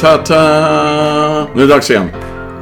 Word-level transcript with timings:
Ta-ta! 0.00 1.46
Nu 1.54 1.62
är 1.62 1.66
det 1.66 1.74
dags 1.74 1.90
igen. 1.90 2.08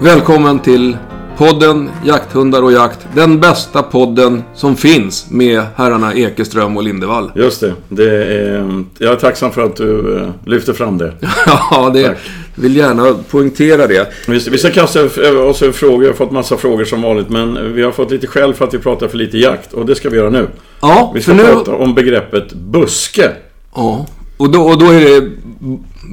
Välkommen 0.00 0.59
till 0.59 0.96
podden 1.36 1.91
Jakthundar 2.04 2.62
och 2.62 2.72
jakt. 2.72 2.98
Den 3.14 3.41
bästa 3.41 3.82
podden 3.82 4.43
som 4.54 4.77
finns 4.77 5.30
med 5.30 5.62
herrarna 5.77 6.14
Ekeström 6.14 6.77
och 6.77 6.82
Lindevall. 6.82 7.32
Just 7.35 7.61
det. 7.61 7.75
det 7.89 8.25
är, 8.25 8.85
jag 8.98 9.12
är 9.12 9.16
tacksam 9.16 9.53
för 9.53 9.62
att 9.62 9.77
du 9.77 10.16
eh, 10.16 10.30
lyfter 10.46 10.72
fram 10.72 10.98
det. 10.98 11.12
ja, 11.71 11.90
det 11.95 12.09
Tack. 12.09 12.18
vill 12.54 12.77
gärna 12.77 13.14
poängtera 13.30 13.86
det. 13.86 14.12
Vi 14.29 14.40
ska, 14.40 14.50
vi 14.50 14.59
ska 14.59 14.70
kasta 14.70 15.04
oss 15.04 15.18
över 15.62 15.73
frågor. 15.73 16.03
Jag 16.04 16.11
har 16.11 16.17
fått 16.17 16.32
massa 16.32 16.57
frågor 16.57 16.84
som 16.84 17.03
vanligt. 17.03 17.29
Men 17.29 17.75
vi 17.75 17.82
har 17.82 17.93
fått 17.93 18.11
lite 18.11 18.26
skäll 18.26 18.54
för 18.54 18.64
att 18.64 18.75
vi 18.75 18.79
pratar 18.79 19.09
för 19.09 19.17
lite 19.17 19.39
jakt. 19.39 19.73
Och 19.73 19.86
det 19.86 19.95
ska 19.95 20.11
vi 20.11 20.17
göra 20.17 20.31
nu. 20.31 20.48
Ja, 20.81 21.12
Vi 21.14 21.23
ska 21.23 21.31
för 21.34 21.43
nu... 21.45 21.53
prata 21.53 21.75
om 21.75 21.95
begreppet 21.95 22.53
buske. 22.53 23.31
Ja, 23.75 24.07
och 24.36 24.50
då, 24.50 24.62
och 24.62 24.79
då 24.79 24.86
är 24.90 25.00
det 25.00 25.31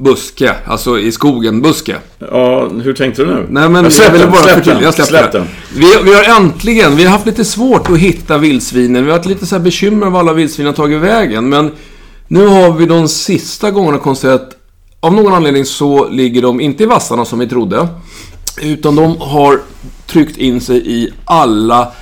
buske, 0.02 0.54
alltså 0.66 0.98
i 0.98 1.12
skogen, 1.12 1.62
buske. 1.62 1.96
Ja, 2.18 2.68
hur 2.68 2.92
tänkte 2.94 3.22
du 3.22 3.34
nu? 3.34 3.46
Nej 3.50 3.68
men 3.68 3.84
Ja, 3.84 3.90
släpp 3.90 4.06
jag 4.06 4.12
ville 4.12 4.24
den, 4.24 4.32
bara 4.32 4.42
släpp 4.42 4.64
den, 4.64 4.82
Jag 4.82 4.94
släpper 4.94 5.10
släpp 5.10 5.32
den. 5.32 5.46
Vi, 5.74 5.94
vi 6.04 6.14
har 6.14 6.40
äntligen, 6.40 6.96
vi 6.96 7.04
har 7.04 7.10
haft 7.10 7.26
lite 7.26 7.44
svårt 7.44 7.90
att 7.90 7.98
hitta 7.98 8.38
vildsvinen. 8.38 9.04
Vi 9.04 9.10
har 9.10 9.18
haft 9.18 9.28
lite 9.28 9.46
så 9.46 9.54
här 9.54 9.62
bekymmer 9.62 10.06
av 10.06 10.16
alla 10.16 10.32
vildsvin 10.32 10.66
har 10.66 10.72
tagit 10.72 11.00
vägen. 11.00 11.48
Men 11.48 11.70
nu 12.28 12.46
har 12.46 12.72
vi 12.72 12.86
de 12.86 13.08
sista 13.08 13.70
gångerna 13.70 13.98
konstaterat 13.98 14.56
av 15.00 15.14
någon 15.14 15.32
anledning 15.32 15.64
så 15.64 16.08
ligger 16.08 16.42
de 16.42 16.60
inte 16.60 16.82
i 16.82 16.86
vassarna 16.86 17.24
som 17.24 17.38
vi 17.38 17.48
trodde. 17.48 17.88
Utan 18.62 18.96
de 18.96 19.20
har 19.20 19.60
tryckt 20.06 20.36
in 20.36 20.60
sig 20.60 21.02
i 21.02 21.12
alla 21.24 21.92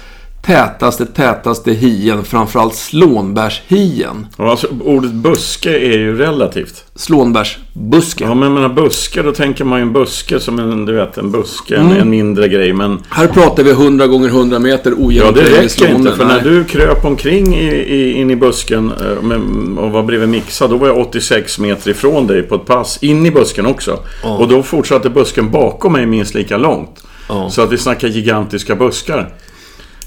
tätaste, 0.47 1.07
tätaste 1.07 1.73
hien. 1.73 2.25
Framförallt 2.25 2.75
slånbärshien. 2.75 4.27
Ja, 4.39 4.51
alltså, 4.51 4.67
ordet 4.81 5.13
buske 5.13 5.71
är 5.71 5.99
ju 5.99 6.19
relativt. 6.19 6.85
Slånbärsbuske. 6.95 8.25
Ja, 8.25 8.35
men 8.35 8.43
jag 8.43 8.53
menar 8.53 8.69
buske, 8.69 9.23
då 9.23 9.33
tänker 9.33 9.65
man 9.65 9.79
ju 9.79 9.83
en 9.83 9.93
buske 9.93 10.41
som 10.41 10.59
en, 10.59 10.85
du 10.85 10.93
vet, 10.93 11.19
en 11.19 11.31
buske, 11.31 11.77
Mm. 11.77 11.97
en, 11.97 12.11
mindre 12.11 12.49
grej. 12.49 12.73
Men 12.73 12.99
Här 13.09 13.27
pratar 13.27 13.63
vi 13.63 13.71
100 13.71 14.07
gånger 14.07 14.29
100 14.29 14.59
meter 14.59 14.95
Ja, 15.11 15.31
det 15.31 15.43
räcker 15.43 15.95
inte. 15.95 16.13
För 16.13 16.25
när 16.25 16.41
du 16.41 16.65
kröp 16.65 17.05
omkring 17.05 17.55
i, 17.55 17.71
i, 17.75 18.13
in 18.13 18.31
i 18.31 18.37
busken 18.37 18.93
eh, 19.01 19.23
med, 19.23 19.41
och 19.79 19.91
var 19.91 20.03
bredvid 20.03 20.29
Mixa, 20.29 20.69
då 20.69 20.77
var 20.77 20.87
jag 20.87 20.99
86 20.99 21.59
meter 21.59 21.91
ifrån 21.91 22.27
dig 22.27 22.43
på 22.43 22.55
ett 22.55 22.67
pass. 22.67 22.99
In 23.03 23.27
i 23.27 23.31
busken 23.31 23.67
också. 23.67 23.99
Och 24.23 24.49
då 24.49 24.63
fortsatte 24.63 25.11
busken 25.11 25.51
bakom 25.51 25.93
mig 25.93 26.07
minst 26.07 26.35
lika 26.35 26.57
långt. 26.57 27.05
Ja. 27.29 27.51
Så 27.51 27.63
att 27.63 27.73
vi 27.73 27.79
snackar 27.79 28.09
gigantiska 28.09 28.75
buskar. 28.75 29.31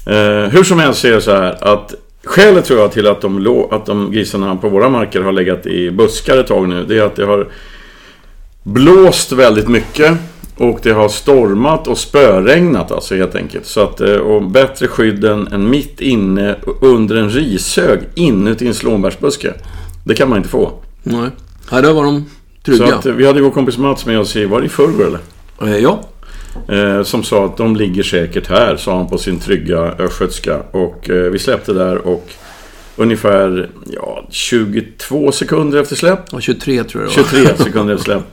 Eh, 0.08 0.50
hur 0.50 0.64
som 0.64 0.78
helst 0.78 1.00
så 1.00 1.06
är 1.08 1.12
det 1.12 1.20
så 1.20 1.30
här 1.32 1.72
att 1.74 1.94
Skälet 2.24 2.64
tror 2.64 2.80
jag 2.80 2.92
till 2.92 3.06
att 3.06 3.20
de, 3.20 3.66
att 3.70 3.86
de 3.86 4.12
grisarna 4.12 4.56
på 4.56 4.68
våra 4.68 4.88
marker 4.88 5.20
har 5.20 5.32
legat 5.32 5.66
i 5.66 5.90
buskar 5.90 6.36
ett 6.38 6.46
tag 6.46 6.68
nu, 6.68 6.84
det 6.88 6.98
är 6.98 7.02
att 7.02 7.16
det 7.16 7.24
har 7.24 7.48
blåst 8.62 9.32
väldigt 9.32 9.68
mycket. 9.68 10.12
Och 10.56 10.78
det 10.82 10.90
har 10.90 11.08
stormat 11.08 11.88
och 11.88 11.98
spöregnat 11.98 12.92
alltså 12.92 13.14
helt 13.14 13.34
enkelt. 13.34 13.66
Så 13.66 13.80
att, 13.80 14.00
eh, 14.00 14.12
och 14.16 14.42
bättre 14.42 14.88
skydd 14.88 15.24
än, 15.24 15.46
än 15.46 15.70
mitt 15.70 16.00
inne 16.00 16.56
under 16.80 17.16
en 17.16 17.30
rishög 17.30 18.00
inuti 18.14 18.66
en 18.66 18.74
slånbärsbuske. 18.74 19.52
Det 20.04 20.14
kan 20.14 20.28
man 20.28 20.38
inte 20.38 20.48
få. 20.48 20.72
Nej. 21.02 21.30
Här 21.70 21.92
var 21.92 22.04
de 22.04 22.24
Så 22.66 22.70
trygga. 22.70 22.94
att, 22.94 23.06
eh, 23.06 23.12
vi 23.12 23.26
hade 23.26 23.40
vår 23.42 23.50
kompis 23.50 23.78
Mats 23.78 24.06
med 24.06 24.18
oss 24.18 24.36
i, 24.36 24.44
var 24.44 24.60
det 24.60 24.66
i 24.66 24.68
förrgår 24.68 25.06
eller? 25.06 25.20
Eh, 25.72 25.78
Ja. 25.82 26.00
Eh, 26.68 27.02
som 27.02 27.22
sa 27.22 27.44
att 27.44 27.56
de 27.56 27.76
ligger 27.76 28.02
säkert 28.02 28.48
här, 28.48 28.76
sa 28.76 28.96
han 28.96 29.08
på 29.08 29.18
sin 29.18 29.38
trygga 29.38 29.78
östgötska. 29.78 30.60
Och 30.70 31.10
eh, 31.10 31.30
vi 31.30 31.38
släppte 31.38 31.72
där 31.72 31.96
och 31.96 32.30
ungefär 32.96 33.70
ja, 33.86 34.26
22 34.30 35.32
sekunder 35.32 35.80
efter 35.80 35.96
släpp, 35.96 36.20
ja, 36.32 36.40
23 36.40 36.84
tror 36.84 37.02
jag 37.04 37.12
det 37.12 37.22
var. 37.22 37.44
23 37.44 37.64
sekunder 37.64 37.94
efter 37.94 38.04
släpp, 38.04 38.24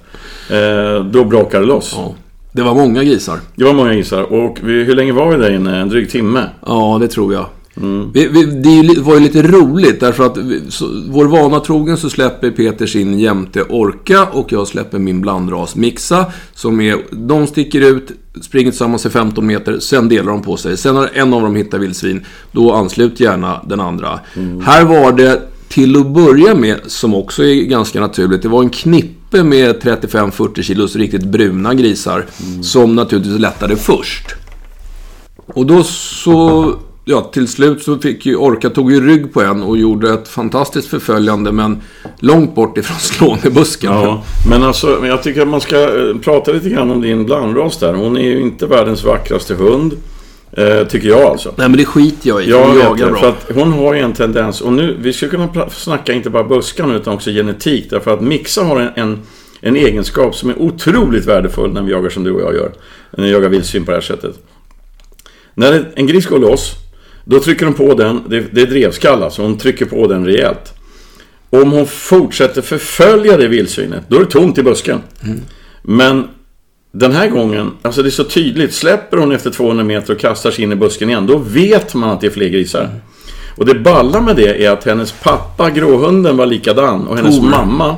eh, 0.49 1.05
då 1.05 1.25
brakade 1.25 1.63
det 1.63 1.67
loss. 1.67 1.93
Ja. 1.97 2.15
Det 2.55 2.61
var 2.61 2.73
många 2.73 3.03
grisar. 3.03 3.39
Det 3.55 3.63
var 3.63 3.73
många 3.73 3.93
gissar. 3.93 4.21
Och 4.21 4.57
vi, 4.63 4.83
hur 4.83 4.95
länge 4.95 5.11
var 5.11 5.31
vi 5.31 5.37
där 5.37 5.51
inne? 5.51 5.77
En 5.77 5.89
dryg 5.89 6.09
timme? 6.09 6.49
Ja, 6.65 6.97
det 7.01 7.07
tror 7.07 7.33
jag. 7.33 7.45
Mm. 7.77 8.11
Vi, 8.11 8.27
vi, 8.27 8.43
det 8.45 9.01
var 9.01 9.13
ju 9.13 9.19
lite 9.19 9.41
roligt 9.41 9.99
därför 9.99 10.25
att 10.25 10.37
vi, 10.37 10.61
så, 10.69 11.03
vår 11.09 11.25
vana 11.25 11.59
trogen 11.59 11.97
så 11.97 12.09
släpper 12.09 12.51
Peter 12.51 12.85
sin 12.85 13.19
jämte 13.19 13.63
Orka 13.63 14.25
och 14.25 14.51
jag 14.51 14.67
släpper 14.67 14.99
min 14.99 15.21
blandras 15.21 15.75
Mixa. 15.75 16.25
Som 16.53 16.81
är, 16.81 16.97
de 17.11 17.47
sticker 17.47 17.81
ut, 17.81 18.11
springer 18.41 18.71
tillsammans 18.71 19.05
i 19.05 19.09
15 19.09 19.47
meter, 19.47 19.79
sen 19.79 20.09
delar 20.09 20.31
de 20.31 20.41
på 20.41 20.57
sig. 20.57 20.77
Sen 20.77 20.95
när 20.95 21.09
en 21.13 21.33
av 21.33 21.41
dem 21.41 21.55
hittar 21.55 21.79
vildsvin, 21.79 22.25
då 22.51 22.73
anslut 22.73 23.19
gärna 23.19 23.61
den 23.67 23.79
andra. 23.79 24.19
Här 24.63 24.85
var 24.85 25.11
det 25.11 25.41
till 25.67 26.01
att 26.01 26.07
börja 26.07 26.55
med, 26.55 26.79
som 26.87 27.15
också 27.15 27.43
är 27.43 27.63
ganska 27.63 27.99
naturligt, 27.99 28.41
det 28.41 28.47
var 28.47 28.63
en 28.63 28.69
knippe 28.69 29.43
med 29.43 29.81
35-40 29.81 30.61
kilos 30.61 30.95
riktigt 30.95 31.23
bruna 31.23 31.73
grisar. 31.73 32.25
Som 32.61 32.95
naturligtvis 32.95 33.39
lättade 33.39 33.75
först. 33.75 34.35
Och 35.35 35.65
då 35.65 35.83
så, 35.83 36.75
ja 37.05 37.21
till 37.21 37.47
slut 37.47 37.83
så 37.83 37.97
fick 37.97 38.25
ju 38.25 38.35
Orka 38.35 38.69
tog 38.69 38.91
ju 38.91 39.07
rygg 39.07 39.33
på 39.33 39.41
en 39.41 39.63
och 39.63 39.77
gjorde 39.77 40.13
ett 40.13 40.27
fantastiskt 40.27 40.87
förföljande 40.87 41.51
men 41.51 41.81
långt 42.19 42.55
bort 42.55 42.77
ifrån 42.77 42.97
Skånebusken. 42.99 43.91
Ja, 43.91 44.23
men 44.49 44.63
alltså 44.63 45.05
jag 45.05 45.23
tycker 45.23 45.41
att 45.41 45.47
man 45.47 45.61
ska 45.61 45.81
eh, 45.81 46.15
prata 46.23 46.51
lite 46.51 46.69
grann 46.69 46.91
om 46.91 47.01
din 47.01 47.25
blandras 47.25 47.77
där. 47.77 47.93
Hon 47.93 48.17
är 48.17 48.21
ju 48.29 48.41
inte 48.41 48.65
världens 48.65 49.03
vackraste 49.03 49.53
hund. 49.55 49.93
Eh, 50.51 50.87
tycker 50.87 51.07
jag 51.09 51.21
alltså. 51.21 51.53
Nej 51.55 51.69
men 51.69 51.77
det 51.77 51.85
skiter 51.85 52.29
jag 52.29 52.43
i, 52.43 52.49
Jag 52.49 52.67
hon 52.67 52.77
jagar 52.79 53.11
bra. 53.11 53.19
för 53.19 53.29
att 53.29 53.45
hon 53.55 53.71
har 53.71 53.93
ju 53.93 53.99
en 53.99 54.13
tendens, 54.13 54.61
och 54.61 54.73
nu, 54.73 54.97
vi 55.01 55.13
skulle 55.13 55.31
kunna 55.31 55.69
snacka 55.69 56.13
inte 56.13 56.29
bara 56.29 56.43
buskarna 56.43 56.95
utan 56.95 57.13
också 57.13 57.29
genetik. 57.31 57.89
Därför 57.89 58.13
att 58.13 58.21
Mixa 58.21 58.63
har 58.63 58.79
en, 58.79 58.89
en, 58.95 59.19
en 59.61 59.75
egenskap 59.75 60.35
som 60.35 60.49
är 60.49 60.61
otroligt 60.61 61.25
värdefull 61.25 61.73
när 61.73 61.81
vi 61.81 61.91
jagar 61.91 62.09
som 62.09 62.23
du 62.23 62.31
och 62.31 62.41
jag 62.41 62.53
gör. 62.55 62.71
När 63.11 63.23
vi 63.25 63.31
jagar 63.31 63.49
vildsvin 63.49 63.85
på 63.85 63.91
det 63.91 63.97
här 63.97 64.01
sättet. 64.01 64.35
När 65.53 65.91
en 65.95 66.07
gris 66.07 66.25
går 66.25 66.39
loss, 66.39 66.73
då 67.25 67.39
trycker 67.39 67.65
de 67.65 67.73
på 67.73 67.93
den, 67.93 68.21
det, 68.29 68.39
det 68.51 68.61
är 68.61 68.65
drevskall 68.65 69.23
alltså, 69.23 69.41
hon 69.41 69.57
trycker 69.57 69.85
på 69.85 70.07
den 70.07 70.25
rejält. 70.25 70.73
Om 71.49 71.71
hon 71.71 71.87
fortsätter 71.87 72.61
förfölja 72.61 73.37
det 73.37 73.47
vildsvinet, 73.47 74.03
då 74.07 74.15
är 74.15 74.19
det 74.19 74.25
tomt 74.25 74.57
i 74.57 74.63
busken. 74.63 75.01
Men 75.81 76.27
den 76.91 77.11
här 77.11 77.29
gången, 77.29 77.71
alltså 77.81 78.01
det 78.03 78.09
är 78.09 78.11
så 78.11 78.23
tydligt. 78.23 78.73
Släpper 78.73 79.17
hon 79.17 79.31
efter 79.31 79.49
200 79.49 79.83
meter 79.83 80.13
och 80.13 80.19
kastar 80.19 80.51
sig 80.51 80.63
in 80.63 80.71
i 80.71 80.75
busken 80.75 81.09
igen, 81.09 81.27
då 81.27 81.37
vet 81.37 81.95
man 81.95 82.09
att 82.09 82.21
det 82.21 82.27
är 82.27 82.31
fler 82.31 82.49
grisar. 82.49 82.89
Och 83.57 83.65
det 83.65 83.75
balla 83.75 84.21
med 84.21 84.35
det 84.35 84.65
är 84.65 84.71
att 84.71 84.83
hennes 84.83 85.11
pappa, 85.11 85.69
gråhunden, 85.69 86.37
var 86.37 86.45
likadan. 86.45 87.07
Och 87.07 87.17
hennes 87.17 87.37
Tor. 87.39 87.49
mamma, 87.49 87.95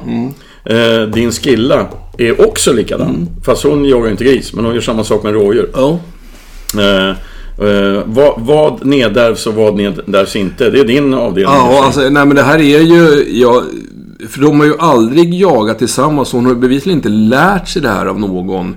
eh, 0.65 1.01
din 1.01 1.31
skilla, 1.31 1.87
är 2.17 2.47
också 2.47 2.73
likadan. 2.73 3.29
Fast 3.45 3.63
hon 3.63 3.85
jagar 3.85 4.11
inte 4.11 4.23
gris, 4.23 4.53
men 4.53 4.65
hon 4.65 4.73
gör 4.73 4.81
samma 4.81 5.03
sak 5.03 5.23
med 5.23 5.33
rådjur. 5.33 5.69
Ja. 5.73 5.99
Eh, 6.73 7.15
eh, 7.57 8.03
vad, 8.05 8.33
vad 8.37 8.85
nedärvs 8.85 9.47
och 9.47 9.53
vad 9.53 9.75
nedärvs 9.75 10.35
inte? 10.35 10.69
Det 10.69 10.79
är 10.79 10.83
din 10.85 11.13
avdelning. 11.13 11.55
Ja, 11.55 11.83
alltså, 11.85 12.01
nej 12.01 12.25
men 12.25 12.35
det 12.35 12.43
här 12.43 12.59
är 12.59 12.81
ju, 12.81 13.25
ja, 13.39 13.63
för 14.29 14.41
de 14.41 14.59
har 14.59 14.67
ju 14.67 14.77
aldrig 14.79 15.33
jagat 15.33 15.79
tillsammans. 15.79 16.31
Hon 16.31 16.45
har 16.45 16.55
bevisligen 16.55 16.97
inte 16.97 17.09
lärt 17.09 17.67
sig 17.67 17.81
det 17.81 17.89
här 17.89 18.05
av 18.05 18.19
någon 18.19 18.75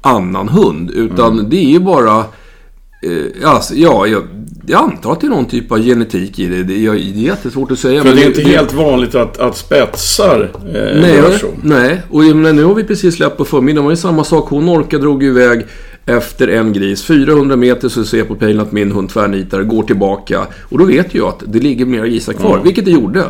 annan 0.00 0.48
hund. 0.48 0.90
Utan 0.90 1.32
Mm. 1.32 1.50
det 1.50 1.56
är 1.56 1.70
ju 1.70 1.78
bara, 1.78 2.18
eh, 2.18 3.50
alltså, 3.50 3.74
ja, 3.74 4.06
jag, 4.06 4.22
jag 4.66 4.82
antar 4.82 5.12
att 5.12 5.20
det 5.20 5.26
är 5.26 5.30
någon 5.30 5.46
typ 5.46 5.72
av 5.72 5.80
genetik 5.82 6.38
i 6.38 6.46
det. 6.46 6.62
Det, 6.62 6.76
jag, 6.82 6.94
det 6.94 7.00
är 7.00 7.26
jättesvårt 7.26 7.70
att 7.70 7.78
säga. 7.78 8.02
För 8.02 8.08
men 8.08 8.16
det 8.16 8.22
är 8.24 8.26
inte 8.26 8.42
helt 8.42 8.72
vanligt 8.72 9.14
att, 9.14 9.38
att 9.38 9.56
spetsar 9.56 10.50
eh, 10.54 11.00
Nej, 11.00 11.22
nej. 11.62 12.02
och 12.10 12.24
menar, 12.24 12.52
nu 12.52 12.64
har 12.64 12.74
vi 12.74 12.84
precis 12.84 13.14
släppt 13.14 13.36
på 13.36 13.44
förmiddagen. 13.44 13.76
Det 13.76 13.86
var 13.86 13.90
ju 13.90 13.96
samma 13.96 14.24
sak. 14.24 14.48
Hon 14.48 14.68
orkade 14.68 15.02
drog 15.02 15.24
iväg 15.24 15.66
efter 16.06 16.48
en 16.48 16.72
gris. 16.72 17.04
400 17.04 17.56
meter 17.56 17.88
så 17.88 18.04
ser 18.04 18.18
jag 18.18 18.28
på 18.28 18.34
pejlen 18.34 18.60
att 18.62 18.72
min 18.72 18.92
hund 18.92 19.10
tvärnitar, 19.10 19.62
går 19.62 19.82
tillbaka. 19.82 20.46
Och 20.62 20.78
då 20.78 20.84
vet 20.84 21.14
jag 21.14 21.28
att 21.28 21.42
det 21.46 21.58
ligger 21.58 21.86
mera 21.86 22.06
grisar 22.08 22.32
kvar, 22.32 22.52
Mm. 22.52 22.64
vilket 22.64 22.84
det 22.84 22.90
gjorde. 22.90 23.24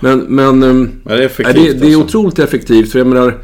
Men, 0.00 0.18
men 0.18 0.62
ehm, 0.62 0.90
Ja, 1.04 1.14
det 1.14 1.22
är 1.22 1.26
effektivt, 1.26 1.54
det, 1.54 1.72
det 1.72 1.92
är 1.92 1.96
alltså. 1.96 2.18
otroligt 2.18 2.38
effektivt. 2.38 2.92
För 2.92 2.98
jag 2.98 3.06
menar, 3.06 3.38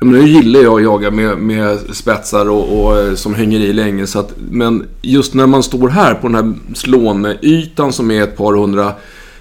nu 0.00 0.28
gillar 0.28 0.60
jag 0.60 0.74
att 0.76 0.82
jaga 0.82 1.10
med, 1.10 1.38
med 1.38 1.78
spetsar 1.92 2.50
och, 2.50 2.84
och 2.84 2.98
eh, 2.98 3.14
som 3.14 3.34
hänger 3.34 3.60
i 3.60 3.72
länge. 3.72 4.06
Så 4.06 4.18
att, 4.18 4.32
men 4.50 4.86
just 5.02 5.34
när 5.34 5.46
man 5.46 5.62
står 5.62 5.88
här 5.88 6.14
på 6.14 6.28
den 6.28 6.34
här 6.34 6.54
slånytan 6.74 7.92
som 7.92 8.10
är 8.10 8.22
ett 8.22 8.36
par 8.36 8.56
hundra 8.56 8.92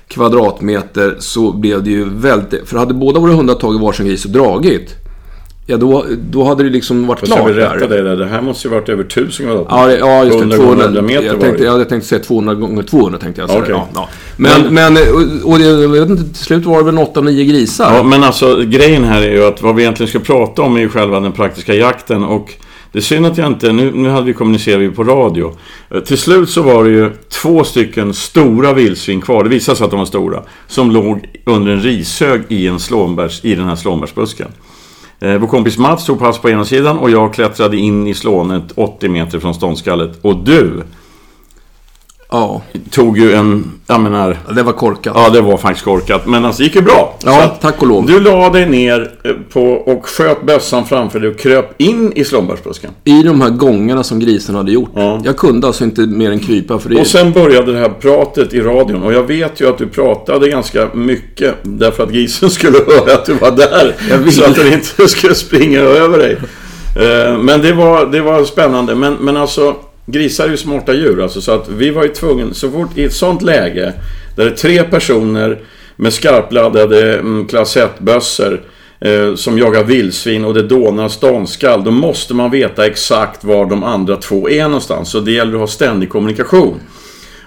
kvadratmeter 0.07 1.15
så 1.19 1.51
blev 1.53 1.83
det 1.83 1.89
ju 1.89 2.09
väldigt... 2.09 2.69
För 2.69 2.77
hade 2.77 2.93
båda 2.93 3.19
våra 3.19 3.31
hundar 3.33 3.55
tagit 3.55 3.81
varsin 3.81 4.05
gris 4.05 4.25
och 4.25 4.31
dragit 4.31 4.95
Ja, 5.71 5.77
då, 5.77 6.05
då 6.31 6.43
hade 6.43 6.63
det 6.63 6.69
liksom 6.69 7.07
varit 7.07 7.19
jag 7.21 7.37
klart 7.37 7.49
vill 7.49 7.55
rätta 7.55 7.87
dig 7.87 8.03
där. 8.03 8.15
Det 8.15 8.25
här 8.25 8.41
måste 8.41 8.67
ju 8.67 8.73
varit 8.73 8.89
över 8.89 9.03
1000 9.03 9.45
kvadratmeter. 9.45 9.97
Ja, 9.99 10.07
ja, 10.07 10.23
just 10.23 10.37
100 10.37 10.57
det. 10.57 10.63
gånger 10.63 10.75
200, 10.75 10.85
100 10.85 11.01
meter 11.01 11.25
jag, 11.25 11.39
tänkte, 11.39 11.63
jag 11.63 11.71
hade 11.71 11.85
tänkt 11.85 12.05
säga 12.05 12.23
200 12.23 12.53
gånger 12.55 12.83
200 12.83 13.19
tänkte 13.19 13.41
jag. 13.41 13.49
säga. 13.49 13.61
Okej. 13.61 13.75
Ja, 13.75 13.87
ja. 13.93 14.09
Men, 14.37 14.73
men, 14.73 14.93
och, 14.97 15.51
och 15.51 15.59
det, 15.59 15.65
jag 15.65 15.89
vet 15.89 16.09
inte, 16.09 16.23
till 16.23 16.43
slut 16.43 16.65
var 16.65 16.77
det 16.77 16.83
väl 16.83 16.97
8-9 16.97 17.43
grisar. 17.43 17.95
Ja, 17.95 18.03
men 18.03 18.23
alltså 18.23 18.61
grejen 18.65 19.03
här 19.03 19.21
är 19.21 19.31
ju 19.31 19.43
att 19.45 19.61
vad 19.61 19.75
vi 19.75 19.81
egentligen 19.81 20.09
ska 20.09 20.19
prata 20.19 20.61
om 20.61 20.75
är 20.75 20.79
ju 20.81 20.89
själva 20.89 21.19
den 21.19 21.31
praktiska 21.31 21.73
jakten 21.73 22.23
och 22.23 22.53
det 22.91 22.99
är 22.99 23.03
synd 23.03 23.25
att 23.25 23.37
jag 23.37 23.47
inte, 23.47 23.71
nu, 23.71 23.91
nu 23.91 24.09
hade 24.09 24.25
vi 24.25 24.33
kommunicerat 24.33 24.95
på 24.95 25.03
radio. 25.03 25.55
Eh, 25.89 25.99
Till 25.99 26.17
slut 26.17 26.49
så 26.49 26.61
var 26.61 26.83
det 26.83 26.89
ju 26.89 27.11
två 27.29 27.63
stycken 27.63 28.13
stora 28.13 28.73
vildsvin 28.73 29.21
kvar, 29.21 29.43
det 29.43 29.49
visade 29.49 29.77
sig 29.77 29.85
att 29.85 29.91
de 29.91 29.99
var 29.99 30.05
stora, 30.05 30.43
som 30.67 30.91
låg 30.91 31.29
under 31.45 31.71
en 31.71 31.81
rishög 31.81 32.41
i, 32.47 32.67
en 32.67 32.79
slånbärs, 32.79 33.39
i 33.45 33.55
den 33.55 33.65
här 33.65 33.75
slånbärsbusken. 33.75 34.47
Eh, 35.21 35.37
vår 35.37 35.47
kompis 35.47 35.77
Mats 35.77 36.05
tog 36.05 36.19
pass 36.19 36.39
på 36.39 36.49
ena 36.49 36.65
sidan 36.65 36.97
och 36.97 37.09
jag 37.09 37.33
klättrade 37.33 37.77
in 37.77 38.07
i 38.07 38.13
slånet 38.13 38.63
80 38.75 39.09
meter 39.09 39.39
från 39.39 39.53
ståndskallet. 39.53 40.19
Och 40.21 40.35
du 40.35 40.83
Ja, 42.33 42.61
tog 42.91 43.17
ju 43.17 43.33
en, 43.33 43.71
jag 43.87 43.99
menar, 43.99 44.37
det 44.55 44.63
var 44.63 44.73
korkat. 44.73 45.13
ja 45.15 45.29
det 45.29 45.41
var 45.41 45.57
faktiskt 45.57 45.85
korkat. 45.85 46.25
Men 46.27 46.45
alltså 46.45 46.59
det 46.59 46.63
gick 46.63 46.75
ju 46.75 46.81
bra. 46.81 47.17
Ja, 47.25 47.43
att 47.43 47.61
tack 47.61 47.81
och 47.81 47.87
lov. 47.87 48.05
Du 48.05 48.19
la 48.19 48.49
dig 48.49 48.69
ner 48.69 49.11
eh, 49.23 49.31
på 49.53 49.61
och 49.63 50.05
sköt 50.07 50.45
bössan 50.45 50.85
framför 50.85 51.19
dig 51.19 51.29
och 51.29 51.39
kröp 51.39 51.81
in 51.81 52.13
i 52.15 52.23
slånbärsbusken. 52.25 52.91
I 53.03 53.23
de 53.23 53.41
här 53.41 53.49
gångerna 53.49 54.03
som 54.03 54.19
grisen 54.19 54.55
hade 54.55 54.71
gjort. 54.71 54.89
Ja. 54.95 55.21
Jag 55.23 55.37
kunde 55.37 55.67
alltså 55.67 55.83
inte 55.83 56.01
mer 56.01 56.31
än 56.31 56.39
krypa 56.39 56.79
för 56.79 56.89
det. 56.89 56.99
Och 57.01 57.07
sen 57.07 57.31
började 57.31 57.71
det 57.71 57.79
här 57.79 57.89
pratet 57.89 58.53
i 58.53 58.61
radion 58.61 59.03
och 59.03 59.13
jag 59.13 59.23
vet 59.23 59.61
ju 59.61 59.69
att 59.69 59.77
du 59.77 59.87
pratade 59.87 60.49
ganska 60.49 60.89
mycket 60.93 61.55
därför 61.63 62.03
att 62.03 62.11
grisen 62.11 62.49
skulle 62.59 62.77
höra 62.77 63.13
att 63.13 63.25
du 63.25 63.33
var 63.33 63.51
där. 63.51 63.95
Jag 64.09 64.17
vill. 64.17 64.33
Så 64.33 64.43
att 64.45 64.55
den 64.55 64.73
inte 64.73 65.07
skulle 65.07 65.35
springa 65.35 65.79
över 65.79 66.17
dig. 66.17 66.37
Eh, 66.99 67.37
Men 67.37 67.61
det 67.61 67.73
var, 67.73 68.05
det 68.05 68.21
var 68.21 68.43
spännande. 68.43 68.95
Men, 68.95 69.13
men 69.13 69.37
alltså, 69.37 69.75
grisar 70.05 70.45
är 70.45 70.49
ju 70.49 70.57
smarta 70.57 70.93
djur. 70.93 71.23
Alltså, 71.23 71.41
så 71.41 71.51
att 71.51 71.69
vi 71.69 71.89
var 71.89 72.03
ju 72.03 72.09
tvungna, 72.09 72.53
så 72.53 72.71
fort 72.71 72.97
i 72.97 73.03
ett 73.03 73.13
sånt 73.13 73.41
läge 73.41 73.93
där 74.35 74.45
det 74.45 74.51
är 74.51 74.55
tre 74.55 74.83
personer 74.83 75.59
med 75.95 76.13
skarpladdade 76.13 77.19
mm, 77.19 77.47
klass 77.47 77.77
1-bössor 77.77 78.61
eh, 78.99 79.35
som 79.35 79.57
jagar 79.57 79.83
vildsvin 79.83 80.45
och 80.45 80.53
det 80.53 80.63
dånar 80.63 81.09
ståndskall. 81.09 81.83
Då 81.83 81.91
måste 81.91 82.33
man 82.33 82.51
veta 82.51 82.85
exakt 82.85 83.43
var 83.43 83.65
de 83.65 83.83
andra 83.83 84.15
två 84.15 84.49
är 84.49 84.63
någonstans. 84.63 85.09
Så 85.09 85.19
det 85.19 85.31
gäller 85.31 85.53
att 85.53 85.59
ha 85.59 85.67
ständig 85.67 86.09
kommunikation. 86.09 86.79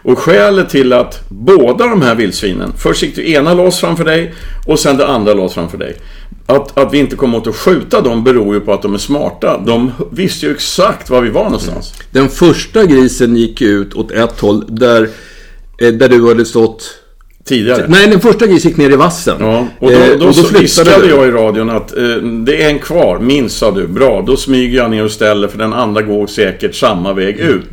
Och 0.05 0.19
skälet 0.19 0.71
till 0.71 0.93
att 0.93 1.21
båda 1.29 1.87
de 1.87 2.03
här 2.03 2.15
vildsvinen, 2.15 2.73
först 2.79 3.03
gick 3.03 3.17
det 3.17 3.29
ena 3.29 3.55
loss 3.55 3.81
framför 3.81 4.05
dig 4.05 4.35
och 4.67 4.79
sen 4.79 4.97
det 4.97 5.07
andra 5.07 5.35
loss 5.35 5.55
framför 5.55 5.79
dig. 5.79 5.97
Att, 6.47 6.79
att 6.79 6.95
vi 6.95 6.99
inte 6.99 7.17
kom 7.17 7.35
åt 7.35 7.47
att 7.47 7.57
skjuta 7.57 8.01
dem 8.01 8.25
beror 8.25 8.55
ju 8.55 8.61
på 8.61 8.73
att 8.73 8.83
de 8.83 8.95
är 8.95 8.99
smarta. 8.99 9.59
De 9.67 9.91
visste 10.13 10.47
ju 10.47 10.53
exakt 10.53 11.11
var 11.11 11.21
vi 11.21 11.31
var 11.31 11.45
någonstans. 11.45 11.95
Den 12.11 12.29
första 12.29 12.85
grisen 12.85 13.37
gick 13.37 13.63
ut 13.63 13.95
åt 13.95 14.11
ett 14.11 14.41
håll 14.41 14.65
där, 14.69 15.09
eh, 15.79 15.89
där 15.89 16.09
du 16.09 16.29
hade 16.29 16.45
stått... 16.45 17.01
Tidigare. 17.45 17.87
Nej, 17.89 18.09
den 18.09 18.21
första 18.21 18.47
grisen 18.47 18.71
gick 18.71 18.79
ner 18.79 18.91
i 18.91 18.97
vassen. 18.97 19.37
Ja, 19.41 19.67
och 19.79 19.91
då, 19.91 19.97
Eh, 19.97 20.19
då, 20.19 20.33
så 20.33 20.43
flyttade 20.43 20.63
viskade 20.63 21.07
jag 21.07 21.27
i 21.27 21.31
radion 21.31 21.71
att 21.71 21.97
eh, 21.97 22.17
det 22.17 22.63
är 22.63 22.69
en 22.69 22.79
kvar, 22.79 23.19
minst 23.19 23.59
sa 23.59 23.71
du. 23.71 23.87
Bra, 23.87 24.25
då 24.27 24.37
smyger 24.37 24.77
jag 24.77 24.91
ner 24.91 25.05
och 25.05 25.11
ställer 25.11 25.49
för 25.49 25.59
den 25.59 25.73
andra 25.73 26.03
går 26.03 26.27
säkert 26.27 26.75
samma 26.75 27.13
väg 27.13 27.39
ut. 27.39 27.69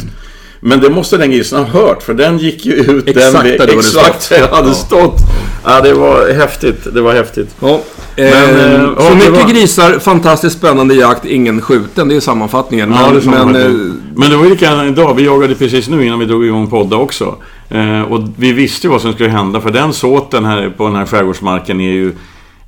Men 0.64 0.80
det 0.80 0.90
måste 0.90 1.18
den 1.18 1.32
grisen 1.32 1.60
ha 1.66 1.82
hört, 1.82 2.04
för 2.04 2.14
den 2.14 2.38
gick 2.38 2.66
ju 2.66 2.74
ut 2.74 3.08
Exakt 3.08 3.34
den 3.34 3.44
där 3.44 3.52
du 3.54 3.60
hade 3.60 3.74
Exakt 3.74 4.30
där 4.30 4.38
jag 4.40 4.48
hade 4.48 4.68
Ja. 4.68 4.74
stått. 4.74 5.18
Ja, 5.66 5.82
det 5.82 5.94
var 5.94 6.34
häftigt. 6.34 6.94
Det 6.94 7.02
var 7.02 7.14
häftigt. 7.14 7.56
Ja, 7.60 7.80
Men, 8.16 8.26
eh, 8.26 8.34
eh, 8.66 8.72
ja, 8.82 8.96
så 8.98 9.10
det 9.10 9.16
mycket 9.16 9.32
var- 9.32 9.50
grisar, 9.54 10.00
fantastiskt 10.00 10.58
spännande 10.58 10.96
jakt, 10.96 11.26
ingen 11.26 11.62
skjuten. 11.62 12.08
Det 12.10 12.16
är 12.16 12.20
sammanfattningen. 12.20 12.92
Ja, 12.92 13.06
Men, 13.12 13.20
det 13.20 13.26
men, 13.30 13.52
men, 13.52 13.62
eh, 13.62 13.72
men 14.16 14.30
det 14.30 14.36
var 14.38 14.44
ju 14.44 14.50
likadant 14.50 14.98
idag. 14.98 15.14
Vi 15.14 15.26
jagade 15.26 15.56
precis 15.56 15.90
nu 15.90 16.06
innan 16.06 16.20
vi 16.20 16.26
drog 16.26 16.46
igång 16.46 16.68
podda 16.70 16.96
också. 16.98 17.36
Eh, 17.70 18.02
och 18.02 18.22
vi 18.38 18.52
visste 18.52 18.88
ju 18.88 18.92
vad 18.92 19.02
som 19.02 19.14
skulle 19.14 19.30
hända. 19.30 19.62
För 19.62 19.70
den 19.72 19.94
såten 19.94 20.46
här 20.46 20.74
på 20.78 20.84
den 20.88 20.96
här 20.96 21.06
skärgårdsmarken 21.06 21.82
är 21.82 21.92
ju 21.92 22.14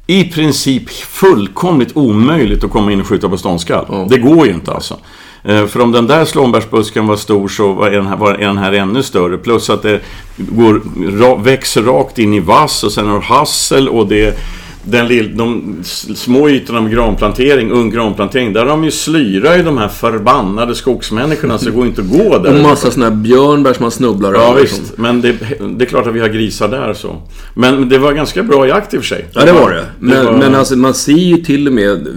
i 0.08 0.24
princip 0.24 0.90
fullkomligt 0.90 1.92
omöjligt 1.98 2.64
att 2.64 2.72
komma 2.72 2.92
in 2.92 3.02
och 3.02 3.08
skjuta 3.08 3.30
på 3.30 3.38
ståndskall. 3.38 3.86
Ja. 3.90 4.08
Det 4.10 4.18
går 4.18 4.48
ju 4.48 4.54
inte 4.54 4.72
alltså. 4.72 4.98
Eh, 5.44 5.66
För 5.66 5.80
om 5.82 5.92
den 5.92 6.08
där 6.08 6.26
slånbärsbusken 6.26 7.08
var 7.08 7.16
stor 7.16 7.48
så 7.48 7.74
var 7.74 7.90
den 7.90 8.06
här, 8.08 8.18
var 8.18 8.38
den 8.38 8.58
här 8.58 8.72
ännu 8.74 9.04
större. 9.04 9.38
Plus 9.38 9.70
att 9.70 9.82
det 9.82 10.00
går, 10.38 11.44
växer 11.44 11.82
rakt 11.84 12.20
in 12.20 12.34
i 12.34 12.40
vass 12.40 12.84
och 12.84 12.92
sen 12.92 13.08
har 13.08 13.16
du 13.16 13.22
hassel 13.22 13.90
och 13.90 14.08
det 14.08 14.38
den 14.86 15.08
lill, 15.08 15.38
de 15.38 15.76
små 16.16 16.50
ytorna 16.50 16.82
med 16.82 16.92
granplantering, 16.92 17.72
ung 17.72 17.90
granplantering, 17.90 18.54
där 18.54 18.60
har 18.62 18.68
de 18.70 18.84
ju 18.84 18.92
slyra 18.92 19.58
i 19.58 19.62
de 19.62 19.78
här 19.78 19.88
förbannade 19.88 20.76
skogsmänniskorna 20.76 21.58
så 21.58 21.66
det 21.66 21.72
går 21.72 21.86
inte 21.86 22.02
att 22.02 22.10
gå 22.10 22.38
där. 22.38 22.56
och 22.56 22.62
massa 22.62 22.92
sådana 22.92 23.10
här 23.16 23.22
björnbär 23.22 23.74
som 23.74 23.84
man 23.84 23.92
snubblar 23.92 24.34
Ja 24.34 24.52
över. 24.52 24.62
visst, 24.62 24.98
men 24.98 25.22
det, 25.22 25.36
det 25.78 25.86
är 25.86 25.90
klart 25.90 26.08
att 26.08 26.14
vi 26.16 26.20
har 26.20 26.28
grisar 26.28 26.68
där 26.68 26.94
så. 26.94 27.16
Men 27.54 27.90
det 27.90 27.98
var 27.98 28.14
ganska 28.14 28.44
bra 28.44 28.68
jakt 28.68 28.94
i 28.94 28.98
och 28.98 29.02
för 29.02 29.08
sig. 29.08 29.26
Ja, 29.34 29.46
det 29.46 29.52
var 29.52 29.72
det. 29.72 29.86
Men, 30.00 30.26
var- 30.26 30.34
men 30.34 30.56
alltså, 30.56 30.76
man 30.78 30.94
ser 30.94 31.14
ju 31.14 31.38
till 31.38 31.68
och 31.68 31.74
med... 31.74 32.08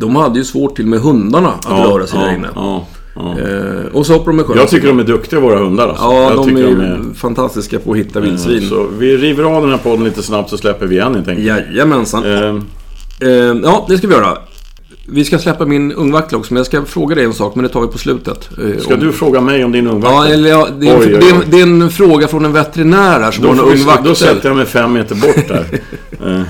De 0.00 0.16
hade 0.16 0.38
ju 0.38 0.44
svårt 0.44 0.76
till 0.76 0.86
med 0.86 1.00
hundarna 1.00 1.48
att 1.48 1.66
ja, 1.68 1.86
röra 1.90 2.06
sig 2.06 2.18
ja, 2.20 2.26
där 2.26 2.34
inne. 2.34 2.48
Ja. 2.54 2.86
Eh, 3.16 3.86
och 3.92 4.06
så 4.06 4.12
hoppar 4.12 4.26
de 4.26 4.36
med 4.36 4.46
sjön. 4.46 4.56
Jag 4.56 4.68
tycker 4.68 4.88
de 4.88 4.98
är 4.98 5.04
duktiga 5.04 5.40
våra 5.40 5.58
hundar 5.58 5.88
alltså. 5.88 6.04
Ja, 6.04 6.32
de 6.36 6.56
är 6.56 6.60
ju 6.60 7.14
fantastiska 7.14 7.78
på 7.78 7.92
att 7.92 7.98
hitta 7.98 8.20
vildsvin. 8.20 8.68
Så 8.68 8.86
vi 8.98 9.16
river 9.16 9.44
av 9.44 9.62
den 9.62 9.70
här 9.70 9.78
podden 9.78 10.04
lite 10.04 10.22
snabbt 10.22 10.50
så 10.50 10.58
släpper 10.58 10.86
vi 10.86 10.94
igen 10.94 11.14
helt 11.14 11.28
enkelt. 11.28 11.46
Jajamensan. 11.46 12.24
Eh, 12.24 12.62
Eh, 13.20 13.28
ja, 13.62 13.86
det 13.88 13.98
ska 13.98 14.06
vi 14.06 14.14
göra. 14.14 14.38
Vi 15.06 15.24
ska 15.24 15.38
släppa 15.38 15.66
min 15.66 15.92
ungvaktla 15.92 16.38
också, 16.38 16.54
men 16.54 16.58
jag 16.58 16.66
ska 16.66 16.84
fråga 16.84 17.14
dig 17.14 17.24
en 17.24 17.32
sak, 17.34 17.54
men 17.54 17.62
det 17.62 17.68
tar 17.68 17.80
vi 17.80 17.86
på 17.86 17.98
slutet. 17.98 18.50
Eh, 18.58 18.80
ska 18.80 18.94
om- 18.94 19.00
du 19.00 19.12
fråga 19.12 19.40
mig 19.40 19.64
om 19.64 19.72
din 19.72 19.86
ungvakt? 19.86 20.14
Ja, 20.14 20.26
eller 20.28 20.50
ja, 20.50 20.68
det, 20.80 20.88
är 20.88 20.94
en, 20.94 21.00
Oj, 21.00 21.06
oj, 21.16 21.32
oj. 21.38 21.44
Det, 21.46 21.58
är 21.58 21.62
en, 21.62 21.82
är 21.82 21.88
fråga 21.88 22.28
från 22.28 22.44
en 22.44 22.52
veterinär 22.52 23.20
här 23.20 23.30
som 23.30 23.44
då, 23.44 23.48
har 23.50 23.54
en 23.54 23.78
ungvaktel. 23.78 24.04
då 24.08 24.14
sätter 24.14 24.48
jag 24.48 24.56
mig 24.56 24.66
fem 24.66 24.92
meter 24.92 25.14
bort 25.14 25.48
där. 25.48 25.80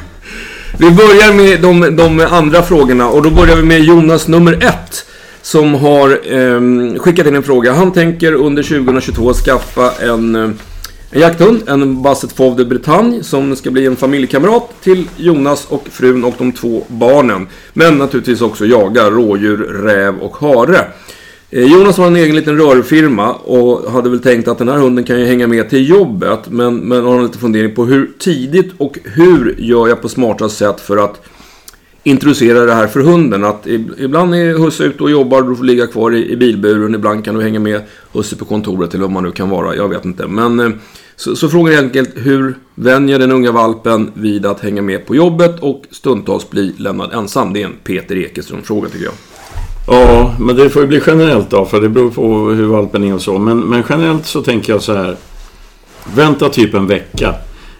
Vi 0.80 0.90
börjar 0.90 1.34
med 1.34 1.60
de, 1.60 1.96
de 1.96 2.20
andra 2.20 2.62
frågorna 2.62 3.08
och 3.08 3.22
då 3.22 3.30
börjar 3.30 3.56
vi 3.56 3.62
med 3.62 3.80
Jonas 3.80 4.28
nummer 4.28 4.52
ett. 4.52 5.04
Som 5.42 5.74
har 5.74 6.10
eh, 6.10 6.98
skickat 6.98 7.26
in 7.26 7.36
en 7.36 7.42
fråga. 7.42 7.72
Han 7.72 7.92
tänker 7.92 8.32
under 8.32 8.62
2022 8.62 9.32
skaffa 9.32 9.92
en, 10.00 10.34
eh, 10.34 10.50
en 11.10 11.20
jakthund, 11.20 11.68
en 11.68 12.02
Basset 12.02 12.32
Fauve 12.32 12.56
de 12.56 12.64
Bretagne, 12.64 13.22
som 13.22 13.56
ska 13.56 13.70
bli 13.70 13.86
en 13.86 13.96
familjekamrat 13.96 14.70
till 14.82 15.08
Jonas 15.16 15.66
och 15.68 15.84
frun 15.90 16.24
och 16.24 16.34
de 16.38 16.52
två 16.52 16.84
barnen. 16.88 17.48
Men 17.72 17.98
naturligtvis 17.98 18.40
också 18.40 18.66
jaga 18.66 19.10
rådjur, 19.10 19.56
räv 19.56 20.18
och 20.18 20.36
hare. 20.36 20.86
Eh, 21.50 21.72
Jonas 21.72 21.98
har 21.98 22.06
en 22.06 22.16
egen 22.16 22.36
liten 22.36 22.56
rörfirma 22.56 23.32
och 23.32 23.90
hade 23.90 24.10
väl 24.10 24.20
tänkt 24.20 24.48
att 24.48 24.58
den 24.58 24.68
här 24.68 24.76
hunden 24.78 25.04
kan 25.04 25.20
ju 25.20 25.26
hänga 25.26 25.46
med 25.46 25.70
till 25.70 25.90
jobbet. 25.90 26.40
Men, 26.50 26.76
men 26.76 27.04
har 27.04 27.22
lite 27.22 27.38
fundering 27.38 27.74
på 27.74 27.84
hur 27.84 28.10
tidigt 28.18 28.72
och 28.78 28.98
hur 29.04 29.54
gör 29.58 29.88
jag 29.88 30.02
på 30.02 30.08
smartast 30.08 30.56
sätt 30.56 30.80
för 30.80 30.96
att 30.96 31.22
introducera 32.02 32.64
det 32.64 32.74
här 32.74 32.86
för 32.86 33.00
hunden. 33.00 33.44
Att 33.44 33.66
ibland 33.98 34.34
är 34.34 34.58
husse 34.58 34.84
ute 34.84 35.02
och 35.02 35.10
jobbar, 35.10 35.42
du 35.42 35.56
får 35.56 35.64
ligga 35.64 35.86
kvar 35.86 36.14
i, 36.14 36.32
i 36.32 36.36
bilburen. 36.36 36.94
Ibland 36.94 37.24
kan 37.24 37.34
du 37.34 37.42
hänga 37.42 37.60
med 37.60 37.82
husse 38.12 38.36
på 38.36 38.44
kontoret 38.44 38.94
eller 38.94 39.04
vad 39.04 39.12
man 39.12 39.24
nu 39.24 39.30
kan 39.30 39.50
vara. 39.50 39.76
Jag 39.76 39.88
vet 39.88 40.04
inte. 40.04 40.26
Men 40.26 40.60
eh, 40.60 40.70
så, 41.16 41.36
så 41.36 41.48
frågan 41.48 41.74
är 41.74 41.78
enkelt 41.78 42.10
hur 42.14 42.54
vänjer 42.74 43.18
den 43.18 43.32
unga 43.32 43.52
valpen 43.52 44.10
vid 44.14 44.46
att 44.46 44.60
hänga 44.60 44.82
med 44.82 45.06
på 45.06 45.16
jobbet 45.16 45.60
och 45.60 45.82
stundtals 45.90 46.50
bli 46.50 46.74
lämnad 46.78 47.12
ensam? 47.12 47.52
Det 47.52 47.62
är 47.62 47.66
en 47.66 47.76
Peter 47.84 48.16
Ekeström-fråga 48.16 48.88
tycker 48.88 49.04
jag. 49.04 49.14
Ja, 49.90 50.34
men 50.38 50.56
det 50.56 50.70
får 50.70 50.82
ju 50.82 50.88
bli 50.88 51.00
generellt 51.06 51.50
då, 51.50 51.64
för 51.64 51.80
det 51.80 51.88
beror 51.88 52.10
på 52.10 52.50
hur 52.50 52.66
valpen 52.66 53.04
är 53.04 53.14
och 53.14 53.22
så. 53.22 53.38
Men, 53.38 53.60
men 53.60 53.82
generellt 53.88 54.26
så 54.26 54.42
tänker 54.42 54.72
jag 54.72 54.82
så 54.82 54.94
här. 54.94 55.16
Vänta 56.14 56.48
typ 56.48 56.74
en 56.74 56.86
vecka. 56.86 57.34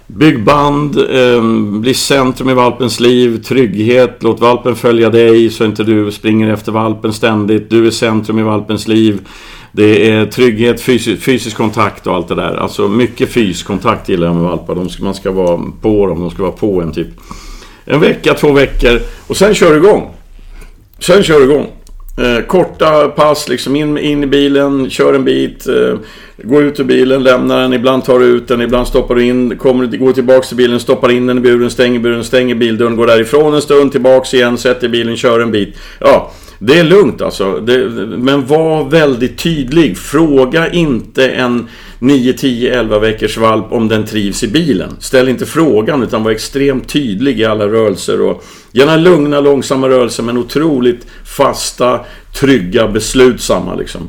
Bygg 0.06 0.44
band, 0.44 0.98
eh, 0.98 1.42
bli 1.80 1.94
centrum 1.94 2.50
i 2.50 2.54
valpens 2.54 3.00
liv, 3.00 3.42
trygghet, 3.42 4.16
låt 4.20 4.40
valpen 4.40 4.76
följa 4.76 5.10
dig 5.10 5.50
så 5.50 5.64
inte 5.64 5.84
du 5.84 6.12
springer 6.12 6.52
efter 6.52 6.72
valpen 6.72 7.12
ständigt. 7.12 7.70
Du 7.70 7.86
är 7.86 7.90
centrum 7.90 8.38
i 8.38 8.42
valpens 8.42 8.88
liv. 8.88 9.20
Det 9.72 10.10
är 10.10 10.26
trygghet, 10.26 10.80
fysisk, 10.80 11.22
fysisk 11.22 11.56
kontakt 11.56 12.06
och 12.06 12.14
allt 12.14 12.28
det 12.28 12.34
där. 12.34 12.56
Alltså 12.56 12.88
mycket 12.88 13.32
fyskontakt 13.32 14.08
gillar 14.08 14.26
jag 14.26 14.36
med 14.36 14.44
valpar. 14.44 14.74
De 14.74 14.88
ska, 14.88 15.04
man 15.04 15.14
ska 15.14 15.30
vara 15.30 15.60
på 15.80 16.06
dem, 16.06 16.20
de 16.20 16.30
ska 16.30 16.42
vara 16.42 16.52
på 16.52 16.80
en 16.80 16.92
typ. 16.92 17.08
En 17.84 18.00
vecka, 18.00 18.34
två 18.34 18.52
veckor 18.52 19.00
och 19.26 19.36
sen 19.36 19.54
kör 19.54 19.70
du 19.70 19.76
igång. 19.76 20.10
Sen 20.98 21.22
kör 21.22 21.38
du 21.38 21.44
igång. 21.44 21.66
Eh, 22.18 22.44
korta 22.46 23.08
pass, 23.08 23.48
liksom 23.48 23.76
in, 23.76 23.98
in 23.98 24.24
i 24.24 24.26
bilen, 24.26 24.90
kör 24.90 25.14
en 25.14 25.24
bit, 25.24 25.66
eh, 25.68 25.98
gå 26.42 26.62
ut 26.62 26.80
ur 26.80 26.84
bilen, 26.84 27.22
lämna 27.22 27.56
den, 27.58 27.72
ibland 27.72 28.04
tar 28.04 28.18
du 28.18 28.26
ut 28.26 28.48
den, 28.48 28.60
ibland 28.62 28.86
stoppar 28.88 29.14
du 29.14 29.22
in, 29.24 29.56
kommer, 29.58 29.86
du- 29.86 29.98
går 29.98 30.12
tillbaks 30.12 30.48
till 30.48 30.56
bilen, 30.56 30.80
stoppar 30.80 31.10
in 31.10 31.26
den 31.26 31.38
i 31.38 31.40
buren, 31.40 31.70
stänger 31.70 32.00
buren, 32.00 32.24
stänger 32.24 32.54
bildörren, 32.54 32.96
går 32.96 33.06
därifrån 33.06 33.54
en 33.54 33.62
stund, 33.62 33.92
tillbaks 33.92 34.34
igen, 34.34 34.58
sätter 34.58 34.88
bilen, 34.88 35.16
kör 35.16 35.40
en 35.40 35.50
bit. 35.52 35.76
Ja, 36.00 36.32
det 36.58 36.78
är 36.78 36.84
lugnt 36.84 37.22
alltså. 37.22 37.60
Det, 37.60 37.78
men 38.18 38.46
var 38.46 38.90
väldigt 38.90 39.38
tydlig. 39.38 39.98
Fråga 39.98 40.72
inte 40.72 41.28
en 41.28 41.66
9, 41.98 42.32
10, 42.32 42.78
11 42.80 42.98
veckors 42.98 43.36
valp 43.36 43.72
om 43.72 43.88
den 43.88 44.06
trivs 44.06 44.42
i 44.42 44.48
bilen. 44.48 44.96
Ställ 45.00 45.28
inte 45.28 45.46
frågan 45.46 46.02
utan 46.02 46.24
var 46.24 46.30
extremt 46.30 46.88
tydlig 46.88 47.40
i 47.40 47.44
alla 47.44 47.68
rörelser 47.68 48.20
och 48.20 48.44
gärna 48.72 48.96
lugna, 48.96 49.40
långsamma 49.40 49.88
rörelser 49.88 50.22
men 50.22 50.38
otroligt 50.38 51.06
fasta, 51.24 52.00
trygga, 52.40 52.88
beslutsamma 52.88 53.74
liksom. 53.74 54.08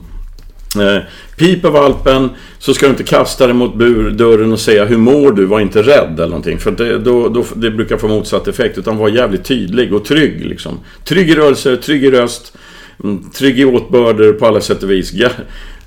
Eh, 0.75 1.03
piper 1.37 1.69
valpen 1.69 2.29
så 2.59 2.73
ska 2.73 2.85
du 2.85 2.89
inte 2.89 3.03
kasta 3.03 3.47
den 3.47 3.57
mot 3.57 3.75
burdörren 3.75 4.51
och 4.51 4.59
säga 4.59 4.85
hur 4.85 4.97
mår 4.97 5.31
du, 5.31 5.45
var 5.45 5.59
inte 5.59 5.81
rädd 5.81 6.13
eller 6.13 6.27
någonting. 6.27 6.59
För 6.59 6.71
det, 6.71 6.97
då, 6.97 7.29
då, 7.29 7.45
det 7.55 7.71
brukar 7.71 7.97
få 7.97 8.07
motsatt 8.07 8.47
effekt. 8.47 8.77
Utan 8.77 8.97
var 8.97 9.09
jävligt 9.09 9.43
tydlig 9.43 9.93
och 9.93 10.05
trygg 10.05 10.45
liksom. 10.45 10.79
Trygg 11.03 11.29
i 11.29 11.35
rörelser, 11.35 11.75
trygg 11.75 12.05
i 12.05 12.11
röst, 12.11 12.57
mm, 13.03 13.29
trygg 13.29 13.59
i 13.59 13.65
åtbörder 13.65 14.33
på 14.33 14.45
alla 14.45 14.61
sätt 14.61 14.83
och 14.83 14.91
vis. 14.91 15.13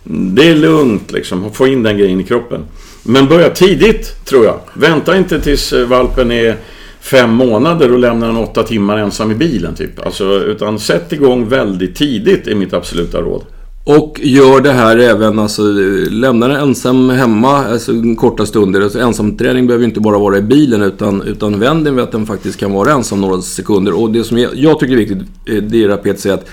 Det 0.05 0.49
är 0.49 0.55
lugnt 0.55 1.13
liksom, 1.13 1.53
få 1.53 1.67
in 1.67 1.83
den 1.83 1.99
grejen 1.99 2.21
i 2.21 2.25
kroppen. 2.25 2.61
Men 3.03 3.29
börja 3.29 3.51
tidigt 3.51 4.25
tror 4.25 4.45
jag. 4.45 4.61
Vänta 4.75 5.17
inte 5.17 5.41
tills 5.41 5.73
eh, 5.73 5.87
valpen 5.87 6.33
är 6.33 6.57
fem 7.01 7.31
månader 7.31 7.93
och 7.93 7.99
lämnar 7.99 8.27
den 8.27 8.37
åtta 8.37 8.63
timmar 8.63 8.99
ensam 8.99 9.31
i 9.31 9.35
bilen. 9.35 9.75
Typ. 9.75 10.07
Alltså, 10.07 10.25
utan 10.25 10.79
sätt 10.79 11.13
igång 11.13 11.49
väldigt 11.49 11.97
tidigt 11.97 12.47
är 12.47 12.55
mitt 12.55 12.73
absoluta 12.73 13.21
råd. 13.21 13.45
Och 13.85 14.21
gör 14.23 14.61
det 14.61 14.73
här 14.73 14.99
även, 14.99 15.39
alltså 15.39 15.63
lämna 16.11 16.49
den 16.49 16.57
ensam 16.57 17.11
hemma, 17.11 17.67
alltså 17.67 17.93
korta 18.19 18.47
stunder. 18.47 18.81
Alltså, 18.81 18.99
ensamträning 18.99 19.67
behöver 19.67 19.83
ju 19.83 19.89
inte 19.89 20.01
bara 20.01 20.19
vara 20.19 20.39
i 20.39 20.43
bilen 20.43 20.83
utan, 20.83 21.23
utan 21.23 21.61
vänd 21.61 21.85
den 21.85 21.95
vid 21.95 22.05
att 22.05 22.13
den 22.13 22.27
faktiskt 22.27 22.61
kan 22.61 22.73
vara 22.73 22.93
ensam 22.93 23.21
några 23.21 23.43
sekunder. 23.43 24.01
Och 24.01 24.11
det 24.11 24.25
som 24.25 24.39
jag, 24.39 24.51
jag 24.55 24.79
tycker 24.79 24.93
är 24.93 24.99
viktigt, 24.99 25.19
eh, 25.47 25.57
det 25.63 25.85
är 25.85 25.89
det 25.89 25.97
Peter 25.97 26.21
säger 26.21 26.35
att 26.35 26.49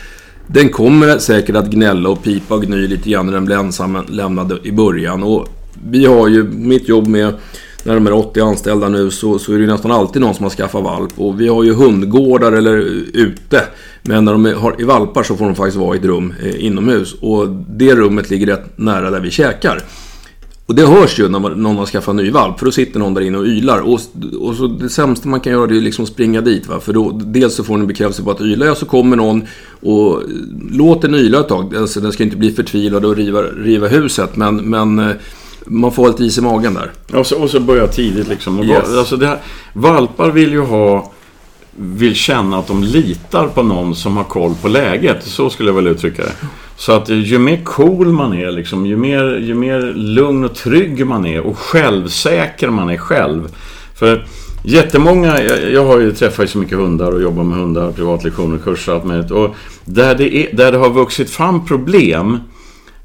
den 0.54 0.70
kommer 0.70 1.20
säkert 1.20 1.56
att 1.56 1.70
gnälla 1.70 2.10
och 2.10 2.24
pipa 2.24 2.56
och 2.56 2.62
gny 2.62 2.88
lite 2.88 3.10
grann 3.10 3.26
när 3.26 3.34
den 3.34 3.46
blir 3.46 3.56
ensam 3.56 3.98
lämnad 4.08 4.60
i 4.64 4.72
början. 4.72 5.24
Och 5.24 5.48
vi 5.90 6.06
har 6.06 6.28
ju 6.28 6.44
mitt 6.44 6.90
jobb 6.90 7.08
med 7.08 7.34
när 7.84 7.94
de 7.94 8.08
är 8.08 8.14
80 8.14 8.42
anställda 8.42 8.90
nu 8.90 9.12
så, 9.12 9.40
så 9.40 9.54
är 9.54 9.60
det 9.60 9.66
nästan 9.66 9.92
alltid 9.92 10.22
någon 10.22 10.36
som 10.36 10.44
har 10.44 10.50
skaffat 10.50 10.84
valp. 10.84 11.14
Och 11.16 11.42
vi 11.42 11.48
har 11.48 11.64
ju 11.64 11.74
hundgårdar 11.74 12.52
eller 12.52 12.78
eh, 12.78 13.22
ute. 13.24 13.64
Men 14.02 14.26
när 14.26 14.32
de 14.32 14.46
är, 14.46 14.82
i 14.82 14.84
valpar 14.84 15.24
så 15.24 15.36
får 15.36 15.46
de 15.46 15.56
faktiskt 15.56 15.78
vara 15.78 15.96
i 15.96 16.00
ett 16.00 16.06
rum 16.06 16.34
eh, 16.44 16.66
inomhus. 16.66 17.14
Och 17.22 17.50
det 17.50 17.96
rummet 17.96 18.30
ligger 18.30 18.48
rätt 18.48 18.78
nära 18.78 19.12
där 19.12 19.20
vi 19.20 19.32
käkar. 19.32 19.84
Och 20.70 20.76
det 20.76 20.86
hörs 20.86 21.20
ju 21.20 21.30
när 21.30 21.40
man, 21.40 21.64
någon 21.64 21.78
har 21.78 21.86
skaffat 21.86 22.08
en 22.08 22.16
ny 22.16 22.32
valp, 22.32 22.60
för 22.60 22.66
då 22.66 22.72
sitter 22.72 23.00
någon 23.00 23.14
där 23.14 23.22
inne 23.22 23.38
och 23.38 23.46
ylar. 23.46 23.80
Och, 23.80 24.00
och 24.40 24.56
så 24.56 24.68
det 24.68 24.90
sämsta 24.90 25.30
man 25.30 25.40
kan 25.40 25.54
göra 25.54 25.68
det 25.68 25.78
är 25.78 25.82
liksom 25.82 26.04
att 26.04 26.10
springa 26.10 26.42
dit. 26.42 26.68
Va? 26.68 26.80
För 26.80 26.94
då, 26.94 27.12
dels 27.12 27.56
så 27.56 27.64
får 27.64 27.78
ni 27.78 27.86
bekräftelse 27.86 28.24
på 28.24 28.32
att 28.32 28.42
ylar 28.42 28.68
jag 28.68 28.78
så 28.78 28.86
kommer 28.86 29.18
någon 29.18 29.48
och 29.82 30.24
låter 30.72 31.08
den 31.08 31.20
yla 31.20 31.40
ett 31.40 31.48
tag. 31.48 31.76
Alltså 31.76 32.00
den 32.00 32.12
ska 32.12 32.24
inte 32.24 32.38
bli 32.38 32.52
förtvivlad 32.52 33.06
och 33.06 33.16
riva, 33.16 33.42
riva 33.42 33.88
huset, 33.88 34.36
men, 34.36 34.56
men 34.56 35.00
eh, 35.00 35.16
man 35.66 35.92
får 35.92 36.08
lite 36.08 36.24
is 36.24 36.38
i 36.38 36.42
magen 36.42 36.74
där. 36.74 36.92
Och 37.20 37.28
så, 37.28 37.42
och 37.42 37.50
så 37.50 37.60
börja 37.60 37.88
tidigt 37.88 38.28
liksom. 38.28 38.64
Yes. 38.64 38.98
alltså 38.98 39.18
här, 39.18 39.38
valpar 39.74 40.32
vill 40.32 40.52
ju 40.52 40.62
ha 40.62 41.12
vill 41.76 42.16
känna 42.16 42.58
att 42.58 42.68
de 42.68 42.84
litar 42.84 43.48
på 43.48 43.64
någon 43.64 43.96
som 43.96 44.18
har 44.18 44.24
koll 44.24 44.56
på 44.62 44.68
läget. 44.68 45.24
Så 45.24 45.50
skulle 45.50 45.70
jag 45.70 45.76
väl 45.76 45.88
uttrycka 45.88 46.24
det. 46.24 46.34
Så 46.80 46.92
att 46.92 47.10
ju 47.10 47.40
mer 47.40 47.64
cool 47.64 48.08
man 48.08 48.34
är, 48.34 48.52
liksom, 48.52 48.86
ju, 48.86 48.98
mer, 48.98 49.38
ju 49.38 49.54
mer 49.54 49.94
lugn 49.96 50.46
och 50.46 50.56
trygg 50.56 51.06
man 51.06 51.26
är 51.26 51.42
och 51.42 51.58
självsäker 51.58 52.70
man 52.70 52.90
är 52.90 52.98
själv. 52.98 53.48
För 53.96 54.26
jättemånga, 54.64 55.44
jag, 55.44 55.72
jag 55.72 55.86
har 55.86 56.00
ju 56.00 56.12
träffat 56.12 56.50
så 56.50 56.58
mycket 56.58 56.78
hundar 56.78 57.12
och 57.12 57.22
jobbat 57.22 57.46
med 57.46 57.58
hundar, 57.58 57.92
privatlektioner, 57.92 58.58
kurser 58.58 58.92
och 58.92 58.98
allt 58.98 59.08
möjligt. 59.08 59.32
Och 59.32 59.56
där 59.86 60.16
det, 60.16 60.36
är, 60.36 60.56
där 60.56 60.72
det 60.72 60.78
har 60.78 60.90
vuxit 60.90 61.30
fram 61.30 61.66
problem, 61.66 62.38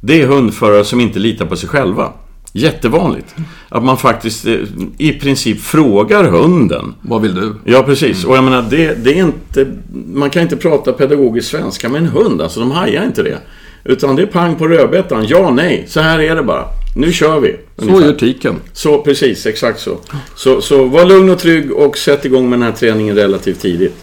det 0.01 0.23
är 0.23 0.27
hundförare 0.27 0.85
som 0.85 1.01
inte 1.01 1.19
litar 1.19 1.47
på 1.47 1.57
sig 1.57 1.69
själva. 1.69 2.13
Jättevanligt. 2.53 3.35
Att 3.69 3.85
man 3.85 3.99
faktiskt 3.99 4.47
eh, 4.47 4.59
i 4.99 5.13
princip 5.13 5.61
frågar 5.61 6.25
hunden. 6.25 6.95
Vad 7.01 7.23
vill 7.23 7.35
du? 7.35 7.55
Ja, 7.65 7.83
precis. 7.83 8.19
Mm. 8.19 8.31
Och 8.31 8.37
jag 8.37 8.45
menar, 8.45 8.67
det, 8.71 9.05
det, 9.05 9.19
är 9.19 9.25
inte... 9.25 9.67
Man 10.15 10.31
kan 10.31 10.43
inte 10.43 10.57
prata 10.57 10.93
pedagogisk 10.93 11.51
svenska 11.51 11.89
med 11.89 12.03
en 12.03 12.09
hund. 12.09 12.43
Alltså, 12.43 12.61
de 12.61 12.71
hajar 12.71 13.05
inte 13.05 13.23
det. 13.23 13.39
Utan 13.85 14.17
det 14.17 14.23
är 14.23 14.27
pang 14.27 14.55
på 14.55 14.69
rödbetan. 14.69 15.27
Ja, 15.29 15.51
nej. 15.51 15.85
Så 15.89 16.01
här 16.01 16.19
är 16.19 16.37
det 16.37 16.43
bara. 16.43 16.65
Nu 16.97 17.13
kör 17.13 17.41
vi. 17.41 17.57
Ungefär. 17.77 18.01
Så 18.01 18.07
gör 18.07 18.15
tiken. 18.15 18.57
Så, 18.73 18.99
precis. 18.99 19.47
Exakt 19.47 19.81
så. 19.81 19.99
så. 20.37 20.61
Så 20.61 20.85
var 20.85 21.05
lugn 21.05 21.31
och 21.31 21.39
trygg 21.39 21.73
och 21.73 21.99
sätt 21.99 22.25
igång 22.25 22.51
med 22.51 22.59
den 22.59 22.67
här 22.67 22.73
träningen 22.73 23.17
relativt 23.17 23.61
tidigt. 23.61 23.95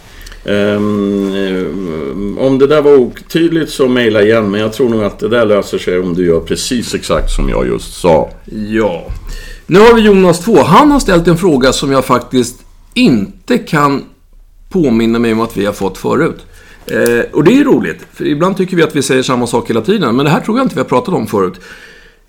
Um, 0.46 2.38
om 2.40 2.60
det 2.60 2.68
där 2.68 2.82
var 2.82 2.96
otydligt 2.96 3.70
så 3.70 3.88
mejla 3.88 4.22
igen, 4.22 4.52
men 4.52 4.62
jag 4.62 4.74
tror 4.74 4.90
nog 4.90 5.04
att 5.04 5.20
det 5.20 5.28
där 5.28 5.46
löser 5.46 5.78
sig 5.78 6.00
om 6.00 6.14
du 6.14 6.26
gör 6.26 6.40
precis 6.40 6.96
exakt 6.96 7.32
som 7.32 7.50
jag 7.50 7.68
just 7.68 8.02
sa. 8.02 8.30
Ja. 8.70 9.06
Nu 9.66 9.80
har 9.80 9.94
vi 9.94 10.02
Jonas 10.02 10.40
2. 10.40 10.64
Han 10.64 10.92
har 10.92 11.00
ställt 11.00 11.28
en 11.28 11.38
fråga 11.38 11.74
som 11.74 11.92
jag 11.92 12.06
faktiskt 12.06 12.60
inte 12.94 13.58
kan 13.58 14.04
påminna 14.70 15.20
mig 15.20 15.34
om 15.34 15.42
att 15.42 15.58
vi 15.58 15.66
har 15.66 15.74
fått 15.74 15.98
förut. 15.98 16.46
Eh, 16.92 17.26
och 17.32 17.44
det 17.44 17.60
är 17.60 17.64
roligt, 17.64 18.06
för 18.14 18.26
ibland 18.26 18.58
tycker 18.58 18.78
vi 18.78 18.84
att 18.84 18.96
vi 18.96 19.02
säger 19.02 19.24
samma 19.24 19.48
sak 19.48 19.70
hela 19.70 19.82
tiden, 19.82 20.16
men 20.16 20.26
det 20.26 20.32
här 20.32 20.40
tror 20.40 20.58
jag 20.58 20.66
inte 20.66 20.76
vi 20.76 20.82
har 20.82 20.88
pratat 20.88 21.14
om 21.14 21.28
förut. 21.28 21.60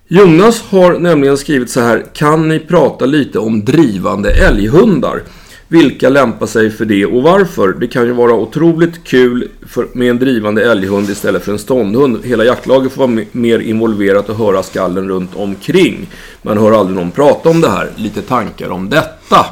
Jonas 0.07 0.61
har 0.61 0.99
nämligen 0.99 1.37
skrivit 1.37 1.69
så 1.69 1.79
här. 1.79 2.05
Kan 2.13 2.47
ni 2.47 2.59
prata 2.59 3.05
lite 3.05 3.39
om 3.39 3.65
drivande 3.65 4.31
älghundar? 4.31 5.21
Vilka 5.67 6.09
lämpar 6.09 6.45
sig 6.45 6.71
för 6.71 6.85
det 6.85 7.05
och 7.05 7.23
varför? 7.23 7.73
Det 7.73 7.87
kan 7.87 8.05
ju 8.05 8.11
vara 8.11 8.33
otroligt 8.33 9.03
kul 9.03 9.47
för, 9.67 9.87
med 9.93 10.09
en 10.09 10.19
drivande 10.19 10.71
älghund 10.71 11.09
istället 11.09 11.43
för 11.43 11.51
en 11.51 11.59
ståndhund. 11.59 12.25
Hela 12.25 12.45
jaktlaget 12.45 12.91
får 12.91 13.07
vara 13.07 13.25
mer 13.31 13.59
involverat 13.59 14.29
och 14.29 14.37
höra 14.37 14.63
skallen 14.63 15.09
runt 15.09 15.35
omkring. 15.35 16.09
Man 16.41 16.57
hör 16.57 16.71
aldrig 16.71 16.97
någon 16.97 17.11
prata 17.11 17.49
om 17.49 17.61
det 17.61 17.69
här. 17.69 17.89
Lite 17.95 18.21
tankar 18.21 18.69
om 18.69 18.89
detta. 18.89 19.45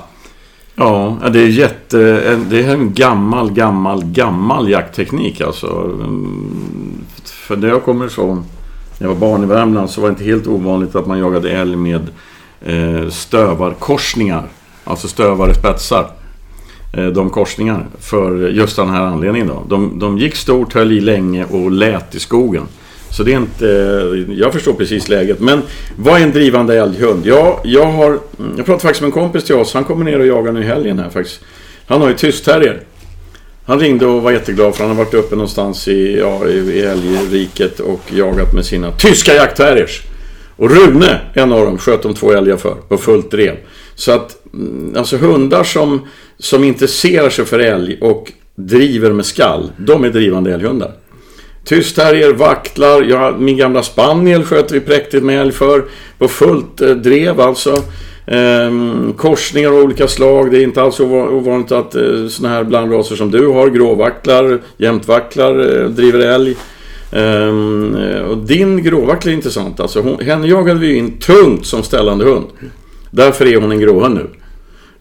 Ja, 0.83 1.17
det 1.33 1.39
är 1.39 1.47
jätte... 1.47 1.97
Det 2.49 2.63
är 2.63 2.73
en 2.73 2.93
gammal, 2.93 3.51
gammal, 3.51 4.03
gammal 4.05 4.69
jaktteknik 4.69 5.41
alltså. 5.41 5.67
För 7.23 7.57
när 7.57 7.67
jag 7.67 7.83
kommer 7.83 8.05
ifrån, 8.05 8.43
när 8.99 9.07
jag 9.07 9.13
var 9.13 9.29
barn 9.29 9.43
i 9.43 9.45
Värmland, 9.45 9.89
så 9.89 10.01
var 10.01 10.07
det 10.07 10.11
inte 10.11 10.23
helt 10.23 10.47
ovanligt 10.47 10.95
att 10.95 11.07
man 11.07 11.19
jagade 11.19 11.51
älg 11.51 11.75
med 11.75 12.01
eh, 12.61 13.09
stövarkorsningar. 13.09 14.43
Alltså 14.83 15.07
stövare 15.07 15.53
spetsar. 15.53 16.11
Eh, 16.93 17.05
de 17.05 17.29
korsningar. 17.29 17.85
För 17.99 18.49
just 18.49 18.75
den 18.75 18.89
här 18.89 19.01
anledningen 19.01 19.47
då. 19.47 19.63
De, 19.67 19.99
de 19.99 20.17
gick 20.17 20.35
stort, 20.35 20.73
höll 20.73 20.91
i 20.91 21.01
länge 21.01 21.45
och 21.45 21.71
lät 21.71 22.15
i 22.15 22.19
skogen. 22.19 22.63
Så 23.11 23.23
det 23.23 23.33
är 23.33 23.37
inte... 23.37 23.67
Eh, 23.67 24.37
jag 24.37 24.53
förstår 24.53 24.73
precis 24.73 25.09
läget. 25.09 25.39
Men 25.39 25.61
vad 25.97 26.19
är 26.19 26.23
en 26.23 26.31
drivande 26.31 26.77
älghund? 26.77 27.25
Ja, 27.25 27.61
jag 27.63 27.85
har... 27.85 28.19
Jag 28.37 28.65
pratade 28.65 28.79
faktiskt 28.79 29.01
med 29.01 29.07
en 29.07 29.11
kompis 29.11 29.43
till 29.43 29.55
oss. 29.55 29.73
Han 29.73 29.83
kommer 29.83 30.05
ner 30.05 30.19
och 30.19 30.25
jagar 30.25 30.51
nu 30.51 30.59
i 30.61 30.63
helgen 30.63 30.99
här 30.99 31.09
faktiskt. 31.09 31.39
Han 31.85 32.01
har 32.01 32.07
ju 32.07 32.15
tystterrier. 32.15 32.81
Han 33.65 33.79
ringde 33.79 34.05
och 34.05 34.21
var 34.21 34.31
jätteglad 34.31 34.75
för 34.75 34.83
han 34.83 34.95
har 34.95 35.03
varit 35.03 35.13
uppe 35.13 35.35
någonstans 35.35 35.87
i, 35.87 36.19
ja, 36.19 36.47
i 36.47 36.81
älgriket 36.81 37.79
och 37.79 38.01
jagat 38.09 38.53
med 38.53 38.65
sina 38.65 38.91
tyska 38.91 39.35
jaktterriers. 39.35 40.01
Och 40.55 40.69
Rune, 40.71 41.21
en 41.33 41.51
av 41.51 41.65
dem, 41.65 41.77
sköt 41.77 42.03
de 42.03 42.13
två 42.13 42.31
älgar 42.31 42.57
för 42.57 42.75
på 42.87 42.97
fullt 42.97 43.31
drev. 43.31 43.55
Så 43.95 44.11
att, 44.11 44.37
mm, 44.53 44.93
alltså 44.97 45.17
hundar 45.17 45.63
som, 45.63 46.07
som 46.37 46.63
intresserar 46.63 47.29
sig 47.29 47.45
för 47.45 47.59
älg 47.59 47.97
och 48.01 48.31
driver 48.55 49.11
med 49.11 49.25
skall, 49.25 49.71
de 49.77 50.03
är 50.03 50.09
drivande 50.09 50.53
älghundar. 50.53 50.91
Tyst 51.63 51.95
Tystterrier, 51.95 52.33
vaktlar, 52.33 53.01
ja, 53.01 53.35
min 53.39 53.57
gamla 53.57 53.83
spaniel 53.83 54.43
sköter 54.43 54.73
vi 54.73 54.79
präktigt 54.79 55.23
med 55.23 55.41
älg 55.41 55.51
för. 55.51 55.85
På 56.17 56.27
fullt 56.27 56.81
eh, 56.81 56.89
drev 56.89 57.41
alltså. 57.41 57.83
Ehm, 58.25 59.13
korsningar 59.17 59.69
av 59.69 59.75
olika 59.75 60.07
slag. 60.07 60.51
Det 60.51 60.57
är 60.57 60.63
inte 60.63 60.81
alls 60.81 60.99
ovanligt 60.99 61.71
att 61.71 61.95
eh, 61.95 62.27
sådana 62.29 62.55
här 62.55 62.63
blandraser 62.63 63.15
som 63.15 63.31
du 63.31 63.47
har, 63.47 63.69
gråvaktlar, 63.69 64.61
jämtvaktlar, 64.77 65.81
eh, 65.81 65.89
driver 65.89 66.19
älg. 66.19 66.55
Ehm, 67.11 67.95
eh, 67.95 68.21
och 68.21 68.37
din 68.37 68.83
gråvaktla 68.83 69.31
är 69.31 69.35
intressant. 69.35 69.79
Alltså, 69.79 70.01
hon, 70.01 70.19
henne 70.19 70.47
jagade 70.47 70.79
vi 70.79 70.95
in 70.95 71.19
tungt 71.19 71.65
som 71.65 71.83
ställande 71.83 72.25
hund. 72.25 72.45
Därför 73.11 73.45
är 73.45 73.61
hon 73.61 73.71
en 73.71 73.79
gråhund 73.79 74.15
nu. 74.15 74.27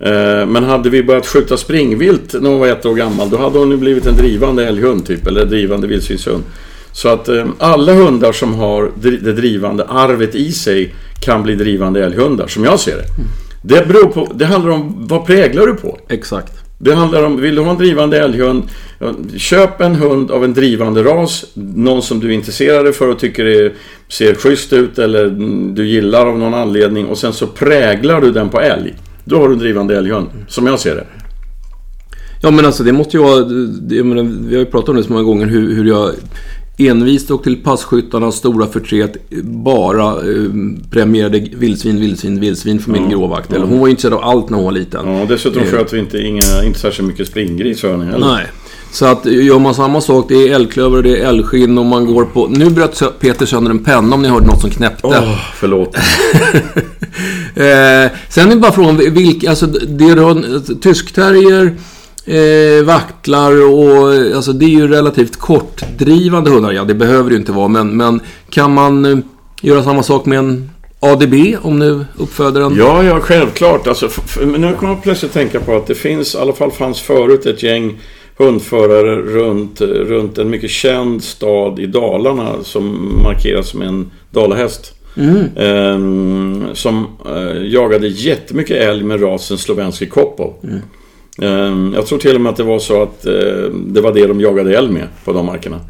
Eh, 0.00 0.46
men 0.46 0.64
hade 0.64 0.90
vi 0.90 1.02
börjat 1.02 1.26
skjuta 1.26 1.56
springvilt 1.56 2.34
när 2.40 2.50
hon 2.50 2.60
var 2.60 2.66
ett 2.66 2.86
år 2.86 2.94
gammal, 2.94 3.30
då 3.30 3.36
hade 3.36 3.58
hon 3.58 3.70
ju 3.70 3.76
blivit 3.76 4.06
en 4.06 4.16
drivande 4.16 4.66
älghund 4.66 5.06
typ, 5.06 5.26
eller 5.26 5.44
drivande 5.44 5.86
vildsvinshund. 5.86 6.42
Så 6.92 7.08
att 7.08 7.28
eh, 7.28 7.46
alla 7.58 7.92
hundar 7.92 8.32
som 8.32 8.54
har 8.54 8.90
det 9.22 9.32
drivande 9.32 9.84
arvet 9.84 10.34
i 10.34 10.52
sig 10.52 10.94
kan 11.24 11.42
bli 11.42 11.54
drivande 11.54 12.04
älghundar, 12.04 12.46
som 12.46 12.64
jag 12.64 12.80
ser 12.80 12.96
det. 12.96 13.04
Det, 13.62 13.88
beror 13.88 14.06
på, 14.06 14.32
det 14.34 14.44
handlar 14.44 14.70
om 14.70 14.94
vad 15.08 15.26
präglar 15.26 15.66
du 15.66 15.74
på? 15.74 15.98
Exakt. 16.08 16.52
Det 16.78 16.94
handlar 16.94 17.22
om, 17.22 17.40
vill 17.40 17.54
du 17.54 17.62
ha 17.62 17.70
en 17.70 17.78
drivande 17.78 18.18
älghund, 18.18 18.62
köp 19.36 19.80
en 19.80 19.94
hund 19.94 20.30
av 20.30 20.44
en 20.44 20.54
drivande 20.54 21.02
ras. 21.02 21.44
Någon 21.54 22.02
som 22.02 22.20
du 22.20 22.28
är 22.28 22.32
intresserad 22.32 22.94
för 22.94 23.08
och 23.08 23.18
tycker 23.18 23.46
är, 23.46 23.72
ser 24.08 24.34
schysst 24.34 24.72
ut 24.72 24.98
eller 24.98 25.30
du 25.74 25.86
gillar 25.86 26.26
av 26.26 26.38
någon 26.38 26.54
anledning. 26.54 27.06
Och 27.06 27.18
sen 27.18 27.32
så 27.32 27.46
präglar 27.46 28.20
du 28.20 28.30
den 28.30 28.48
på 28.48 28.60
älg. 28.60 28.94
Då 29.24 29.40
har 29.40 29.48
du 29.48 29.54
en 29.54 29.58
drivande 29.58 29.96
älghund, 29.96 30.28
som 30.48 30.66
jag 30.66 30.80
ser 30.80 30.94
det. 30.94 31.06
Ja 32.42 32.50
men 32.50 32.64
alltså 32.64 32.84
det 32.84 32.92
måste 32.92 33.16
ju 33.16 33.22
vara, 33.22 33.38
jag 33.88 34.06
menar, 34.06 34.22
vi 34.22 34.54
har 34.54 34.60
ju 34.60 34.66
pratat 34.66 34.88
om 34.88 34.96
det 34.96 35.04
så 35.04 35.12
många 35.12 35.24
gånger 35.24 35.46
hur, 35.46 35.74
hur 35.74 35.84
jag 35.84 36.10
envist 36.88 37.30
och 37.30 37.42
till 37.42 37.62
passkyttarnas 37.62 38.34
stora 38.36 38.66
förtret 38.66 39.16
bara 39.42 40.08
eh, 40.08 40.50
premierade 40.90 41.38
vildsvin, 41.38 42.00
vildsvin, 42.00 42.40
vildsvin 42.40 42.80
för 42.80 42.90
min 42.90 43.02
ja, 43.02 43.08
gråvakt. 43.08 43.52
Ja. 43.54 43.64
hon 43.64 43.80
var 43.80 43.88
intresserad 43.88 44.14
av 44.14 44.24
allt 44.24 44.50
när 44.50 44.56
hon 44.56 44.64
var 44.64 44.72
liten. 44.72 45.08
Ja, 45.08 45.26
dessutom 45.28 45.62
eh. 45.62 45.68
sköt 45.68 45.92
vi 45.92 45.98
inte, 45.98 46.18
inga, 46.18 46.64
inte 46.64 46.78
särskilt 46.78 47.08
mycket 47.08 47.28
springgris 47.28 47.80
för 47.80 47.90
henne 47.90 48.04
heller. 48.04 48.26
Nej. 48.26 48.46
Så 48.92 49.06
att 49.06 49.26
gör 49.26 49.58
man 49.58 49.74
samma 49.74 50.00
sak, 50.00 50.26
det 50.28 50.34
är 50.34 50.54
älgklöver, 50.54 51.02
det 51.02 51.16
är 51.16 51.28
älgskinn 51.28 51.78
och 51.78 51.86
man 51.86 52.06
går 52.06 52.24
på... 52.24 52.46
Nu 52.46 52.70
bröt 52.70 53.20
Peter 53.20 53.46
sönder 53.46 53.70
en 53.70 53.84
penna 53.84 54.14
om 54.14 54.22
ni 54.22 54.28
hörde 54.28 54.46
något 54.46 54.60
som 54.60 54.70
knäppte. 54.70 55.06
Åh, 55.06 55.12
oh, 55.12 55.38
förlåt. 55.54 55.96
eh, 57.54 58.10
sen 58.28 58.52
är 58.52 58.56
bara 58.56 58.72
frågan, 58.72 58.96
vilka... 58.96 59.50
Alltså, 59.50 59.66
det 59.66 60.04
är 60.04 60.80
tyskterrier 60.80 61.74
eh, 62.24 62.84
vaktlar 62.84 63.62
och 63.74 64.34
alltså 64.36 64.52
det 64.52 64.64
är 64.64 64.68
ju 64.68 64.88
relativt 64.88 65.36
kortdrivande 65.36 66.50
hundar. 66.50 66.72
Ja, 66.72 66.84
det 66.84 66.94
behöver 66.94 67.30
det 67.30 67.34
ju 67.34 67.40
inte 67.40 67.52
vara, 67.52 67.68
men, 67.68 67.96
men 67.96 68.20
kan 68.50 68.74
man 68.74 69.04
eh, 69.04 69.18
göra 69.62 69.82
samma 69.82 70.02
sak 70.02 70.26
med 70.26 70.38
en 70.38 70.70
ADB 71.00 71.34
om 71.62 71.78
nu 71.78 72.04
uppfödaren... 72.16 72.74
Ja, 72.78 73.02
ja, 73.02 73.20
självklart. 73.20 73.86
Alltså, 73.86 74.06
f- 74.06 74.20
f- 74.24 74.38
men 74.44 74.60
nu 74.60 74.74
kommer 74.74 74.92
jag 74.92 75.02
plötsligt 75.02 75.32
tänka 75.32 75.60
på 75.60 75.76
att 75.76 75.86
det 75.86 75.94
finns, 75.94 76.34
i 76.34 76.38
alla 76.38 76.52
fall 76.52 76.70
fanns 76.70 77.00
förut 77.00 77.46
ett 77.46 77.62
gäng 77.62 77.98
hundförare 78.38 79.16
runt, 79.16 79.80
runt 79.80 80.38
en 80.38 80.50
mycket 80.50 80.70
känd 80.70 81.22
stad 81.24 81.78
i 81.78 81.86
Dalarna 81.86 82.52
som 82.62 83.12
markeras 83.22 83.74
med 83.74 83.88
en 83.88 84.10
dalahäst. 84.30 84.92
Ehm, 85.56 86.66
som 86.74 87.06
eh, 87.26 87.72
jagade 87.72 88.08
jättemycket 88.08 88.76
älg 88.76 89.04
med 89.04 89.22
rasen 89.22 89.58
slovenski 89.58 90.06
Kopov. 90.06 90.54
Eh, 91.42 91.92
jag 91.94 92.06
tror 92.06 92.18
till 92.18 92.34
och 92.34 92.40
med 92.40 92.50
att 92.50 92.56
det 92.56 92.62
var 92.62 92.78
så 92.78 93.02
att 93.02 93.26
eh, 93.26 93.32
det 93.72 94.00
var 94.00 94.12
det 94.12 94.26
de 94.26 94.40
jagade 94.40 94.76
älg 94.76 94.92
med 94.92 95.06
på 95.24 95.32
de 95.32 95.46
markerna. 95.46 95.80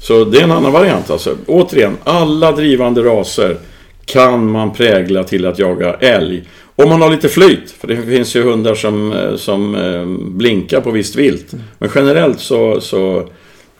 Så 0.00 0.24
det 0.24 0.38
är 0.38 0.44
en 0.44 0.52
annan 0.52 0.72
variant 0.72 1.10
alltså. 1.10 1.36
Återigen, 1.46 1.96
alla 2.04 2.52
drivande 2.52 3.02
raser 3.02 3.56
kan 4.04 4.50
man 4.50 4.72
prägla 4.72 5.24
till 5.24 5.46
att 5.46 5.58
jaga 5.58 5.94
älg. 5.94 6.44
Om 6.76 6.88
man 6.88 7.02
har 7.02 7.10
lite 7.10 7.28
flyt, 7.28 7.70
för 7.70 7.88
det 7.88 7.96
finns 7.96 8.36
ju 8.36 8.42
hundar 8.42 8.74
som, 8.74 9.12
eh, 9.12 9.36
som 9.36 9.74
eh, 9.74 10.06
blinkar 10.36 10.80
på 10.80 10.90
visst 10.90 11.16
vilt. 11.16 11.54
Men 11.78 11.90
generellt 11.94 12.40
så... 12.40 12.80
så 12.80 13.28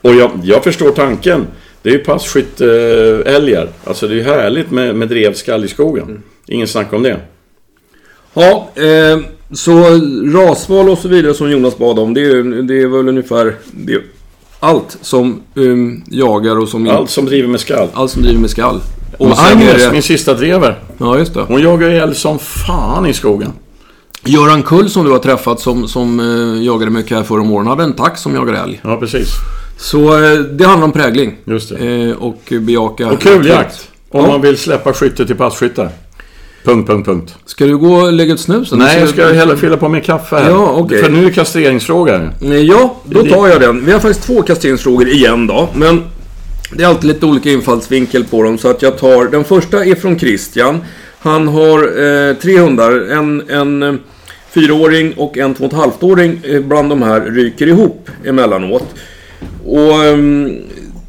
och 0.02 0.14
jag, 0.14 0.30
jag 0.42 0.64
förstår 0.64 0.90
tanken. 0.90 1.46
Det 1.82 1.88
är 1.88 1.92
ju 1.92 1.98
passkytteälgar. 1.98 3.68
Alltså 3.84 4.08
det 4.08 4.14
är 4.14 4.16
ju 4.16 4.22
härligt 4.22 4.70
med, 4.70 4.94
med 4.94 5.08
drevskall 5.08 5.64
i 5.64 5.68
skogen. 5.68 6.22
Ingen 6.46 6.68
snack 6.68 6.92
om 6.92 7.02
det. 7.02 7.16
Ja, 8.34 8.70
eh, 8.74 9.18
så 9.52 9.80
rasval 10.34 10.88
och 10.88 10.98
så 10.98 11.08
vidare 11.08 11.34
som 11.34 11.50
Jonas 11.50 11.78
bad 11.78 11.98
om, 11.98 12.14
det 12.14 12.20
är, 12.20 12.62
det 12.62 12.82
är 12.82 12.86
väl 12.86 13.08
ungefär 13.08 13.54
det 13.72 14.00
allt 14.60 14.98
som 15.00 15.42
um, 15.54 16.04
jagar 16.06 16.58
och 16.58 16.68
som... 16.68 16.88
Allt 16.88 17.10
som 17.10 17.24
driver 17.24 17.48
med 17.48 17.60
skall. 17.60 17.88
allt 17.94 18.10
som 18.10 18.22
driver 18.22 18.40
med 18.40 18.50
skall. 18.50 18.80
Och 19.18 19.26
Och 19.26 19.36
sen 19.36 19.58
är 19.62 19.92
min 19.92 20.02
sista 20.02 20.34
drever. 20.34 20.78
Ja, 20.98 21.18
just 21.18 21.34
det. 21.34 21.40
Hon 21.40 21.62
jagar 21.62 21.90
älg 21.90 22.14
som 22.14 22.38
fan 22.38 23.06
i 23.06 23.12
skogen. 23.12 23.52
Göran 24.24 24.62
Kull 24.62 24.90
som 24.90 25.04
du 25.04 25.10
har 25.10 25.18
träffat 25.18 25.60
som, 25.60 25.88
som 25.88 26.20
eh, 26.20 26.62
jagade 26.62 26.90
mycket 26.90 27.16
här 27.16 27.24
förra 27.24 27.40
om 27.40 27.50
åren 27.50 27.66
hade 27.66 27.82
en 27.82 27.92
tax 27.92 28.20
som 28.20 28.34
jagar 28.34 28.54
älg. 28.64 28.80
Ja, 28.84 28.96
precis. 28.96 29.28
Så 29.80 30.24
eh, 30.24 30.38
det 30.38 30.64
handlar 30.64 30.84
om 30.86 30.92
prägling. 30.92 31.36
Just 31.44 31.68
det. 31.68 31.86
Eh, 32.08 32.16
och 32.16 32.52
bejaka... 32.60 33.10
Och 33.10 33.20
kul 33.20 33.46
jakt. 33.46 33.88
Om 34.10 34.20
Ja. 34.24 34.26
man 34.30 34.40
vill 34.40 34.56
släppa 34.58 34.92
skytte 34.92 35.26
till 35.26 35.36
passkyttar. 35.36 35.88
Punkt, 36.64 36.86
punkt, 36.86 37.06
punkt. 37.06 37.34
Ska 37.46 37.66
du 37.66 37.78
gå 37.78 37.94
och 37.94 38.12
lägga 38.12 38.34
ut 38.34 38.40
snusen? 38.40 38.78
Nej, 38.78 39.00
jag 39.00 39.08
ska 39.08 39.26
hellre 39.32 39.56
fylla 39.56 39.76
på 39.76 39.88
med 39.88 40.04
kaffe 40.04 40.36
här. 40.36 40.50
Ja, 40.50 40.70
okej. 40.76 41.02
För 41.02 41.10
nu 41.10 41.20
är 41.20 41.24
det 41.24 41.30
kastreringsfråga. 41.32 42.30
Eh, 42.42 42.56
Ja, 42.56 42.96
då 43.04 43.22
tar 43.24 43.48
jag 43.48 43.60
den. 43.60 43.84
Vi 43.86 43.92
har 43.92 44.00
faktiskt 44.00 44.26
två 44.26 44.42
kasteringsfrågor 44.42 45.08
igen 45.08 45.46
då. 45.46 45.68
Men 45.74 46.02
det 46.72 46.82
är 46.82 46.86
alltid 46.88 47.04
lite 47.08 47.26
olika 47.26 47.50
infallsvinkel 47.50 48.24
på 48.24 48.42
dem. 48.42 48.58
Så 48.58 48.68
att 48.70 48.82
jag 48.82 48.98
tar... 48.98 49.24
Den 49.24 49.44
första 49.44 49.84
är 49.84 49.94
från 49.94 50.18
Christian. 50.18 50.78
Han 51.18 51.48
har 51.48 51.78
eh, 51.78 52.34
tre 52.34 52.58
hundar. 52.58 52.92
En, 52.92 53.50
en 53.50 54.00
fyraåring 54.50 55.12
och 55.16 55.38
en 55.38 55.54
två 55.54 55.64
och 55.64 55.72
ett 55.72 55.78
halvt-åring. 55.78 56.40
Bland 56.64 56.90
de 56.90 57.02
här 57.02 57.20
ryker 57.20 57.66
ihop 57.66 58.10
emellanåt. 58.26 58.86
Och 59.64 60.04
ehm, 60.04 60.58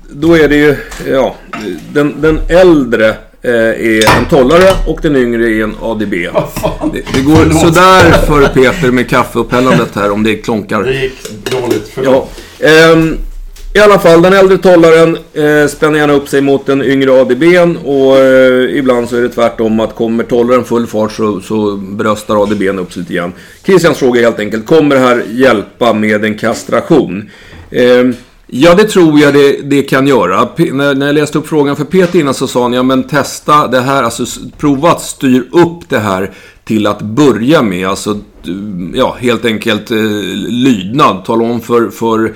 då 0.09 0.37
är 0.37 0.49
det 0.49 0.55
ju... 0.55 0.75
Ja, 1.07 1.35
den, 1.93 2.21
den 2.21 2.39
äldre 2.47 3.15
eh, 3.41 3.53
är 3.53 4.17
en 4.17 4.25
tollare 4.29 4.69
och 4.87 4.99
den 5.01 5.15
yngre 5.15 5.49
är 5.49 5.63
en 5.63 5.75
ADB. 5.81 6.13
Det, 6.13 7.03
det 7.13 7.21
går 7.21 7.59
sådär 7.59 8.11
för 8.11 8.47
Peter 8.47 8.91
med 8.91 9.09
kaffeuppällandet 9.09 9.95
här 9.95 10.11
om 10.11 10.23
det 10.23 10.35
klonkar. 10.35 10.83
Det 10.83 10.93
gick 10.93 11.51
dåligt. 11.51 11.97
Ja. 12.03 12.27
Ehm, 12.59 13.17
I 13.73 13.79
alla 13.79 13.99
fall, 13.99 14.21
den 14.21 14.33
äldre 14.33 14.57
tollaren 14.57 15.17
eh, 15.33 15.67
spänner 15.67 15.99
gärna 15.99 16.13
upp 16.13 16.29
sig 16.29 16.41
mot 16.41 16.65
den 16.65 16.83
yngre 16.83 17.11
ADBn 17.21 17.77
och 17.85 18.17
eh, 18.17 18.77
ibland 18.77 19.09
så 19.09 19.17
är 19.17 19.21
det 19.21 19.29
tvärtom 19.29 19.79
att 19.79 19.95
kommer 19.95 20.23
tollaren 20.23 20.63
full 20.63 20.87
fart 20.87 21.11
så, 21.11 21.41
så 21.41 21.75
bröstar 21.77 22.43
ADBn 22.43 22.79
upp 22.79 22.93
sig 22.93 23.01
lite 23.01 23.13
grann. 23.13 23.33
Christians 23.65 23.97
fråga 23.97 24.19
är 24.19 24.23
helt 24.23 24.39
enkelt, 24.39 24.65
kommer 24.65 24.95
det 24.95 25.01
här 25.01 25.23
hjälpa 25.29 25.93
med 25.93 26.25
en 26.25 26.37
kastration? 26.37 27.29
Ehm, 27.71 28.13
ja, 28.47 28.75
det 28.75 28.83
tror 28.83 29.19
jag 29.19 29.33
det, 29.33 29.61
det 29.63 29.81
kan 29.81 30.07
göra. 30.07 30.45
P- 30.45 30.73
när, 30.73 30.95
när 30.95 31.05
jag 31.05 31.15
läste 31.15 31.37
upp 31.37 31.47
frågan 31.47 31.75
för 31.75 31.83
Peter 31.83 32.19
innan 32.19 32.33
så 32.33 32.47
sa 32.47 32.61
han, 32.61 32.73
ja 32.73 32.83
men 32.83 33.03
testa 33.03 33.67
det 33.67 33.81
här, 33.81 34.03
alltså 34.03 34.25
prova 34.57 34.91
att 34.91 35.01
styr 35.01 35.47
upp 35.51 35.89
det 35.89 35.99
här 35.99 36.31
till 36.63 36.87
att 36.87 37.01
börja 37.01 37.61
med. 37.61 37.87
Alltså, 37.87 38.19
ja, 38.93 39.17
helt 39.19 39.45
enkelt 39.45 39.91
eh, 39.91 39.97
lydnad. 40.47 41.25
Tala 41.25 41.43
om 41.43 41.61
för, 41.61 41.89
för 41.89 42.33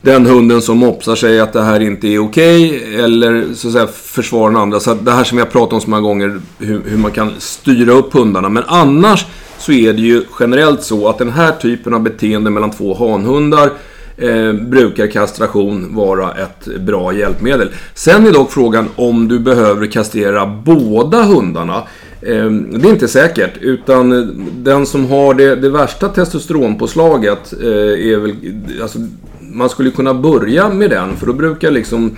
den 0.00 0.26
hunden 0.26 0.62
som 0.62 0.78
mopsar 0.78 1.14
sig 1.14 1.40
att 1.40 1.52
det 1.52 1.62
här 1.62 1.80
inte 1.80 2.08
är 2.08 2.18
okej. 2.18 2.84
eller 2.94 3.44
så 3.54 3.68
att 3.68 3.72
säga 3.72 3.86
försvara 3.86 4.50
den 4.50 4.60
andra. 4.60 4.80
Så 4.80 4.94
det 4.94 5.10
här 5.12 5.24
som 5.24 5.38
jag 5.38 5.52
pratat 5.52 5.72
om 5.72 5.80
så 5.80 5.90
många 5.90 6.02
gånger, 6.02 6.40
hur, 6.58 6.82
hur 6.86 6.98
man 6.98 7.10
kan 7.10 7.32
styra 7.38 7.92
upp 7.92 8.12
hundarna. 8.12 8.48
Men 8.48 8.64
annars 8.66 9.26
så 9.58 9.72
är 9.72 9.92
det 9.92 10.00
ju 10.00 10.22
generellt 10.40 10.82
så 10.82 11.08
att 11.08 11.18
den 11.18 11.30
här 11.30 11.52
typen 11.52 11.94
av 11.94 12.00
beteende 12.00 12.50
mellan 12.50 12.70
två 12.70 12.94
hanhundar 12.94 13.70
eh, 14.18 14.52
brukar 14.52 15.06
kastration 15.06 15.94
vara 15.94 16.32
ett 16.32 16.80
bra 16.80 17.12
hjälpmedel. 17.12 17.70
Sen 17.94 18.26
är 18.26 18.32
dock 18.32 18.52
frågan 18.52 18.88
om 18.96 19.28
du 19.28 19.38
behöver 19.38 19.86
kastrera 19.86 20.46
båda 20.46 21.22
hundarna. 21.22 21.82
Eh, 22.22 22.50
det 22.50 22.88
är 22.88 22.90
inte 22.90 23.08
säkert, 23.08 23.52
utan 23.60 24.34
den 24.56 24.86
som 24.86 25.10
har 25.10 25.34
det, 25.34 25.56
det 25.56 25.70
värsta 25.70 26.08
testosteronpåslaget 26.08 27.52
eh, 27.52 28.10
är 28.12 28.16
väl... 28.16 28.34
Alltså, 28.82 28.98
man 29.40 29.68
skulle 29.68 29.90
kunna 29.90 30.14
börja 30.14 30.68
med 30.68 30.90
den, 30.90 31.16
för 31.16 31.26
då 31.26 31.32
brukar 31.32 31.70
liksom... 31.70 32.16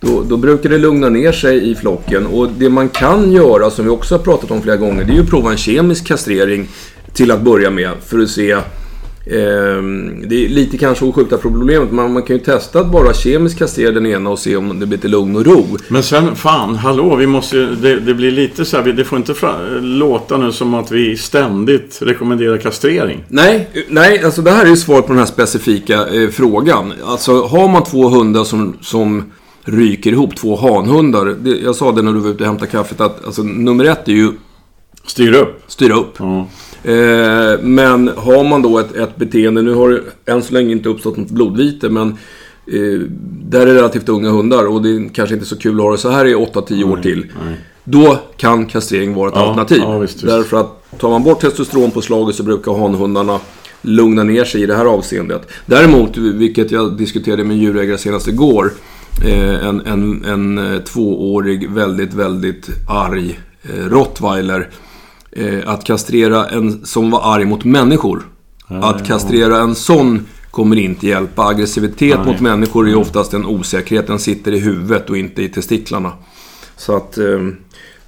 Då, 0.00 0.22
då 0.22 0.36
brukar 0.36 0.70
det 0.70 0.78
lugna 0.78 1.08
ner 1.08 1.32
sig 1.32 1.70
i 1.70 1.74
flocken. 1.74 2.26
Och 2.26 2.48
det 2.58 2.68
man 2.68 2.88
kan 2.88 3.32
göra, 3.32 3.70
som 3.70 3.84
vi 3.84 3.90
också 3.90 4.14
har 4.14 4.22
pratat 4.22 4.50
om 4.50 4.62
flera 4.62 4.76
gånger, 4.76 5.04
det 5.04 5.12
är 5.12 5.14
ju 5.14 5.22
att 5.22 5.30
prova 5.30 5.50
en 5.50 5.56
kemisk 5.56 6.06
kastrering 6.06 6.68
till 7.12 7.30
att 7.30 7.42
börja 7.42 7.70
med. 7.70 7.90
För 8.06 8.18
att 8.18 8.30
se 8.30 8.56
det 9.24 10.44
är 10.44 10.48
lite 10.48 10.78
kanske 10.78 11.08
att 11.08 11.14
skjuta 11.14 11.38
problemet, 11.38 11.92
men 11.92 12.12
man 12.12 12.22
kan 12.22 12.36
ju 12.36 12.42
testa 12.42 12.80
att 12.80 12.90
bara 12.92 13.14
kemiskt 13.14 13.58
kastrera 13.58 13.90
den 13.92 14.06
ena 14.06 14.30
och 14.30 14.38
se 14.38 14.56
om 14.56 14.68
det 14.68 14.86
blir 14.86 14.96
lite 14.98 15.08
lugn 15.08 15.36
och 15.36 15.46
ro. 15.46 15.66
Men 15.88 16.02
sen, 16.02 16.36
fan, 16.36 16.74
hallå, 16.76 17.16
vi 17.16 17.26
måste 17.26 17.56
det, 17.56 18.00
det 18.00 18.14
blir 18.14 18.30
lite 18.30 18.64
så 18.64 18.76
här, 18.76 18.92
det 18.92 19.04
får 19.04 19.18
inte 19.18 19.34
låta 19.80 20.36
nu 20.36 20.52
som 20.52 20.74
att 20.74 20.90
vi 20.90 21.16
ständigt 21.16 21.98
rekommenderar 22.02 22.58
kastrering. 22.58 23.24
Nej, 23.28 23.70
nej, 23.88 24.24
alltså 24.24 24.42
det 24.42 24.50
här 24.50 24.64
är 24.64 24.70
ju 24.70 24.76
svar 24.76 25.02
på 25.02 25.08
den 25.08 25.18
här 25.18 25.26
specifika 25.26 26.06
eh, 26.06 26.28
frågan. 26.30 26.92
Alltså 27.04 27.42
har 27.42 27.68
man 27.68 27.84
två 27.84 28.08
hundar 28.08 28.44
som, 28.44 28.76
som 28.80 29.32
ryker 29.64 30.12
ihop, 30.12 30.36
två 30.36 30.56
hanhundar. 30.56 31.24
Det, 31.24 31.50
jag 31.50 31.76
sa 31.76 31.92
det 31.92 32.02
när 32.02 32.12
du 32.12 32.18
var 32.18 32.30
ute 32.30 32.42
och 32.42 32.46
hämtade 32.46 32.70
kaffet 32.70 33.00
att 33.00 33.24
alltså, 33.26 33.42
nummer 33.42 33.84
ett 33.84 34.08
är 34.08 34.12
ju 34.12 34.32
Styr 35.06 35.32
upp. 35.32 35.62
styra 35.66 35.94
upp. 35.94 36.14
Ja. 36.18 36.48
Eh, 36.84 37.60
men 37.62 38.08
har 38.16 38.48
man 38.48 38.62
då 38.62 38.78
ett, 38.78 38.96
ett 38.96 39.16
beteende, 39.16 39.62
nu 39.62 39.74
har 39.74 39.90
det 39.90 40.32
än 40.32 40.42
så 40.42 40.54
länge 40.54 40.72
inte 40.72 40.88
uppstått 40.88 41.16
något 41.16 41.30
blodvite, 41.30 41.88
men 41.88 42.08
eh, 42.66 43.00
där 43.44 43.60
är 43.60 43.66
det 43.66 43.74
relativt 43.74 44.08
unga 44.08 44.30
hundar 44.30 44.66
och 44.66 44.82
det 44.82 44.88
är 44.88 45.14
kanske 45.14 45.34
inte 45.34 45.46
så 45.46 45.58
kul 45.58 45.76
att 45.76 45.82
ha 45.84 45.92
det 45.92 45.98
så 45.98 46.10
här 46.10 46.24
i 46.24 46.34
8-10 46.34 46.92
år 46.92 46.96
till. 46.96 47.26
nej. 47.44 47.56
Då 47.84 48.18
kan 48.36 48.66
kastrering 48.66 49.14
vara 49.14 49.28
ett 49.28 49.34
Ja, 49.36 49.46
alternativ. 49.48 49.78
ja, 49.82 49.98
visst, 49.98 50.14
visst. 50.14 50.26
Därför 50.26 50.60
att 50.60 50.98
tar 50.98 51.10
man 51.10 51.22
bort 51.22 51.40
testosteronpåslaget 51.40 52.36
så 52.36 52.42
brukar 52.42 52.72
hanhundarna 52.74 53.40
lugna 53.82 54.22
ner 54.22 54.44
sig 54.44 54.62
i 54.62 54.66
det 54.66 54.74
här 54.76 54.84
avseendet. 54.84 55.48
Däremot, 55.66 56.16
vilket 56.16 56.70
jag 56.70 56.96
diskuterade 56.96 57.44
med 57.44 57.56
djurägare 57.56 57.98
senast 57.98 58.28
igår, 58.28 58.72
eh, 59.26 59.66
en, 59.68 59.80
en, 59.86 60.24
en 60.24 60.58
eh, 60.74 60.80
tvåårig, 60.80 61.70
väldigt, 61.70 62.14
väldigt 62.14 62.68
arg 62.88 63.40
rottweiler. 63.88 64.68
Eh, 65.36 65.68
att 65.68 65.84
kastrera 65.84 66.48
en 66.48 66.86
som 66.86 67.10
var 67.10 67.34
arg 67.34 67.44
mot 67.44 67.64
människor. 67.64 68.22
Att 68.68 69.06
kastrera 69.06 69.58
en 69.60 69.74
sån 69.74 70.26
kommer 70.50 70.76
inte 70.76 71.06
hjälpa. 71.06 71.42
Aggressivitet 71.46 72.18
Nej. 72.18 72.26
mot 72.32 72.40
människor 72.40 72.88
är 72.88 72.94
oftast 72.96 73.34
en 73.34 73.46
osäkerhet. 73.46 74.06
Den 74.06 74.18
sitter 74.18 74.52
i 74.52 74.58
huvudet 74.58 75.10
och 75.10 75.16
inte 75.16 75.42
i 75.42 75.48
testiklarna. 75.48 76.12
Så 76.76 76.96
att... 76.96 77.18
eh, 77.18 77.40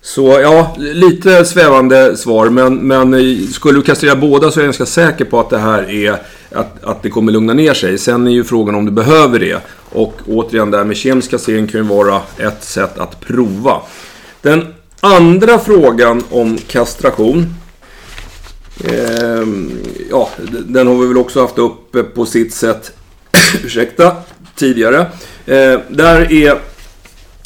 Så 0.03 0.41
ja, 0.41 0.75
lite 0.79 1.45
svävande 1.45 2.17
svar. 2.17 2.49
Men, 2.51 2.77
men 2.77 3.15
eh, 3.15 3.49
skulle 3.53 3.79
du 3.79 3.83
kastrera 3.83 4.17
båda 4.17 4.51
så 4.51 4.61
är 4.61 4.65
jag 4.65 4.67
ganska 4.67 4.87
säker 4.87 5.25
på 5.25 5.41
att 5.41 5.51
det 5.51 5.59
här 5.59 5.91
är... 5.91 6.17
Att, 6.53 6.85
att 6.85 7.03
det 7.03 7.11
kommer 7.11 7.33
lugna 7.33 7.53
ner 7.53 7.75
sig. 7.75 7.99
Sen 7.99 8.27
är 8.27 8.31
ju 8.31 8.45
frågan 8.45 8.75
om 8.75 8.85
du 8.85 8.93
behöver 8.93 9.39
det. 9.39 9.61
Och 9.93 10.15
återigen, 10.27 10.71
det 10.71 10.77
här 10.79 10.85
med 10.85 10.97
kemisk 10.97 11.31
kastrering 11.31 11.67
kan 11.67 11.81
ju 11.81 11.87
vara 11.87 12.21
ett 12.39 12.65
sätt 12.65 12.99
att 12.99 13.21
prova. 13.21 13.81
Den 14.43 14.75
andra 15.01 15.59
frågan 15.59 16.23
om 16.31 16.59
kastration. 16.67 17.55
Eh, 18.85 19.47
ja, 20.11 20.31
den 20.67 20.87
har 20.87 20.95
vi 20.95 21.07
väl 21.07 21.19
också 21.19 21.41
haft 21.41 21.59
uppe 21.59 22.03
på 22.03 22.27
sitt 22.27 22.55
sätt. 22.55 22.93
ursäkta, 23.65 24.17
tidigare. 24.55 25.01
Eh, 25.47 25.81
där 25.89 26.33
är 26.33 26.59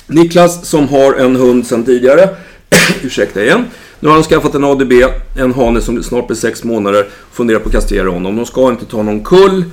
Niklas 0.07 0.67
som 0.67 0.89
har 0.89 1.15
en 1.15 1.37
hund 1.37 1.67
sedan 1.67 1.85
tidigare. 1.85 2.29
ursäkta 3.03 3.43
igen. 3.43 3.65
Nu 4.01 4.09
har 4.09 4.15
han 4.15 4.25
skaffat 4.25 4.55
en 4.55 4.65
ADB, 4.65 4.93
en 5.39 5.55
hane 5.55 5.81
som 5.81 6.03
snart 6.03 6.27
blir 6.27 6.37
sex 6.37 6.65
månader. 6.65 7.09
Funderar 7.33 7.59
på 7.59 7.69
att 7.69 7.75
kastrera 7.75 8.09
honom. 8.11 8.37
De 8.37 8.47
ska 8.47 8.69
inte 8.69 8.85
ta 8.85 9.03
någon 9.03 9.25
kull. 9.25 9.65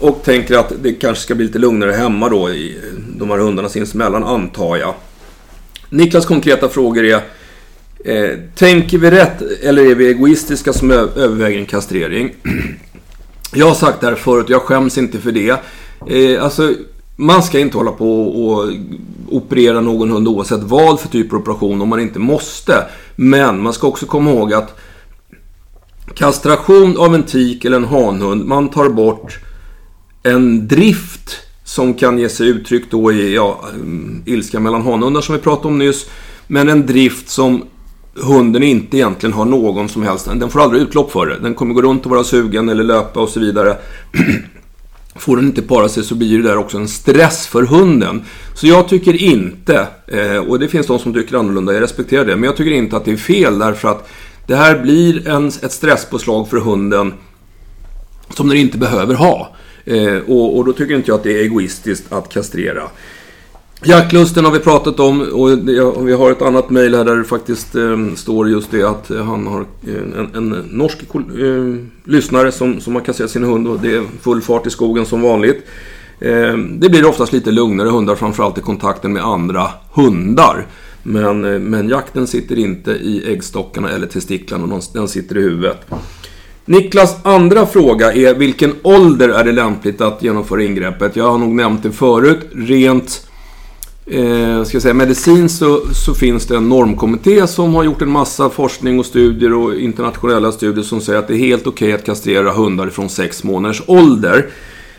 Och 0.00 0.22
tänker 0.24 0.58
att 0.58 0.72
det 0.82 0.92
kanske 0.92 1.24
ska 1.24 1.34
bli 1.34 1.46
lite 1.46 1.58
lugnare 1.58 1.92
hemma 1.92 2.28
då 2.28 2.50
i 2.50 2.80
de 3.18 3.30
här 3.30 3.38
hundarna 3.38 3.68
sinsemellan, 3.68 4.24
antar 4.24 4.76
jag. 4.76 4.94
Niklas 5.90 6.26
konkreta 6.26 6.68
frågor 6.68 7.04
är 7.04 7.22
Eh, 8.06 8.38
tänker 8.54 8.98
vi 8.98 9.10
rätt 9.10 9.42
eller 9.62 9.90
är 9.90 9.94
vi 9.94 10.08
egoistiska 10.08 10.72
som 10.72 10.90
överväger 10.90 11.58
en 11.58 11.66
kastrering? 11.66 12.34
jag 13.52 13.66
har 13.66 13.74
sagt 13.74 14.00
det 14.00 14.06
här 14.06 14.14
förut, 14.14 14.46
jag 14.48 14.62
skäms 14.62 14.98
inte 14.98 15.18
för 15.18 15.32
det. 15.32 15.62
Eh, 16.06 16.44
alltså, 16.44 16.74
man 17.16 17.42
ska 17.42 17.58
inte 17.58 17.76
hålla 17.76 17.92
på 17.92 18.22
och 18.22 18.72
operera 19.28 19.80
någon 19.80 20.10
hund 20.10 20.28
oavsett 20.28 20.62
vad 20.62 21.00
för 21.00 21.08
typ 21.08 21.32
av 21.32 21.38
operation 21.38 21.82
om 21.82 21.88
man 21.88 22.00
inte 22.00 22.18
måste. 22.18 22.86
Men 23.16 23.62
man 23.62 23.72
ska 23.72 23.86
också 23.86 24.06
komma 24.06 24.30
ihåg 24.30 24.52
att 24.52 24.78
kastration 26.14 26.96
av 26.96 27.14
en 27.14 27.22
tik 27.22 27.64
eller 27.64 27.76
en 27.76 27.84
hanhund, 27.84 28.44
man 28.44 28.68
tar 28.68 28.88
bort 28.88 29.38
en 30.22 30.68
drift 30.68 31.36
som 31.76 31.94
kan 31.94 32.18
ge 32.18 32.28
sig 32.28 32.48
uttryck 32.48 32.90
då 32.90 33.12
i 33.12 33.34
ja, 33.34 33.60
mm, 33.74 34.22
ilska 34.26 34.60
mellan 34.60 34.82
hanhundar 34.82 35.20
som 35.20 35.34
vi 35.34 35.40
pratade 35.40 35.68
om 35.68 35.78
nyss. 35.78 36.06
Men 36.46 36.68
en 36.68 36.86
drift 36.86 37.28
som 37.28 37.64
hunden 38.14 38.62
inte 38.62 38.96
egentligen 38.96 39.32
har 39.32 39.44
någon 39.44 39.88
som 39.88 40.02
helst, 40.02 40.26
den 40.34 40.50
får 40.50 40.60
aldrig 40.60 40.82
utlopp 40.82 41.12
för 41.12 41.26
det. 41.26 41.38
Den 41.38 41.54
kommer 41.54 41.74
gå 41.74 41.82
runt 41.82 42.04
och 42.04 42.10
vara 42.10 42.24
sugen 42.24 42.68
eller 42.68 42.84
löpa 42.84 43.20
och 43.20 43.28
så 43.28 43.40
vidare. 43.40 43.76
Får 45.18 45.36
den 45.36 45.46
inte 45.46 45.62
para 45.62 45.88
sig 45.88 46.04
så 46.04 46.14
blir 46.14 46.38
det 46.38 46.48
där 46.48 46.56
också 46.56 46.78
en 46.78 46.88
stress 46.88 47.46
för 47.46 47.62
hunden. 47.62 48.22
Så 48.54 48.66
jag 48.66 48.88
tycker 48.88 49.22
inte, 49.22 49.86
eh, 50.06 50.36
och 50.36 50.58
det 50.58 50.68
finns 50.68 50.86
de 50.86 50.98
som 50.98 51.14
tycker 51.14 51.36
annorlunda, 51.36 51.72
jag 51.72 51.82
respekterar 51.82 52.24
det, 52.24 52.36
men 52.36 52.44
jag 52.44 52.56
tycker 52.56 52.70
inte 52.70 52.96
att 52.96 53.04
det 53.04 53.12
är 53.12 53.16
fel 53.16 53.58
därför 53.58 53.88
att 53.88 54.08
det 54.46 54.56
här 54.56 54.78
blir 54.78 55.28
en, 55.28 55.46
ett 55.46 55.72
stresspåslag 55.72 56.48
för 56.48 56.56
hunden 56.56 57.14
som 58.30 58.48
den 58.48 58.58
inte 58.58 58.78
behöver 58.78 59.14
ha. 59.14 59.55
Eh, 59.86 60.16
och, 60.26 60.56
och, 60.56 60.64
då 60.64 60.72
tycker 60.72 60.94
inte 60.94 61.10
jag 61.10 61.18
att 61.18 61.24
det 61.24 61.38
är 61.38 61.42
egoistiskt 61.42 62.12
att 62.12 62.28
kastrera. 62.28 62.82
Jaktlusten 63.84 64.44
har 64.44 64.52
vi 64.52 64.58
pratat 64.58 65.00
om 65.00 65.20
och 65.20 65.68
vi 66.08 66.12
har 66.12 66.30
ett 66.30 66.42
annat 66.42 66.70
mejl 66.70 66.94
här 66.94 67.04
där 67.04 67.16
det 67.16 67.24
faktiskt 67.24 67.74
eh, 67.74 68.14
står 68.16 68.48
just 68.48 68.70
det 68.70 68.82
att 68.82 69.08
han 69.08 69.46
har 69.46 69.60
eh, 69.60 70.18
en, 70.18 70.30
en 70.34 70.64
norsk 70.70 70.98
eh, 71.14 71.86
lyssnare 72.04 72.52
som, 72.52 72.80
som 72.80 72.94
har 72.94 73.02
kasserat 73.02 73.30
sin 73.30 73.44
hund 73.44 73.68
och 73.68 73.80
det 73.80 73.96
är 73.96 74.04
full 74.20 74.42
fart 74.42 74.66
i 74.66 74.70
skogen 74.70 75.06
som 75.06 75.22
vanligt. 75.22 75.66
Eh, 76.20 76.56
det 76.56 76.88
blir 76.88 77.06
oftast 77.06 77.32
lite 77.32 77.50
lugnare 77.50 77.88
hundar 77.88 78.14
framförallt 78.14 78.58
i 78.58 78.60
kontakten 78.60 79.12
med 79.12 79.24
andra 79.24 79.68
hundar. 79.92 80.66
Men, 81.02 81.44
eh, 81.44 81.58
men 81.60 81.88
jakten 81.88 82.26
sitter 82.26 82.58
inte 82.58 82.90
i 82.90 83.32
äggstockarna 83.32 83.90
eller 83.90 84.06
testiklarna, 84.06 84.80
den 84.92 85.08
sitter 85.08 85.38
i 85.38 85.42
huvudet. 85.42 85.80
Niklas 86.68 87.16
andra 87.22 87.66
fråga 87.66 88.12
är 88.12 88.34
vilken 88.34 88.74
ålder 88.82 89.28
är 89.28 89.44
det 89.44 89.52
lämpligt 89.52 90.00
att 90.00 90.22
genomföra 90.22 90.62
ingreppet? 90.62 91.16
Jag 91.16 91.30
har 91.30 91.38
nog 91.38 91.54
nämnt 91.54 91.82
det 91.82 91.92
förut. 91.92 92.48
Rent 92.52 93.28
eh, 94.06 94.64
ska 94.64 94.74
jag 94.74 94.82
säga, 94.82 94.94
medicin 94.94 95.48
så, 95.48 95.80
så 95.94 96.14
finns 96.14 96.46
det 96.46 96.56
en 96.56 96.68
normkommitté 96.68 97.46
som 97.46 97.74
har 97.74 97.84
gjort 97.84 98.02
en 98.02 98.10
massa 98.10 98.50
forskning 98.50 98.98
och 98.98 99.06
studier 99.06 99.54
och 99.54 99.74
internationella 99.74 100.52
studier 100.52 100.84
som 100.84 101.00
säger 101.00 101.18
att 101.18 101.28
det 101.28 101.34
är 101.34 101.38
helt 101.38 101.66
okej 101.66 101.88
okay 101.88 102.00
att 102.00 102.06
kastrera 102.06 102.52
hundar 102.52 102.90
från 102.90 103.08
6 103.08 103.44
månaders 103.44 103.82
ålder. 103.86 104.46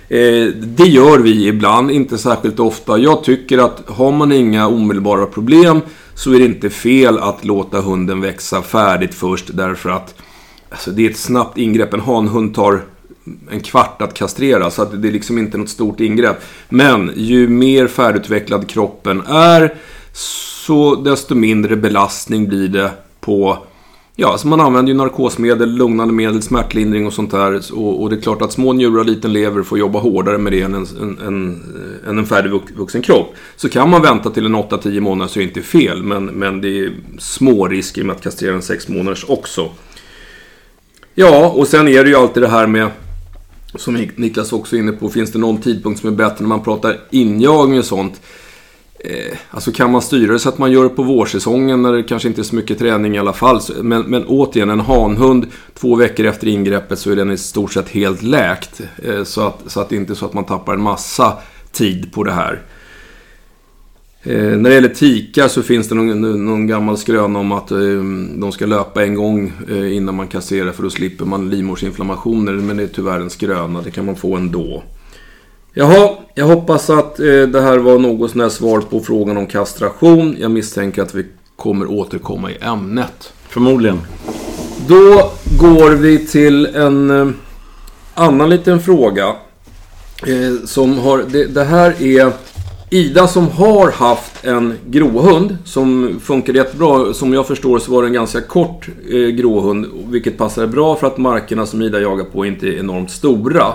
Eh, 0.09 0.47
det 0.53 0.87
gör 0.87 1.19
vi 1.19 1.47
ibland, 1.47 1.91
inte 1.91 2.17
särskilt 2.17 2.59
ofta. 2.59 2.97
Jag 2.97 3.23
tycker 3.23 3.57
att 3.57 3.83
har 3.87 4.11
man 4.11 4.31
inga 4.31 4.67
omedelbara 4.67 5.25
problem 5.25 5.81
så 6.15 6.33
är 6.33 6.39
det 6.39 6.45
inte 6.45 6.69
fel 6.69 7.17
att 7.17 7.45
låta 7.45 7.81
hunden 7.81 8.21
växa 8.21 8.61
färdigt 8.61 9.13
först 9.13 9.45
därför 9.53 9.89
att 9.89 10.15
alltså, 10.69 10.91
det 10.91 11.05
är 11.05 11.09
ett 11.09 11.17
snabbt 11.17 11.57
ingrepp. 11.57 11.93
En 11.93 11.99
hanhund 11.99 12.55
tar 12.55 12.81
en 13.51 13.59
kvart 13.59 14.01
att 14.01 14.13
kastrera 14.13 14.71
så 14.71 14.81
att 14.81 15.01
det 15.01 15.07
är 15.07 15.11
liksom 15.11 15.37
inte 15.37 15.57
något 15.57 15.69
stort 15.69 15.99
ingrepp. 15.99 16.43
Men 16.69 17.11
ju 17.15 17.47
mer 17.47 17.87
färdigutvecklad 17.87 18.69
kroppen 18.69 19.21
är 19.27 19.75
så 20.13 20.95
desto 20.95 21.35
mindre 21.35 21.75
belastning 21.75 22.47
blir 22.47 22.67
det 22.67 22.91
på 23.19 23.57
Ja, 24.19 24.31
alltså 24.31 24.47
man 24.47 24.61
använder 24.61 24.91
ju 24.91 24.97
narkosmedel, 24.97 25.75
lugnande 25.75 26.13
medel, 26.13 26.41
smärtlindring 26.41 27.07
och 27.07 27.13
sånt 27.13 27.31
där. 27.31 27.61
Och, 27.73 28.01
och 28.01 28.09
det 28.09 28.15
är 28.15 28.21
klart 28.21 28.41
att 28.41 28.51
små 28.51 28.73
njurar 28.73 28.99
och 28.99 29.05
liten 29.05 29.33
lever 29.33 29.63
får 29.63 29.79
jobba 29.79 29.99
hårdare 29.99 30.37
med 30.37 30.53
det 30.53 30.61
än 30.61 30.73
en, 30.73 30.87
en, 31.01 31.19
en, 32.07 32.17
en 32.17 32.25
färdigvuxen 32.25 33.01
kropp. 33.01 33.33
Så 33.55 33.69
kan 33.69 33.89
man 33.89 34.01
vänta 34.01 34.29
till 34.29 34.45
en 34.45 34.55
8-10 34.55 34.99
månader 34.99 35.29
så 35.31 35.39
är 35.39 35.43
det 35.43 35.47
inte 35.47 35.61
fel. 35.61 36.03
Men, 36.03 36.25
men 36.25 36.61
det 36.61 36.79
är 36.79 36.91
små 37.19 37.67
risker 37.67 38.03
med 38.03 38.15
att 38.15 38.23
kastrera 38.23 38.55
en 38.55 38.61
6 38.61 38.87
månaders 38.87 39.25
också. 39.27 39.69
Ja, 41.19 41.49
och 41.49 41.67
sen 41.67 41.87
är 41.87 42.03
det 42.03 42.09
ju 42.09 42.15
alltid 42.15 42.43
det 42.43 42.49
här 42.49 42.67
med 42.67 42.89
som 43.75 44.07
Niklas 44.15 44.53
också 44.53 44.75
är 44.75 44.79
inne 44.79 44.91
på, 44.91 45.09
finns 45.09 45.31
det 45.31 45.39
någon 45.39 45.57
tidpunkt 45.57 46.01
som 46.01 46.09
är 46.09 46.15
bättre 46.15 46.35
när 46.39 46.47
man 46.47 46.63
pratar 46.63 46.99
injagning 47.09 47.79
och 47.79 47.85
sånt? 47.85 48.21
Eh, 48.99 49.37
alltså 49.51 49.71
kan 49.71 49.91
man 49.91 50.01
styra 50.01 50.33
det 50.33 50.39
så 50.39 50.49
att 50.49 50.57
man 50.57 50.71
gör 50.71 50.83
det 50.83 50.89
på 50.89 51.03
vårsäsongen 51.03 51.81
när 51.81 51.93
det 51.93 52.03
kanske 52.03 52.27
inte 52.27 52.41
är 52.41 52.43
så 52.43 52.55
mycket 52.55 52.79
träning 52.79 53.15
i 53.15 53.19
alla 53.19 53.33
fall. 53.33 53.61
Men, 53.81 54.01
men 54.01 54.25
återigen, 54.25 54.69
en 54.69 54.79
hanhund 54.79 55.47
två 55.73 55.95
veckor 55.95 56.25
efter 56.25 56.47
ingreppet 56.47 56.99
så 56.99 57.11
är 57.11 57.15
den 57.15 57.31
i 57.31 57.37
stort 57.37 57.73
sett 57.73 57.89
helt 57.89 58.23
läkt. 58.23 58.81
Eh, 59.03 59.23
så, 59.23 59.41
att, 59.47 59.59
så 59.67 59.79
att 59.81 59.89
det 59.89 59.95
inte 59.95 60.13
är 60.13 60.15
så 60.15 60.25
att 60.25 60.33
man 60.33 60.45
tappar 60.45 60.73
en 60.73 60.81
massa 60.81 61.37
tid 61.71 62.13
på 62.13 62.23
det 62.23 62.31
här. 62.31 62.61
Eh, 64.27 64.57
när 64.57 64.69
det 64.69 64.75
gäller 64.75 64.89
tikar 64.89 65.47
så 65.47 65.63
finns 65.63 65.89
det 65.89 65.95
någon, 65.95 66.45
någon 66.45 66.67
gammal 66.67 66.97
skröna 66.97 67.39
om 67.39 67.51
att 67.51 67.71
eh, 67.71 67.77
de 68.35 68.51
ska 68.51 68.65
löpa 68.65 69.03
en 69.03 69.15
gång 69.15 69.51
eh, 69.69 69.95
innan 69.95 70.15
man 70.15 70.27
kasserar 70.27 70.71
för 70.71 70.83
då 70.83 70.89
slipper 70.89 71.25
man 71.25 71.49
livmorsinflammationer. 71.49 72.53
Men 72.53 72.77
det 72.77 72.83
är 72.83 72.87
tyvärr 72.87 73.19
en 73.19 73.29
skröna, 73.29 73.81
det 73.81 73.91
kan 73.91 74.05
man 74.05 74.15
få 74.15 74.35
ändå. 74.35 74.83
Jaha, 75.73 76.09
jag 76.35 76.45
hoppas 76.45 76.89
att 76.89 77.19
eh, 77.19 77.25
det 77.25 77.61
här 77.61 77.77
var 77.77 77.99
något 77.99 78.31
sån 78.31 78.51
svar 78.51 78.81
på 78.81 78.99
frågan 78.99 79.37
om 79.37 79.47
kastration. 79.47 80.35
Jag 80.39 80.51
misstänker 80.51 81.01
att 81.01 81.15
vi 81.15 81.25
kommer 81.55 81.91
återkomma 81.91 82.51
i 82.51 82.57
ämnet. 82.61 83.33
Förmodligen. 83.49 83.99
Då 84.87 85.31
går 85.59 85.89
vi 85.89 86.27
till 86.27 86.65
en 86.65 87.09
eh, 87.09 87.27
annan 88.13 88.49
liten 88.49 88.81
fråga. 88.81 89.35
Eh, 90.27 90.65
som 90.65 90.99
har, 90.99 91.23
det, 91.29 91.45
det, 91.45 91.63
här 91.63 92.01
är 92.01 92.31
Ida 92.89 93.27
som 93.27 93.47
har 93.47 93.91
haft 93.91 94.45
en 94.45 94.73
gråhund 94.85 95.57
som 95.65 96.19
funkar 96.19 96.53
jättebra. 96.53 97.13
Som 97.13 97.33
jag 97.33 97.47
förstår 97.47 97.79
så 97.79 97.91
var 97.91 98.01
det 98.01 98.07
en 98.07 98.13
ganska 98.13 98.41
kort 98.41 98.87
eh, 99.09 99.27
gråhund. 99.27 99.85
Vilket 100.09 100.37
passade 100.37 100.67
bra 100.67 100.95
för 100.95 101.07
att 101.07 101.17
markerna 101.17 101.65
som 101.65 101.81
Ida 101.81 102.01
jagar 102.01 102.25
på 102.25 102.45
inte 102.45 102.67
är 102.67 102.79
enormt 102.79 103.11
stora. 103.11 103.73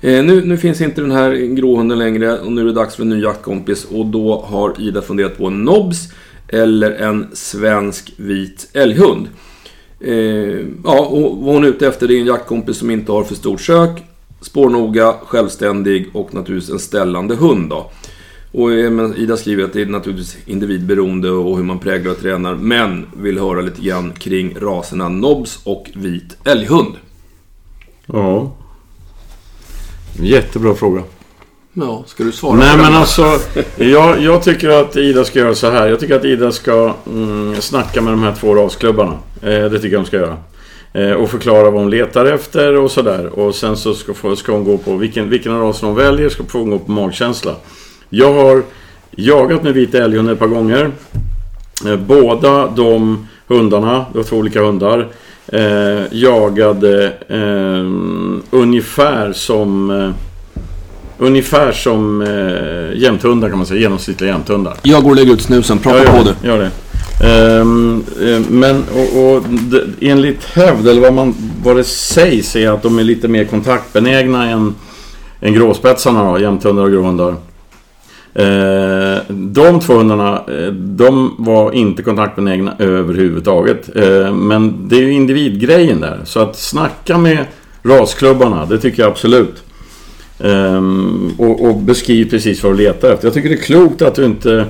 Eh, 0.00 0.24
nu, 0.24 0.44
nu, 0.44 0.56
finns 0.56 0.80
inte 0.80 1.00
den 1.00 1.10
här 1.10 1.32
gråhunden 1.32 1.98
längre 1.98 2.38
och 2.38 2.52
nu 2.52 2.60
är 2.60 2.64
det 2.64 2.72
dags 2.72 2.96
för 2.96 3.02
en 3.02 3.08
ny 3.08 3.22
jaktkompis 3.22 3.84
och 3.84 4.06
då 4.06 4.44
har 4.46 4.80
Ida 4.80 5.02
funderat 5.02 5.38
på 5.38 5.46
en 5.46 5.64
nobs 5.64 6.08
eller 6.48 6.90
en 6.90 7.26
svensk 7.32 8.12
vit 8.16 8.68
älghund. 8.72 9.28
Eh, 10.00 10.14
ja, 10.84 11.00
och 11.00 11.36
vad 11.36 11.54
hon 11.54 11.64
är 11.64 11.68
ute 11.68 11.86
efter 11.86 12.08
det 12.08 12.14
är 12.14 12.20
en 12.20 12.26
jaktkompis 12.26 12.76
som 12.76 12.90
inte 12.90 13.12
har 13.12 13.24
för 13.24 13.34
stort 13.34 13.60
sök, 13.60 14.02
spårnoga, 14.40 15.14
självständig 15.26 16.10
och 16.12 16.34
naturligtvis 16.34 16.70
en 16.70 16.78
ställande 16.78 17.34
hund. 17.34 17.70
Då. 17.70 17.90
Och 18.52 18.72
eh, 18.72 19.10
Ida 19.16 19.36
skriver 19.36 19.64
att 19.64 19.72
det 19.72 19.82
är 19.82 19.86
naturligtvis 19.86 20.36
individberoende 20.46 21.30
och 21.30 21.56
hur 21.56 21.64
man 21.64 21.78
präglar 21.78 22.12
och 22.12 22.20
tränar, 22.20 22.54
men 22.54 23.06
vill 23.16 23.38
höra 23.38 23.60
lite 23.60 23.82
grann 23.82 24.12
kring 24.12 24.56
raserna 24.60 25.08
nobs 25.08 25.60
och 25.64 25.90
vit 25.94 26.36
älghund. 26.44 26.94
Ja, 28.06 28.56
Jättebra 30.20 30.74
fråga. 30.74 31.02
Ja, 31.72 32.04
ska 32.06 32.24
du 32.24 32.32
svara 32.32 32.56
Nej 32.56 32.76
men 32.76 32.94
alltså, 32.94 33.38
jag, 33.76 34.20
jag, 34.20 34.42
tycker 34.42 34.68
att 34.68 34.96
Ida 34.96 35.24
ska 35.24 35.38
göra 35.38 35.54
så 35.54 35.70
här. 35.70 35.88
Jag 35.88 36.00
tycker 36.00 36.16
att 36.16 36.24
Ida 36.24 36.52
ska 36.52 36.94
mm, 37.06 37.54
snacka 37.60 38.00
med 38.00 38.12
de 38.12 38.22
här 38.22 38.34
två 38.34 38.54
rasklubbarna. 38.54 39.18
Eh, 39.42 39.48
det 39.48 39.78
tycker 39.78 39.92
jag 39.92 40.02
de 40.02 40.06
ska 40.06 40.16
göra. 40.16 40.36
Eh, 40.92 41.12
och 41.12 41.30
förklara 41.30 41.70
vad 41.70 41.80
hon 41.80 41.90
letar 41.90 42.26
efter 42.26 42.76
och 42.76 42.90
sådär. 42.90 43.26
Och 43.26 43.54
sen 43.54 43.76
så 43.76 43.94
ska, 43.94 44.36
ska 44.36 44.52
hon 44.52 44.64
gå 44.64 44.78
på 44.78 44.96
vilken, 44.96 45.30
vilken 45.30 45.60
ras 45.60 45.82
hon 45.82 45.94
väljer, 45.94 46.28
ska 46.28 46.44
få 46.44 46.64
gå 46.64 46.78
på 46.78 46.90
magkänsla. 46.90 47.54
Jag 48.14 48.32
har 48.32 48.62
jagat 49.10 49.62
med 49.62 49.74
vit 49.74 49.94
älghund 49.94 50.30
ett 50.30 50.38
par 50.38 50.46
gånger. 50.46 50.90
Eh, 51.86 51.96
båda 51.96 52.66
de 52.66 53.26
hundarna, 53.46 54.06
det 54.12 54.18
var 54.18 54.24
två 54.24 54.36
olika 54.36 54.62
hundar 54.62 55.08
eh, 55.46 56.02
jagade 56.10 57.12
eh, 57.28 57.86
ungefär 58.50 59.32
som 59.32 59.90
eh, 59.90 60.10
Ungefär 61.18 61.72
som 61.72 62.22
eh, 62.22 63.02
jämthundar 63.02 63.48
kan 63.48 63.58
man 63.58 63.66
säga, 63.66 63.80
genomsnittliga 63.80 64.30
jämthundar. 64.30 64.76
Jag 64.82 65.02
går 65.02 65.10
och 65.10 65.16
lägger 65.16 65.32
ut 65.32 65.42
snusen, 65.42 65.78
prata 65.78 66.04
ja, 66.04 66.12
på 66.12 66.24
det. 66.24 66.48
Gör 66.48 66.58
det. 66.58 66.70
Ehm, 67.28 68.04
eh, 68.22 68.40
men 68.50 68.84
och, 68.94 69.36
och 69.36 69.42
enligt 70.00 70.44
hävd, 70.44 70.88
eller 70.88 71.00
vad, 71.00 71.12
man, 71.12 71.34
vad 71.64 71.76
det 71.76 71.84
sägs, 71.84 72.56
är 72.56 72.70
att 72.70 72.82
de 72.82 72.98
är 72.98 73.04
lite 73.04 73.28
mer 73.28 73.44
kontaktbenägna 73.44 74.50
än, 74.50 74.74
än 75.40 75.54
gråspetsarna, 75.54 76.32
då, 76.32 76.38
jämthundar 76.38 76.82
och 76.82 76.90
gråhundar. 76.90 77.34
Eh, 78.34 79.18
de 79.28 79.80
två 79.80 79.94
hundarna, 79.94 80.42
eh, 80.48 80.72
de 80.72 81.34
var 81.38 81.72
inte 81.72 82.02
kontaktbenägna 82.02 82.74
överhuvudtaget. 82.78 83.96
Eh, 83.96 84.34
men 84.34 84.88
det 84.88 84.96
är 84.96 85.00
ju 85.00 85.12
individgrejen 85.12 86.00
där. 86.00 86.20
Så 86.24 86.40
att 86.40 86.58
snacka 86.58 87.18
med 87.18 87.46
rasklubbarna, 87.82 88.66
det 88.66 88.78
tycker 88.78 89.02
jag 89.02 89.10
absolut. 89.10 89.62
Ehm, 90.40 91.30
och, 91.38 91.68
och 91.68 91.76
beskriv 91.76 92.30
precis 92.30 92.62
vad 92.62 92.72
du 92.72 92.76
letar 92.76 93.12
efter. 93.12 93.26
Jag 93.26 93.34
tycker 93.34 93.48
det 93.48 93.54
är 93.54 93.62
klokt 93.62 94.02
att 94.02 94.14
du 94.14 94.24
inte 94.24 94.66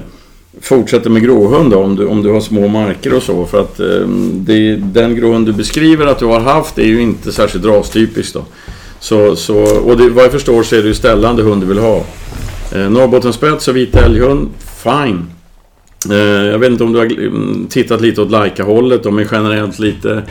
fortsätter 0.61 1.11
med 1.11 1.22
gråhund 1.22 1.70
då, 1.70 1.79
om 1.79 1.96
du, 1.96 2.07
om 2.07 2.22
du 2.22 2.31
har 2.31 2.40
små 2.40 2.68
marker 2.68 3.14
och 3.14 3.22
så. 3.22 3.46
För 3.46 3.61
att 3.61 3.81
eh, 3.81 4.09
det, 4.35 4.77
den 4.77 5.16
gråhund 5.16 5.46
du 5.46 5.53
beskriver 5.53 6.07
att 6.07 6.18
du 6.18 6.27
har 6.27 6.40
haft 6.40 6.79
är 6.79 6.87
ju 6.87 7.03
inte 7.03 7.33
särskilt 7.33 7.64
rastypisk 7.64 8.35
då. 8.35 8.44
Så, 9.01 9.37
så, 9.37 9.57
och 9.62 9.96
det, 9.96 10.09
vad 10.09 10.25
jag 10.25 10.33
förstår 10.33 10.62
så 10.62 10.77
är 10.77 10.83
det 10.83 10.88
ju 10.88 10.94
ställande 10.94 11.42
hund 11.42 11.62
du 11.62 11.66
vill 11.66 11.79
ha. 11.79 12.05
Eh, 12.74 12.90
Norrbottenspets 12.90 13.68
och 13.68 13.76
vit 13.76 13.96
älghund, 13.96 14.48
fine. 14.82 15.26
Eh, 16.11 16.46
jag 16.46 16.58
vet 16.58 16.70
inte 16.70 16.85
om 16.85 16.92
du 16.92 16.98
har 16.98 17.06
mm, 17.06 17.66
tittat 17.70 18.00
lite 18.00 18.22
åt 18.22 18.30
Laika-hållet. 18.30 19.02
De 19.02 19.18
är 19.18 19.28
generellt 19.32 19.78
lite 19.78 20.22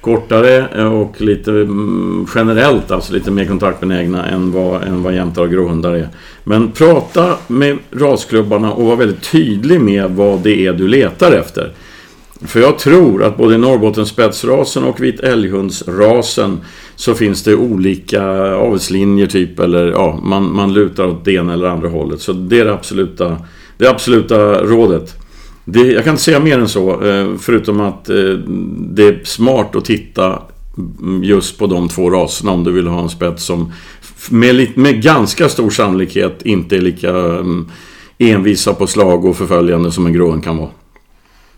kortare 0.00 0.68
eh, 0.76 0.92
och 0.92 1.20
lite 1.20 1.50
mm, 1.50 2.26
generellt 2.34 2.90
alltså 2.90 3.12
lite 3.12 3.30
mer 3.30 3.44
kontaktbenägna 3.44 4.26
än 4.26 4.52
vad, 4.52 4.82
än 4.82 5.02
vad 5.02 5.14
jämtar 5.14 5.42
och 5.42 5.50
gråhundar 5.50 5.94
är. 5.94 6.08
Men 6.44 6.72
prata 6.72 7.36
med 7.46 7.78
rasklubbarna 7.90 8.72
och 8.72 8.86
var 8.86 8.96
väldigt 8.96 9.30
tydlig 9.30 9.80
med 9.80 10.10
vad 10.10 10.40
det 10.40 10.66
är 10.66 10.72
du 10.72 10.88
letar 10.88 11.32
efter. 11.32 11.72
För 12.44 12.60
jag 12.60 12.78
tror 12.78 13.24
att 13.24 13.36
både 13.36 13.58
Norrbottenspetsrasen 13.58 14.84
och 14.84 15.02
vit 15.02 15.20
älghundsrasen 15.20 16.60
så 16.96 17.14
finns 17.14 17.42
det 17.42 17.54
olika 17.54 18.22
avelslinjer 18.54 19.26
typ 19.26 19.58
eller 19.60 19.86
ja, 19.86 20.20
man, 20.22 20.54
man 20.54 20.72
lutar 20.74 21.06
åt 21.06 21.24
det 21.24 21.32
ena 21.32 21.52
eller 21.52 21.66
andra 21.66 21.88
hållet. 21.88 22.20
Så 22.20 22.32
det 22.32 22.60
är 22.60 22.64
det 22.64 22.74
absoluta, 22.74 23.38
det 23.78 23.88
absoluta 23.88 24.62
rådet. 24.62 25.14
Det, 25.64 25.92
jag 25.92 26.04
kan 26.04 26.10
inte 26.10 26.22
säga 26.22 26.40
mer 26.40 26.58
än 26.58 26.68
så, 26.68 27.02
eh, 27.04 27.36
förutom 27.38 27.80
att 27.80 28.08
eh, 28.08 28.32
det 28.78 29.02
är 29.02 29.20
smart 29.24 29.76
att 29.76 29.84
titta 29.84 30.42
just 31.22 31.58
på 31.58 31.66
de 31.66 31.88
två 31.88 32.10
raserna 32.10 32.52
om 32.52 32.64
du 32.64 32.72
vill 32.72 32.86
ha 32.86 33.02
en 33.02 33.08
spets 33.08 33.44
som 33.44 33.72
med, 34.30 34.78
med 34.78 35.02
ganska 35.02 35.48
stor 35.48 35.70
sannolikhet 35.70 36.42
inte 36.42 36.76
är 36.76 36.80
lika 36.80 37.10
mm, 37.10 37.68
envisa 38.18 38.74
på 38.74 38.86
slag 38.86 39.24
och 39.24 39.36
förföljande 39.36 39.92
som 39.92 40.06
en 40.06 40.12
gråen 40.12 40.40
kan 40.40 40.56
vara. 40.56 40.70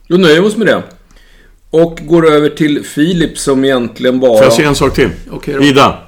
Då 0.09 0.17
nöjer 0.17 0.41
vi 0.41 0.49
oss 0.49 0.57
med 0.57 0.67
det. 0.67 0.83
Och 1.71 2.01
går 2.03 2.31
över 2.31 2.49
till 2.49 2.85
Filip 2.85 3.39
som 3.39 3.65
egentligen 3.65 4.21
bara... 4.21 4.37
Får 4.37 4.45
jag 4.45 4.53
säga 4.53 4.69
en 4.69 4.75
sak 4.75 4.95
till? 4.95 5.11
Okej 5.31 5.55
då. 5.55 5.63
Ida. 5.63 5.99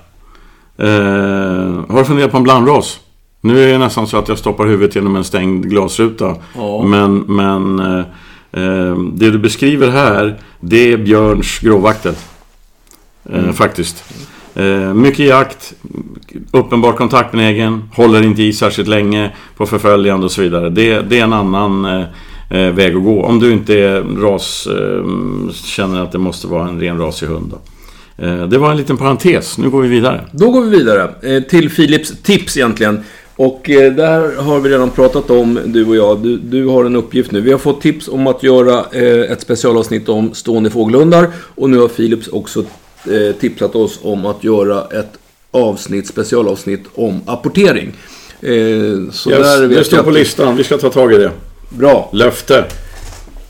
Eh, 0.78 0.86
har 1.88 1.98
du 1.98 2.04
funderat 2.04 2.30
på 2.30 2.36
en 2.36 2.42
blandras? 2.42 3.00
Nu 3.40 3.62
är 3.62 3.72
det 3.72 3.78
nästan 3.78 4.06
så 4.06 4.16
att 4.18 4.28
jag 4.28 4.38
stoppar 4.38 4.66
huvudet 4.66 4.94
genom 4.94 5.16
en 5.16 5.24
stängd 5.24 5.70
glasruta. 5.70 6.36
Ja. 6.56 6.82
Men, 6.82 7.18
men 7.18 7.78
eh, 7.78 7.98
eh, 8.62 8.96
det 9.12 9.30
du 9.30 9.38
beskriver 9.38 9.88
här, 9.90 10.38
det 10.60 10.92
är 10.92 10.96
Björns 10.96 11.58
gråvaktel. 11.58 12.14
Eh, 12.14 13.38
Mm. 13.38 13.52
Faktiskt. 13.52 14.04
Eh, 14.54 14.94
mycket 14.94 15.26
jakt, 15.26 15.72
uppenbart 16.50 16.96
kontaktbenägen, 16.96 17.90
håller 17.94 18.22
inte 18.22 18.42
i 18.42 18.52
särskilt 18.52 18.88
länge 18.88 19.30
på 19.56 19.66
förföljande 19.66 20.24
och 20.24 20.32
så 20.32 20.42
vidare. 20.42 20.70
Det, 20.70 21.00
det 21.00 21.18
är 21.18 21.24
en 21.24 21.32
annan 21.32 21.84
eh, 21.84 22.06
väg 22.50 22.96
att 22.96 23.04
gå. 23.04 23.22
Om 23.22 23.40
du 23.40 23.52
inte 23.52 23.78
är 23.78 24.02
ras, 24.02 24.66
eh, 24.66 25.54
känner 25.64 26.02
att 26.02 26.12
det 26.12 26.18
måste 26.18 26.46
vara 26.46 26.68
en 26.68 26.80
ren 26.80 26.98
rasig 26.98 27.26
hund. 27.26 27.50
Då. 27.50 27.60
Eh, 28.26 28.48
det 28.48 28.58
var 28.58 28.70
en 28.70 28.76
liten 28.76 28.96
parentes, 28.96 29.58
nu 29.58 29.70
går 29.70 29.82
vi 29.82 29.88
vidare. 29.88 30.24
Då 30.32 30.50
går 30.50 30.62
vi 30.62 30.78
vidare 30.78 31.10
eh, 31.22 31.42
till 31.42 31.70
Philips 31.70 32.22
tips 32.22 32.56
egentligen. 32.56 33.04
Och 33.36 33.70
eh, 33.70 33.92
där 33.92 34.36
har 34.36 34.60
vi 34.60 34.70
redan 34.70 34.90
pratat 34.90 35.30
om, 35.30 35.58
du 35.64 35.86
och 35.86 35.96
jag. 35.96 36.18
Du, 36.22 36.36
du 36.36 36.66
har 36.66 36.84
en 36.84 36.96
uppgift 36.96 37.32
nu. 37.32 37.40
Vi 37.40 37.52
har 37.52 37.58
fått 37.58 37.80
tips 37.80 38.08
om 38.08 38.26
att 38.26 38.42
göra 38.42 38.84
eh, 38.92 39.32
ett 39.32 39.40
specialavsnitt 39.40 40.08
om 40.08 40.34
stående 40.34 40.70
fågelhundar. 40.70 41.28
Och 41.36 41.70
nu 41.70 41.78
har 41.78 41.88
Philips 41.88 42.28
också 42.28 42.64
eh, 43.04 43.36
tipsat 43.40 43.74
oss 43.74 43.98
om 44.02 44.26
att 44.26 44.44
göra 44.44 44.84
ett 44.84 45.12
avsnitt, 45.50 46.06
specialavsnitt 46.06 46.84
om 46.94 47.20
apportering. 47.26 47.92
Eh, 48.40 49.12
så 49.12 49.30
där 49.30 49.38
Yes, 49.38 49.60
det 49.60 49.66
vet 49.66 49.86
står 49.86 49.98
jag 49.98 50.06
på 50.06 50.10
listan, 50.10 50.56
vi 50.56 50.64
ska 50.64 50.78
ta 50.78 50.90
tag 50.90 51.12
i 51.12 51.18
det. 51.18 51.30
Bra. 51.70 52.10
Löfte. 52.12 52.64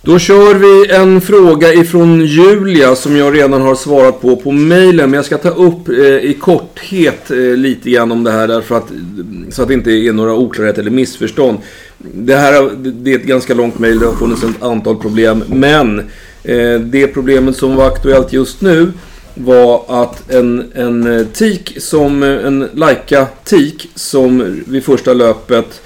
Då 0.02 0.18
kör 0.18 0.54
vi 0.54 0.94
en 0.94 1.20
fråga 1.20 1.72
ifrån 1.72 2.20
Julia 2.26 2.96
som 2.96 3.16
jag 3.16 3.34
redan 3.34 3.62
har 3.62 3.74
svarat 3.74 4.20
på 4.20 4.36
på 4.36 4.52
mejlen. 4.52 5.10
Men 5.10 5.16
jag 5.18 5.24
ska 5.24 5.38
ta 5.38 5.48
upp 5.48 5.88
eh, 5.88 5.94
i 6.04 6.36
korthet 6.40 7.30
eh, 7.30 7.36
lite 7.36 7.90
grann 7.90 8.12
om 8.12 8.24
det 8.24 8.30
här 8.30 8.48
därför 8.48 8.76
att 8.76 8.92
så 9.50 9.62
att 9.62 9.68
det 9.68 9.74
inte 9.74 9.90
är 9.90 10.12
några 10.12 10.34
oklarheter 10.34 10.80
eller 10.80 10.90
missförstånd. 10.90 11.58
Det 11.98 12.36
här 12.36 12.70
det 12.76 13.12
är 13.12 13.16
ett 13.16 13.24
ganska 13.24 13.54
långt 13.54 13.78
mejl, 13.78 13.98
det 13.98 14.06
har 14.06 14.14
funnits 14.14 14.42
ett 14.44 14.62
antal 14.62 14.96
problem. 14.96 15.44
Men 15.46 15.98
eh, 16.44 16.80
det 16.80 17.06
problemet 17.06 17.56
som 17.56 17.76
var 17.76 17.86
aktuellt 17.86 18.32
just 18.32 18.60
nu 18.60 18.92
var 19.34 20.02
att 20.02 20.30
en, 20.30 20.72
en 20.74 21.18
eh, 21.18 21.26
tik 21.26 21.76
som, 21.80 22.22
eh, 22.22 22.46
en 22.46 22.68
Leica 22.72 23.26
tik 23.44 23.90
som 23.94 24.60
vid 24.66 24.84
första 24.84 25.14
löpet 25.14 25.80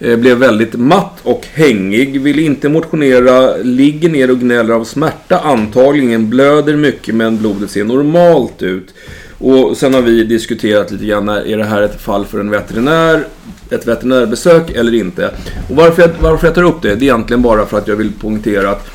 Eh, 0.00 0.16
blev 0.16 0.36
väldigt 0.36 0.74
matt 0.74 1.18
och 1.22 1.46
hängig, 1.52 2.20
vill 2.20 2.38
inte 2.38 2.68
motionera, 2.68 3.56
ligger 3.56 4.08
ner 4.08 4.30
och 4.30 4.38
gnäller 4.38 4.74
av 4.74 4.84
smärta 4.84 5.38
antagligen, 5.38 6.30
blöder 6.30 6.76
mycket 6.76 7.14
men 7.14 7.38
blodet 7.38 7.70
ser 7.70 7.84
normalt 7.84 8.62
ut. 8.62 8.94
Och 9.38 9.76
sen 9.76 9.94
har 9.94 10.02
vi 10.02 10.24
diskuterat 10.24 10.90
lite 10.90 11.04
grann, 11.04 11.28
är 11.28 11.56
det 11.56 11.64
här 11.64 11.82
ett 11.82 12.00
fall 12.00 12.26
för 12.26 12.40
en 12.40 12.50
veterinär, 12.50 13.26
ett 13.70 13.86
veterinärbesök 13.86 14.70
eller 14.70 14.94
inte? 14.94 15.30
Och 15.70 15.76
varför 15.76 16.02
jag, 16.02 16.10
varför 16.20 16.46
jag 16.46 16.54
tar 16.54 16.62
upp 16.62 16.82
det, 16.82 16.88
det 16.88 16.94
är 16.94 17.02
egentligen 17.02 17.42
bara 17.42 17.66
för 17.66 17.78
att 17.78 17.88
jag 17.88 17.96
vill 17.96 18.12
poängtera 18.12 18.70
att 18.70 18.90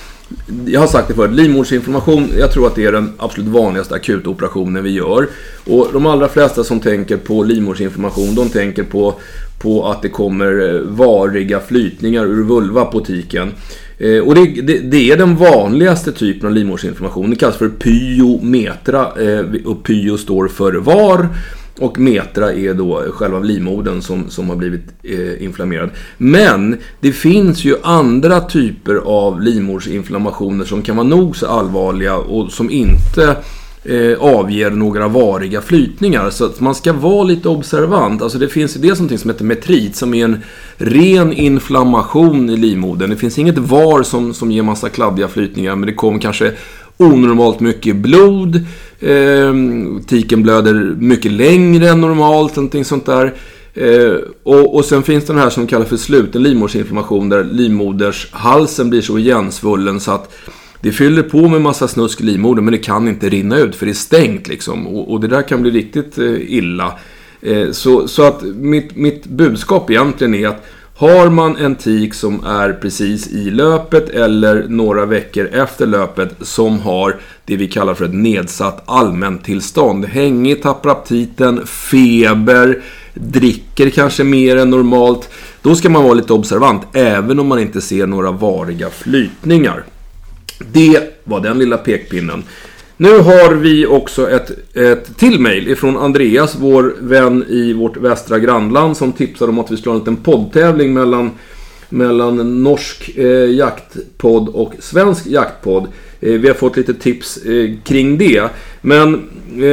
jag 0.65 0.79
har 0.79 0.87
sagt 0.87 1.07
det 1.07 1.13
förut, 1.13 1.31
livmoderinflammation, 1.31 2.29
jag 2.39 2.51
tror 2.51 2.67
att 2.67 2.75
det 2.75 2.85
är 2.85 2.91
den 2.91 3.13
absolut 3.17 3.49
vanligaste 3.49 3.95
akuta 3.95 4.29
operationen 4.29 4.83
vi 4.83 4.89
gör. 4.89 5.27
Och 5.65 5.87
de 5.93 6.05
allra 6.05 6.29
flesta 6.29 6.63
som 6.63 6.79
tänker 6.79 7.17
på 7.17 7.43
livmoderinflammation, 7.43 8.35
de 8.35 8.49
tänker 8.49 8.83
på, 8.83 9.13
på 9.61 9.87
att 9.87 10.01
det 10.01 10.09
kommer 10.09 10.75
eh, 10.75 10.81
variga 10.81 11.59
flytningar 11.59 12.25
ur 12.25 12.43
vulva 12.43 12.85
på 12.85 12.99
tiken. 12.99 13.51
Eh, 13.97 14.19
och 14.19 14.35
det, 14.35 14.61
det, 14.61 14.79
det 14.79 15.11
är 15.11 15.17
den 15.17 15.35
vanligaste 15.35 16.11
typen 16.11 16.47
av 16.47 16.53
livmoderinflammation. 16.53 17.29
Det 17.29 17.35
kallas 17.35 17.57
för 17.57 17.69
pyometra. 17.69 18.99
Eh, 18.99 19.45
och 19.65 19.83
pyo 19.83 20.17
står 20.17 20.47
för 20.47 20.73
var. 20.73 21.29
Och 21.79 21.99
metra 21.99 22.53
är 22.53 22.73
då 22.73 23.03
själva 23.13 23.39
livmodern 23.39 24.01
som, 24.01 24.29
som 24.29 24.49
har 24.49 24.55
blivit 24.55 24.86
eh, 25.03 25.43
inflammerad. 25.43 25.89
Men 26.17 26.77
det 26.99 27.12
finns 27.12 27.65
ju 27.65 27.75
andra 27.84 28.41
typer 28.41 28.95
av 28.95 29.41
livmodersinflammationer 29.41 30.65
som 30.65 30.81
kan 30.81 30.95
vara 30.95 31.07
nog 31.07 31.38
så 31.38 31.47
allvarliga 31.47 32.17
och 32.17 32.51
som 32.51 32.69
inte 32.69 33.36
eh, 33.84 34.19
avger 34.19 34.69
några 34.69 35.07
variga 35.07 35.62
flytningar. 35.62 36.29
Så 36.29 36.45
att 36.45 36.60
man 36.60 36.75
ska 36.75 36.93
vara 36.93 37.23
lite 37.23 37.49
observant. 37.49 38.21
Alltså 38.21 38.38
det 38.38 38.47
finns 38.47 38.77
ju 38.77 38.81
dels 38.81 38.99
någonting 38.99 39.17
som 39.17 39.29
heter 39.29 39.45
metrit 39.45 39.95
som 39.95 40.13
är 40.13 40.25
en 40.25 40.43
ren 40.77 41.34
inflammation 41.34 42.49
i 42.49 42.57
livmodern. 42.57 43.10
Det 43.10 43.17
finns 43.17 43.39
inget 43.39 43.57
var 43.57 44.03
som, 44.03 44.34
som 44.34 44.51
ger 44.51 44.63
massa 44.63 44.89
kladdiga 44.89 45.27
flytningar 45.27 45.75
men 45.75 45.88
det 45.88 45.93
kommer 45.93 46.19
kanske 46.19 46.51
onormalt 46.97 47.60
mycket 47.60 47.95
blod. 47.95 48.65
Eh, 49.01 49.53
tiken 50.07 50.43
blöder 50.43 50.73
mycket 50.99 51.31
längre 51.31 51.89
än 51.89 52.01
normalt, 52.01 52.55
någonting 52.55 52.85
sånt 52.85 53.05
där. 53.05 53.33
Eh, 53.73 54.15
och, 54.43 54.75
och 54.75 54.85
sen 54.85 55.03
finns 55.03 55.25
den 55.25 55.37
här 55.37 55.49
som 55.49 55.67
kallas 55.67 55.87
för 55.87 55.97
sluten 55.97 56.43
livmodersinflammation 56.43 57.29
där 57.29 57.43
livmodershalsen 57.43 58.89
blir 58.89 59.01
så 59.01 59.19
igensvullen 59.19 59.99
så 59.99 60.11
att 60.11 60.33
det 60.81 60.91
fyller 60.91 61.23
på 61.23 61.47
med 61.47 61.61
massa 61.61 61.87
snusk 61.87 62.21
i 62.21 62.23
livmodern 62.23 62.65
men 62.65 62.71
det 62.71 62.77
kan 62.77 63.07
inte 63.07 63.29
rinna 63.29 63.57
ut 63.57 63.75
för 63.75 63.85
det 63.85 63.91
är 63.91 63.93
stängt 63.93 64.47
liksom. 64.47 64.87
Och, 64.87 65.11
och 65.11 65.19
det 65.19 65.27
där 65.27 65.41
kan 65.41 65.61
bli 65.61 65.71
riktigt 65.71 66.17
eh, 66.17 66.53
illa. 66.53 66.99
Eh, 67.41 67.71
så, 67.71 68.07
så 68.07 68.23
att 68.23 68.41
mitt, 68.43 68.95
mitt 68.95 69.25
budskap 69.25 69.89
egentligen 69.89 70.35
är 70.35 70.47
att 70.47 70.65
har 71.01 71.29
man 71.29 71.57
en 71.57 71.75
tik 71.75 72.13
som 72.13 72.45
är 72.45 72.73
precis 72.73 73.27
i 73.27 73.51
löpet 73.51 74.09
eller 74.09 74.65
några 74.67 75.05
veckor 75.05 75.45
efter 75.45 75.85
löpet 75.85 76.35
som 76.41 76.79
har 76.79 77.19
det 77.45 77.55
vi 77.55 77.67
kallar 77.67 77.93
för 77.93 78.05
ett 78.05 78.13
nedsatt 78.13 78.83
allmäntillstånd. 78.85 80.05
Hängig, 80.05 80.61
tappar 80.61 80.89
aptiten, 80.89 81.67
feber, 81.67 82.81
dricker 83.13 83.89
kanske 83.89 84.23
mer 84.23 84.57
än 84.57 84.69
normalt. 84.69 85.29
Då 85.61 85.75
ska 85.75 85.89
man 85.89 86.03
vara 86.03 86.13
lite 86.13 86.33
observant 86.33 86.81
även 86.93 87.39
om 87.39 87.47
man 87.47 87.59
inte 87.59 87.81
ser 87.81 88.07
några 88.07 88.31
variga 88.31 88.89
flytningar. 88.89 89.83
Det 90.71 91.21
var 91.23 91.39
den 91.39 91.59
lilla 91.59 91.77
pekpinnen. 91.77 92.43
Nu 93.01 93.17
har 93.17 93.53
vi 93.53 93.85
också 93.85 94.29
ett, 94.29 94.75
ett 94.77 95.17
till 95.17 95.39
mejl 95.39 95.67
ifrån 95.67 95.97
Andreas, 95.97 96.55
vår 96.59 96.95
vän 96.99 97.45
i 97.49 97.73
vårt 97.73 97.97
västra 97.97 98.39
grannland, 98.39 98.97
som 98.97 99.11
tipsade 99.11 99.51
om 99.51 99.59
att 99.59 99.71
vi 99.71 99.77
skulle 99.77 99.91
ha 99.91 99.95
en 99.95 99.99
liten 99.99 100.15
poddtävling 100.15 100.93
mellan, 100.93 101.31
mellan 101.89 102.63
norsk 102.63 103.17
eh, 103.17 103.51
jaktpodd 103.51 104.49
och 104.49 104.73
svensk 104.79 105.27
jaktpodd. 105.27 105.87
Eh, 106.19 106.33
vi 106.33 106.47
har 106.47 106.55
fått 106.55 106.77
lite 106.77 106.93
tips 106.93 107.37
eh, 107.37 107.71
kring 107.83 108.17
det. 108.17 108.49
Men 108.81 109.29
eh, 109.57 109.65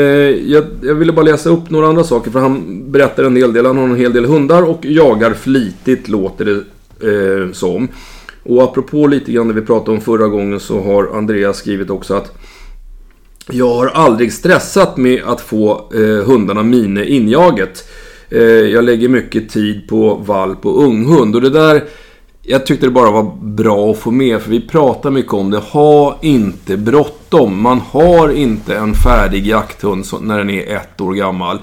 jag, 0.52 0.64
jag 0.82 0.94
ville 0.94 1.12
bara 1.12 1.24
läsa 1.24 1.50
upp 1.50 1.70
några 1.70 1.86
andra 1.86 2.04
saker, 2.04 2.30
för 2.30 2.40
han 2.40 2.82
berättar 2.92 3.24
en 3.24 3.36
hel 3.36 3.52
del. 3.52 3.66
Han 3.66 3.76
har 3.76 3.84
en 3.84 3.96
hel 3.96 4.12
del 4.12 4.24
hundar 4.24 4.62
och 4.62 4.84
jagar 4.84 5.34
flitigt, 5.34 6.08
låter 6.08 6.44
det 6.44 6.54
eh, 7.10 7.52
som. 7.52 7.88
Och 8.42 8.62
apropå 8.62 9.06
lite 9.06 9.32
grann 9.32 9.48
det 9.48 9.54
vi 9.54 9.62
pratade 9.62 9.90
om 9.90 10.00
förra 10.00 10.28
gången 10.28 10.60
så 10.60 10.80
har 10.80 11.16
Andreas 11.18 11.56
skrivit 11.58 11.90
också 11.90 12.14
att 12.14 12.38
jag 13.50 13.74
har 13.74 13.87
aldrig 13.87 14.32
stressat 14.32 14.96
med 14.96 15.22
att 15.24 15.40
få 15.40 15.90
eh, 15.94 16.26
hundarna 16.26 16.62
mine 16.62 17.04
injaget. 17.04 17.88
Eh, 18.30 18.42
jag 18.42 18.84
lägger 18.84 19.08
mycket 19.08 19.50
tid 19.50 19.88
på 19.88 20.14
valp 20.14 20.66
och 20.66 20.84
unghund 20.84 21.34
och 21.34 21.42
det 21.42 21.50
där 21.50 21.84
jag 22.42 22.66
tyckte 22.66 22.87
det 22.87 22.90
bara 22.90 23.11
var 23.11 23.37
bra 23.42 23.90
att 23.90 23.98
få 23.98 24.11
med, 24.11 24.40
för 24.42 24.50
vi 24.50 24.61
pratar 24.61 25.11
mycket 25.11 25.32
om 25.32 25.50
det. 25.50 25.58
Ha 25.58 26.18
inte 26.22 26.76
bråttom. 26.76 27.62
Man 27.62 27.80
har 27.80 28.28
inte 28.28 28.76
en 28.76 28.94
färdig 28.94 29.46
jakthund 29.46 30.04
när 30.20 30.38
den 30.38 30.50
är 30.50 30.76
ett 30.76 31.00
år 31.00 31.12
gammal. 31.12 31.58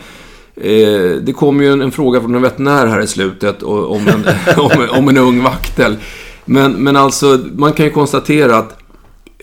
Eh, 0.56 1.12
det 1.22 1.34
kom 1.36 1.62
ju 1.62 1.72
en, 1.72 1.82
en, 1.82 1.92
fråga 1.92 2.22
från 2.22 2.36
en 2.36 2.42
veterinär 2.42 2.88
här 2.88 3.02
i 3.02 3.08
slutet 3.08 3.64
om 3.64 4.08
en, 4.08 4.26
om, 4.58 4.88
om 4.92 5.10
en 5.10 5.18
ung 5.18 5.44
vaktel. 5.44 5.96
Men, 6.46 6.72
men 6.72 6.96
alltså, 6.96 7.40
man 7.56 7.74
kan 7.74 7.86
ju 7.86 7.92
konstatera 7.92 8.58
att 8.58 8.78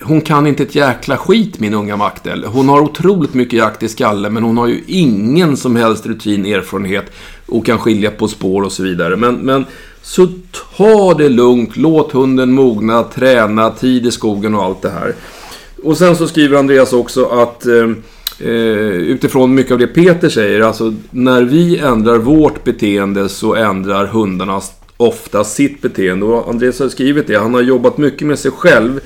hon 0.03 0.21
kan 0.21 0.47
inte 0.47 0.63
ett 0.63 0.75
jäkla 0.75 1.17
skit, 1.17 1.59
min 1.59 1.73
unga 1.73 1.95
vaktel. 1.95 2.45
Hon 2.45 2.69
har 2.69 2.81
otroligt 2.81 3.33
mycket 3.33 3.53
jakt 3.53 3.83
i 3.83 3.89
skallen, 3.89 4.33
men 4.33 4.43
hon 4.43 4.57
har 4.57 4.67
ju 4.67 4.83
ingen 4.87 5.57
som 5.57 5.75
helst 5.75 6.05
rutin, 6.05 6.45
erfarenhet 6.45 7.05
och 7.45 7.65
kan 7.65 7.79
skilja 7.79 8.11
på 8.11 8.27
spår 8.27 8.61
och 8.61 8.71
så 8.71 8.83
vidare. 8.83 9.15
Men, 9.15 9.35
men 9.35 9.65
så 10.01 10.27
ta 10.77 11.13
det 11.13 11.29
lugnt, 11.29 11.77
låt 11.77 12.11
hunden 12.11 12.51
mogna, 12.51 13.03
träna, 13.03 13.69
tid 13.69 14.05
i 14.05 14.11
skogen 14.11 14.55
och 14.55 14.63
allt 14.63 14.81
det 14.81 14.89
här. 14.89 15.15
Och 15.83 15.97
sen 15.97 16.15
så 16.15 16.27
skriver 16.27 16.57
Andreas 16.57 16.93
också 16.93 17.25
att 17.25 17.65
eh, 17.65 17.89
eh 18.39 18.93
utifrån 18.93 19.55
mycket 19.55 19.71
av 19.71 19.79
det 19.79 19.87
Peter 19.87 20.29
säger, 20.29 20.61
alltså 20.61 20.93
när 21.09 21.41
vi 21.41 21.77
ändrar 21.77 22.17
vårt 22.17 22.63
beteende 22.63 23.29
så 23.29 23.55
ändrar 23.55 24.05
hundarna 24.05 24.61
ofta 24.97 25.43
sitt 25.43 25.81
beteende. 25.81 26.25
Och 26.25 26.49
Andreas 26.49 26.79
har 26.79 26.89
skrivit 26.89 27.27
det, 27.27 27.35
han 27.35 27.53
har 27.53 27.61
jobbat 27.61 27.97
mycket 27.97 28.27
med 28.27 28.39
sig 28.39 28.51
själv 28.51 28.99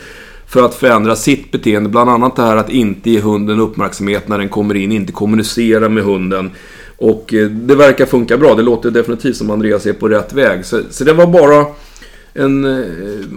för 0.47 0.65
att 0.65 0.75
förändra 0.75 1.15
sitt 1.15 1.51
beteende. 1.51 1.89
Bland 1.89 2.09
annat 2.09 2.35
det 2.35 2.41
här 2.41 2.55
att 2.55 2.69
inte 2.69 3.09
ge 3.09 3.19
hunden 3.19 3.59
uppmärksamhet 3.59 4.27
när 4.27 4.37
den 4.37 4.49
kommer 4.49 4.75
in, 4.75 4.91
inte 4.91 5.11
kommunicera 5.11 5.89
med 5.89 6.03
hunden. 6.03 6.51
Och 6.97 7.33
eh, 7.33 7.47
det 7.49 7.75
verkar 7.75 8.05
funka 8.05 8.37
bra. 8.37 8.55
Det 8.55 8.61
låter 8.63 8.91
definitivt 8.91 9.35
som 9.35 9.51
Andreas 9.51 9.85
är 9.85 9.93
på 9.93 10.07
rätt 10.07 10.33
väg. 10.33 10.65
Så, 10.65 10.81
så 10.89 11.03
det 11.03 11.13
var 11.13 11.27
bara 11.27 11.65
en, 12.33 12.65
eh, 12.65 12.85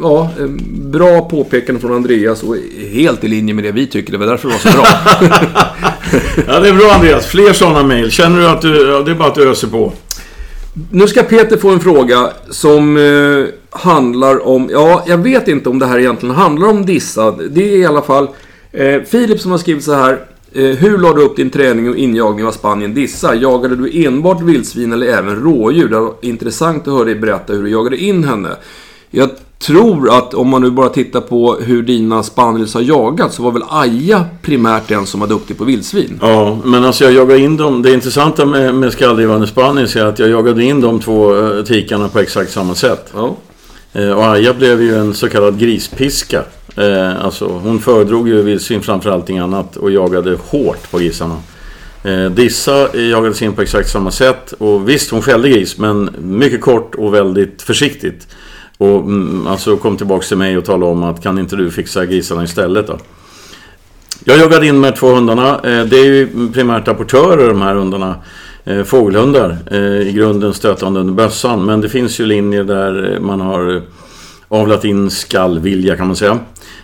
ja, 0.02 0.30
en 0.38 0.60
bra 0.90 1.20
påpekande 1.28 1.80
från 1.80 1.92
Andreas 1.92 2.42
och 2.42 2.56
helt 2.92 3.24
i 3.24 3.28
linje 3.28 3.54
med 3.54 3.64
det 3.64 3.72
vi 3.72 3.86
tycker. 3.86 4.12
Det 4.12 4.18
var 4.18 4.26
därför 4.26 4.48
det 4.48 4.54
var 4.54 4.60
så 4.60 4.78
bra. 4.78 4.86
ja, 6.54 6.60
det 6.60 6.68
är 6.68 6.74
bra 6.74 6.92
Andreas. 6.92 7.26
Fler 7.26 7.52
sådana 7.52 7.82
mejl. 7.82 8.10
Känner 8.10 8.40
du 8.40 8.48
att 8.48 8.62
du, 8.62 8.88
ja, 8.88 9.02
det 9.02 9.10
är 9.10 9.14
bara 9.14 9.28
att 9.28 9.34
du 9.34 9.50
öser 9.50 9.68
på. 9.68 9.92
Nu 10.90 11.08
ska 11.08 11.22
Peter 11.22 11.56
få 11.56 11.70
en 11.70 11.80
fråga 11.80 12.30
som 12.50 12.96
eh, 12.96 13.59
handlar 13.70 14.46
om, 14.46 14.68
ja, 14.72 15.04
jag 15.06 15.18
vet 15.18 15.48
inte 15.48 15.68
om 15.68 15.78
det 15.78 15.86
här 15.86 15.98
egentligen 15.98 16.34
handlar 16.34 16.68
om 16.68 16.86
dissa. 16.86 17.30
Det 17.30 17.72
är 17.72 17.76
i 17.76 17.86
alla 17.86 18.02
fall 18.02 18.28
eh, 18.72 19.02
Filip 19.02 19.40
som 19.40 19.50
har 19.50 19.58
skrivit 19.58 19.84
så 19.84 19.94
här. 19.94 20.18
Eh, 20.52 20.64
hur 20.64 20.98
la 20.98 21.12
du 21.12 21.22
upp 21.22 21.36
din 21.36 21.50
träning 21.50 21.88
och 21.90 21.96
injagning 21.96 22.46
av 22.46 22.52
Spanien 22.52 22.94
Dissa? 22.94 23.34
Jagade 23.34 23.76
du 23.76 24.06
enbart 24.06 24.42
vildsvin 24.42 24.92
eller 24.92 25.06
även 25.06 25.36
rådjur? 25.36 25.88
Det 25.88 26.00
var 26.00 26.14
intressant 26.22 26.88
att 26.88 26.94
höra 26.94 27.04
dig 27.04 27.14
berätta 27.14 27.52
hur 27.52 27.62
du 27.62 27.70
jagade 27.70 27.96
in 27.96 28.24
henne. 28.24 28.48
Jag 29.10 29.30
tror 29.58 30.18
att 30.18 30.34
om 30.34 30.48
man 30.48 30.62
nu 30.62 30.70
bara 30.70 30.88
tittar 30.88 31.20
på 31.20 31.56
hur 31.60 31.82
dina 31.82 32.22
spaniels 32.22 32.74
har 32.74 32.80
jagat 32.80 33.32
så 33.32 33.42
var 33.42 33.52
väl 33.52 33.62
Aja 33.68 34.24
primärt 34.42 34.88
den 34.88 35.06
som 35.06 35.20
var 35.20 35.26
duktig 35.26 35.58
på 35.58 35.64
vildsvin? 35.64 36.18
Ja, 36.22 36.58
men 36.64 36.84
alltså 36.84 37.04
jag 37.04 37.12
jagade 37.12 37.40
in 37.40 37.56
dem. 37.56 37.82
Det 37.82 37.92
intressanta 37.92 38.46
med, 38.46 38.74
med 38.74 38.92
skalldrivande 38.92 39.46
spaniels 39.46 39.96
är 39.96 40.04
att 40.04 40.18
jag 40.18 40.28
jagade 40.28 40.64
in 40.64 40.80
de 40.80 41.00
två 41.00 41.34
uh, 41.34 41.64
tikarna 41.64 42.08
på 42.08 42.18
exakt 42.18 42.52
samma 42.52 42.74
sätt. 42.74 43.12
Ja. 43.14 43.36
Eh, 43.92 44.10
och 44.10 44.24
Aja 44.24 44.54
blev 44.54 44.82
ju 44.82 44.96
en 44.96 45.14
så 45.14 45.28
kallad 45.28 45.58
grispiska. 45.58 46.44
Eh, 46.76 47.24
alltså 47.24 47.46
hon 47.46 47.80
föredrog 47.80 48.28
ju 48.28 48.42
vildsvin 48.42 48.82
framför 48.82 49.10
allting 49.10 49.38
annat 49.38 49.76
och 49.76 49.90
jagade 49.90 50.38
hårt 50.46 50.90
på 50.90 50.98
grisarna. 50.98 51.36
Eh, 52.02 52.24
Dissa 52.24 52.96
jagades 52.96 53.42
in 53.42 53.52
på 53.52 53.62
exakt 53.62 53.90
samma 53.90 54.10
sätt 54.10 54.52
och 54.52 54.88
visst 54.88 55.10
hon 55.10 55.22
skällde 55.22 55.48
gris 55.48 55.78
men 55.78 56.10
mycket 56.18 56.60
kort 56.60 56.94
och 56.94 57.14
väldigt 57.14 57.62
försiktigt. 57.62 58.28
Och 58.78 59.00
mm, 59.00 59.46
alltså 59.46 59.76
kom 59.76 59.96
tillbaks 59.96 60.28
till 60.28 60.36
mig 60.36 60.58
och 60.58 60.64
talade 60.64 60.92
om 60.92 61.02
att 61.02 61.22
kan 61.22 61.38
inte 61.38 61.56
du 61.56 61.70
fixa 61.70 62.06
grisarna 62.06 62.44
istället 62.44 62.86
då? 62.86 62.98
Jag 64.24 64.38
jagade 64.38 64.66
in 64.66 64.80
med 64.80 64.96
två 64.96 65.14
hundarna. 65.14 65.60
Det 65.62 65.96
är 65.96 66.04
ju 66.04 66.52
primärt 66.52 66.88
apportörer 66.88 67.48
de 67.48 67.62
här 67.62 67.74
hundarna. 67.74 68.14
Eh, 68.64 68.82
fågelhundar. 68.82 69.56
Eh, 69.70 70.08
I 70.08 70.12
grunden 70.12 70.54
stötande 70.54 71.00
under 71.00 71.14
bössan. 71.14 71.64
Men 71.64 71.80
det 71.80 71.88
finns 71.88 72.20
ju 72.20 72.26
linjer 72.26 72.64
där 72.64 73.12
eh, 73.12 73.20
man 73.20 73.40
har 73.40 73.76
eh, 73.76 73.82
avlat 74.48 74.84
in 74.84 75.10
skallvilja 75.10 75.96
kan 75.96 76.06
man 76.06 76.16
säga. 76.16 76.38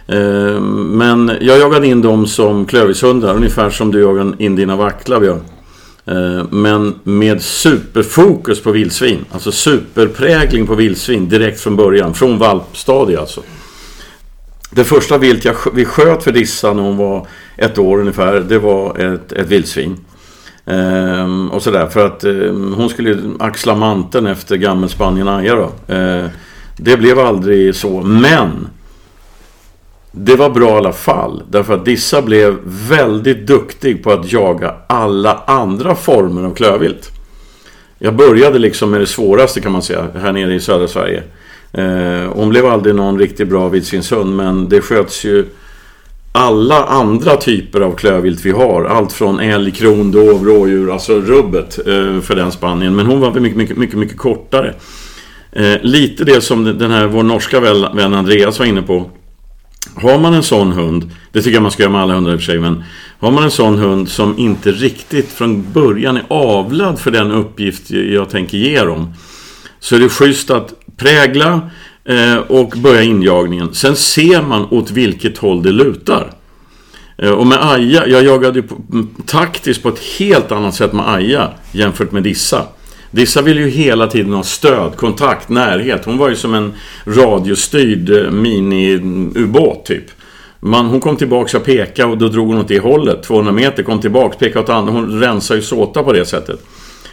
Eh, 0.07 0.61
men 0.61 1.33
jag 1.41 1.59
jagade 1.59 1.87
in 1.87 2.03
dem 2.03 2.27
som 2.27 2.67
klövishundar. 2.67 3.35
Ungefär 3.35 3.71
som 3.71 3.93
du 3.93 4.01
jagade 4.01 4.33
in 4.39 4.57
dina 4.57 4.77
vacklar 4.77 5.21
Björn. 5.21 5.41
Men 6.51 6.95
med 7.03 7.43
superfokus 7.43 8.63
på 8.63 8.71
vildsvin. 8.71 9.25
Alltså 9.31 9.53
superprägling 9.53 10.67
på 10.67 10.75
vildsvin 10.75 11.29
direkt 11.29 11.61
från 11.61 11.77
början. 11.77 12.15
Från 12.15 12.39
valpstadiet 12.39 13.21
alltså. 13.21 13.41
Det 14.71 14.85
första 14.85 15.19
vilt 15.19 15.45
jag, 15.45 15.55
vi 15.75 15.85
sköt 15.85 16.25
för 16.25 16.33
Dissa 16.33 16.73
när 16.73 16.83
hon 16.83 16.97
var 16.97 17.27
ett 17.57 17.79
år 17.79 18.01
ungefär. 18.01 18.41
Det 18.41 18.59
var 18.59 18.99
ett, 18.99 19.33
ett 19.33 19.47
vildsvin. 19.47 19.97
Ehm, 20.67 21.51
och 21.51 21.63
sådär 21.63 21.87
för 21.87 22.07
att 22.07 22.25
eh, 22.25 22.33
hon 22.77 22.89
skulle 22.89 23.19
axla 23.39 23.75
manteln 23.75 24.27
efter 24.27 24.57
gammelspanien 24.57 25.29
Aja 25.29 25.55
då. 25.55 25.95
Ehm, 25.95 26.29
det 26.77 26.97
blev 26.97 27.19
aldrig 27.19 27.75
så. 27.75 28.01
Men 28.01 28.69
det 30.13 30.37
var 30.37 30.51
bra 30.51 30.69
i 30.69 30.77
alla 30.77 30.93
fall. 30.93 31.43
Därför 31.51 31.75
att 31.75 31.85
Dissa 31.85 32.23
blev 32.23 32.57
väldigt 32.89 33.47
duktig 33.47 34.05
på 34.05 34.13
att 34.13 34.33
jaga 34.33 34.75
alla 34.87 35.43
andra 35.47 35.95
former 35.95 36.45
av 36.45 36.55
klövvilt. 36.55 37.11
Jag 37.99 38.17
började 38.17 38.59
liksom 38.59 38.91
med 38.91 39.01
det 39.01 39.07
svåraste 39.07 39.61
kan 39.61 39.73
man 39.73 39.83
säga, 39.83 40.07
här 40.15 40.33
nere 40.33 40.55
i 40.55 40.61
södra 40.61 40.89
Sverige. 40.89 41.23
Eh, 41.73 42.33
hon 42.33 42.49
blev 42.49 42.67
aldrig 42.67 42.95
någon 42.95 43.19
riktigt 43.19 43.49
bra 43.49 43.69
vildsvinshund, 43.69 44.37
men 44.37 44.69
det 44.69 44.81
sköts 44.81 45.25
ju 45.25 45.47
alla 46.37 46.85
andra 46.85 47.37
typer 47.37 47.81
av 47.81 47.93
klövvilt 47.93 48.45
vi 48.45 48.51
har. 48.51 48.85
Allt 48.85 49.13
från 49.13 49.41
älg, 49.41 49.71
krondov, 49.71 50.45
rådjur, 50.45 50.93
alltså 50.93 51.21
rubbet 51.21 51.79
eh, 51.79 52.21
för 52.21 52.35
den 52.35 52.53
Spanien. 52.53 52.97
Men 52.97 53.07
hon 53.07 53.21
var 53.21 53.41
mycket, 53.41 53.57
mycket, 53.57 53.77
mycket, 53.77 53.99
mycket 53.99 54.17
kortare. 54.17 54.75
Eh, 55.53 55.75
lite 55.83 56.25
det 56.25 56.41
som 56.41 56.65
den 56.65 56.91
här, 56.91 57.07
vår 57.07 57.23
norska 57.23 57.61
vän 57.95 58.15
Andreas 58.15 58.59
var 58.59 58.67
inne 58.67 58.83
på. 58.83 59.11
Har 59.95 60.19
man 60.19 60.35
en 60.35 60.43
sån 60.43 60.73
hund, 60.73 61.11
det 61.33 61.43
tycker 61.43 61.55
jag 61.55 61.63
man 61.63 61.73
ska 61.73 61.83
göra 61.83 61.93
med 61.93 62.01
alla 62.01 62.15
hundar 62.15 62.33
i 62.33 62.37
och 62.37 62.41
för 62.41 62.47
sig, 62.47 62.59
men 62.59 62.85
har 63.19 63.31
man 63.31 63.45
en 63.45 63.51
sån 63.51 63.79
hund 63.79 64.09
som 64.09 64.39
inte 64.39 64.73
riktigt 64.73 65.33
från 65.33 65.73
början 65.73 66.17
är 66.17 66.25
avlad 66.29 66.99
för 66.99 67.11
den 67.11 67.33
uppgift 67.33 67.91
jag 67.91 68.31
tänker 68.31 68.59
ge 68.59 68.85
dem, 68.85 69.15
så 69.81 69.97
är 69.97 70.01
det 70.01 70.09
schysst 70.09 70.51
att 70.51 70.75
prägla 70.97 71.71
eh, 72.07 72.37
och 72.37 72.75
börja 72.77 73.03
injagningen. 73.03 73.75
Sen 73.75 73.97
ser 73.97 74.43
man 74.43 74.67
åt 74.71 74.91
vilket 74.91 75.39
håll 75.39 75.63
det 75.63 75.73
lutar. 75.73 76.33
Eh, 77.19 77.31
och 77.31 77.47
med 77.47 77.59
Aja, 77.63 78.07
jag 78.07 78.25
jagade 78.25 78.63
på, 78.63 78.77
mm, 78.93 79.09
taktiskt 79.27 79.83
på 79.83 79.89
ett 79.89 80.01
helt 80.19 80.53
annat 80.53 80.75
sätt 80.75 80.93
med 80.93 81.09
Aja 81.09 81.51
jämfört 81.73 82.13
med 82.13 82.23
Dissa. 82.23 82.67
Dissa 83.11 83.43
vill 83.43 83.59
ju 83.59 83.69
hela 83.69 84.07
tiden 84.07 84.33
ha 84.33 84.43
stöd, 84.43 84.97
kontakt, 84.97 85.49
närhet. 85.49 86.05
Hon 86.05 86.19
var 86.19 86.29
ju 86.29 86.37
som 86.37 86.55
en 86.55 86.73
radiostyrd 87.05 88.11
eh, 88.11 88.31
mini-ubåt 88.31 89.87
typ. 89.87 90.05
Man, 90.61 90.87
hon 90.87 91.01
kom 91.01 91.17
tillbaka 91.17 91.59
och 91.59 91.65
pekade 91.65 92.13
och 92.13 92.19
då 92.19 92.29
drog 92.29 92.49
hon 92.49 92.59
åt 92.59 92.69
det 92.69 92.79
hållet. 92.79 93.23
200 93.23 93.53
meter, 93.53 93.83
kom 93.83 94.01
tillbaka, 94.01 94.39
pekade 94.39 94.65
åt 94.65 94.69
andra. 94.69 94.93
Hon 94.93 95.21
rensade 95.21 95.61
ju 95.61 95.67
såta 95.67 96.03
på 96.03 96.13
det 96.13 96.25
sättet. 96.25 96.61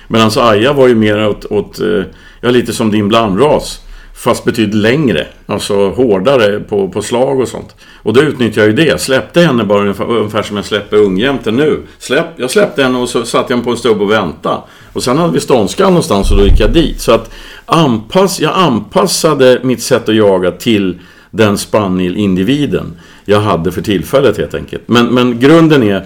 Medan 0.08 0.32
Aja 0.38 0.74
var 0.74 0.88
ju 0.88 0.96
mer 0.96 1.28
åt, 1.28 1.46
åt 1.46 1.80
eh, 1.80 2.04
ja 2.42 2.50
lite 2.50 2.74
som 2.74 2.92
din 2.92 3.08
blandras. 3.08 3.80
Fast 4.16 4.46
betydligt 4.46 4.76
längre, 4.76 5.28
alltså 5.46 5.90
hårdare 5.90 6.60
på, 6.60 6.90
på 6.90 7.02
slag 7.02 7.40
och 7.40 7.48
sånt. 7.48 7.76
Och 8.04 8.14
då 8.14 8.22
utnyttjade 8.22 8.68
jag 8.68 8.80
ju 8.80 8.86
det. 8.86 9.02
Släppte 9.02 9.42
henne 9.42 9.64
bara 9.64 9.82
ungefär, 9.82 10.12
ungefär 10.12 10.44
som 10.44 10.56
jag 10.56 10.66
släpper 10.66 10.98
ungjämten 10.98 11.56
nu. 11.56 11.80
Släpp, 12.00 12.26
jag 12.36 12.52
släppte 12.52 12.84
henne 12.84 12.98
och 12.98 13.10
så 13.10 13.26
satte 13.26 13.54
jag 13.54 13.58
henne 13.58 13.66
på 13.66 13.72
en 13.72 13.78
stubb 13.78 14.02
och 14.02 14.12
väntade. 14.12 14.62
Och 14.94 15.04
sen 15.04 15.18
hade 15.18 15.34
vi 15.34 15.40
ståndskan 15.40 15.88
någonstans 15.88 16.32
och 16.32 16.38
då 16.38 16.44
gick 16.44 16.60
jag 16.60 16.74
dit. 16.74 17.02
Så 17.02 17.12
att 17.12 17.32
anpass, 17.66 18.40
jag 18.40 18.52
anpassade 18.56 19.60
mitt 19.64 19.82
sätt 19.82 20.10
att 20.10 20.16
jaga 20.16 20.52
till 20.52 21.00
den 21.32 21.58
spaniel-individen 21.58 22.98
jag 23.26 23.40
hade 23.40 23.72
för 23.72 23.82
tillfället 23.82 24.38
helt 24.38 24.56
enkelt. 24.56 24.84
Men, 24.86 25.06
men 25.06 25.40
grunden 25.40 25.84
är 25.84 26.06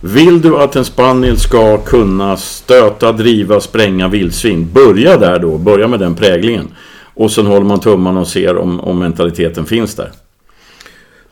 vill 0.00 0.40
du 0.40 0.56
att 0.56 0.76
en 0.76 0.84
spaniel 0.84 1.38
ska 1.38 1.78
kunna 1.78 2.36
stöta, 2.36 3.12
driva, 3.12 3.60
spränga 3.60 4.08
vildsvin, 4.08 4.68
börja 4.72 5.16
där 5.16 5.38
då. 5.38 5.58
Börja 5.58 5.88
med 5.88 6.00
den 6.00 6.14
präglingen. 6.14 6.68
Och 7.14 7.32
sen 7.32 7.46
håller 7.46 7.66
man 7.66 7.80
tummarna 7.80 8.20
och 8.20 8.28
ser 8.28 8.56
om, 8.56 8.80
om 8.80 8.98
mentaliteten 8.98 9.66
finns 9.66 9.94
där. 9.94 10.10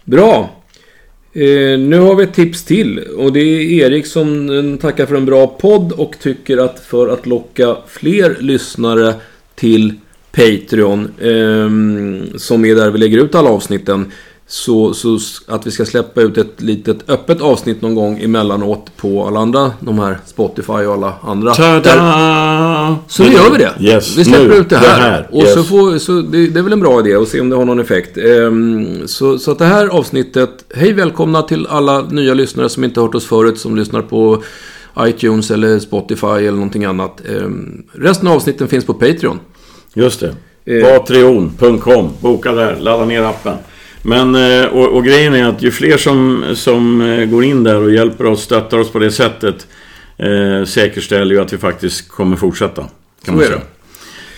Bra. 0.05 0.51
Eh, 1.33 1.79
nu 1.79 1.99
har 1.99 2.15
vi 2.15 2.25
ett 2.25 2.35
tips 2.35 2.65
till. 2.65 2.99
Och 2.99 3.33
det 3.33 3.41
är 3.41 3.87
Erik 3.87 4.07
som 4.07 4.79
tackar 4.81 5.07
för 5.07 5.15
en 5.15 5.27
bra 5.27 5.47
podd 5.47 5.93
och 5.93 6.19
tycker 6.19 6.59
att 6.59 6.81
för 6.81 7.09
att 7.09 7.27
locka 7.27 7.77
fler 7.87 8.37
lyssnare 8.41 9.15
till 9.55 9.95
Patreon, 10.33 11.11
eh, 11.19 12.39
som 12.39 12.65
är 12.65 12.75
där 12.75 12.91
vi 12.91 12.99
lägger 12.99 13.19
ut 13.19 13.35
alla 13.35 13.51
avsnitten, 13.51 14.13
så, 14.51 14.95
så, 14.95 15.19
att 15.47 15.67
vi 15.67 15.71
ska 15.71 15.85
släppa 15.85 16.21
ut 16.21 16.39
ett 16.39 16.61
litet 16.61 17.11
öppet 17.11 17.41
avsnitt 17.41 17.83
någon 17.83 17.95
gång 17.95 18.19
emellanåt 18.19 18.97
på 18.97 19.27
alla 19.27 19.41
andra, 19.41 19.73
de 19.81 19.99
här 19.99 20.19
Spotify 20.27 20.73
och 20.73 20.93
alla 20.95 21.15
andra. 21.23 21.53
Ja. 21.59 22.99
Så 23.09 23.23
nu 23.23 23.33
gör 23.33 23.51
vi 23.51 23.59
det. 23.59 23.73
Yes. 23.81 24.17
Vi 24.17 24.25
släpper 24.25 24.49
Nu, 24.49 24.55
ut 24.55 24.69
det 24.71 24.77
här. 24.77 24.97
det 24.97 25.03
här. 25.03 25.29
Och 25.33 25.43
Yes. 25.43 25.55
så 25.55 25.63
får, 25.63 25.99
så 25.99 26.13
det, 26.13 26.47
det 26.49 26.59
är 26.59 26.63
väl 26.63 26.73
en 26.73 26.81
bra 26.81 27.01
idé 27.01 27.15
att 27.15 27.29
se 27.29 27.41
om 27.41 27.51
det 27.51 27.57
har 27.57 27.65
någon 27.65 27.81
effekt. 27.81 28.17
Ehm, 28.19 29.09
så, 29.09 29.39
så 29.39 29.51
att 29.51 29.59
det 29.59 29.65
här 29.65 29.89
avsnittet, 29.89 30.51
hej 30.75 30.93
välkomna 30.93 31.43
till 31.43 31.67
alla 31.67 32.01
nya 32.03 32.35
lyssnare 32.35 32.69
som 32.69 32.85
inte 32.85 33.01
hört 33.01 33.15
oss 33.15 33.27
förut, 33.27 33.59
som 33.59 33.77
lyssnar 33.77 34.03
på 34.03 34.43
iTunes 35.01 35.51
eller 35.51 35.79
Spotify 35.79 36.27
eller 36.27 36.51
någonting 36.53 36.85
annat. 36.85 37.21
Ehm, 37.29 37.83
resten 37.93 38.29
av 38.29 38.35
avsnitten 38.35 38.69
finns 38.69 38.85
på 38.87 38.95
Patreon. 38.95 39.41
Just 39.95 40.21
det. 40.21 40.35
Eh. 40.81 40.99
Patreon.com. 40.99 42.09
Boka 42.21 42.53
där, 42.53 42.77
ladda 42.81 43.05
ner 43.05 43.23
appen. 43.23 43.55
Men, 44.03 44.35
eh, 44.35 44.67
och, 44.67 44.89
och 44.89 45.05
grejen 45.05 45.35
är 45.35 45.45
att 45.45 45.63
ju 45.63 45.71
fler 45.71 45.97
som, 45.97 46.45
som 46.55 47.01
eh, 47.01 47.25
går 47.25 47.45
in 47.45 47.65
där 47.65 47.83
och 47.83 47.93
hjälper 47.93 48.27
oss, 48.27 48.43
stöttar 48.43 48.79
oss 48.79 48.91
på 48.91 48.99
det 48.99 49.11
sättet, 49.11 49.67
eh, 50.17 50.65
säkerställer 50.67 51.35
ju 51.35 51.41
att 51.41 51.53
vi 51.53 51.59
faktiskt 51.59 52.09
kommer 52.09 52.37
fortsätta. 52.37 52.85
Kan 53.25 53.37
man 53.37 53.45
säga. 53.45 53.61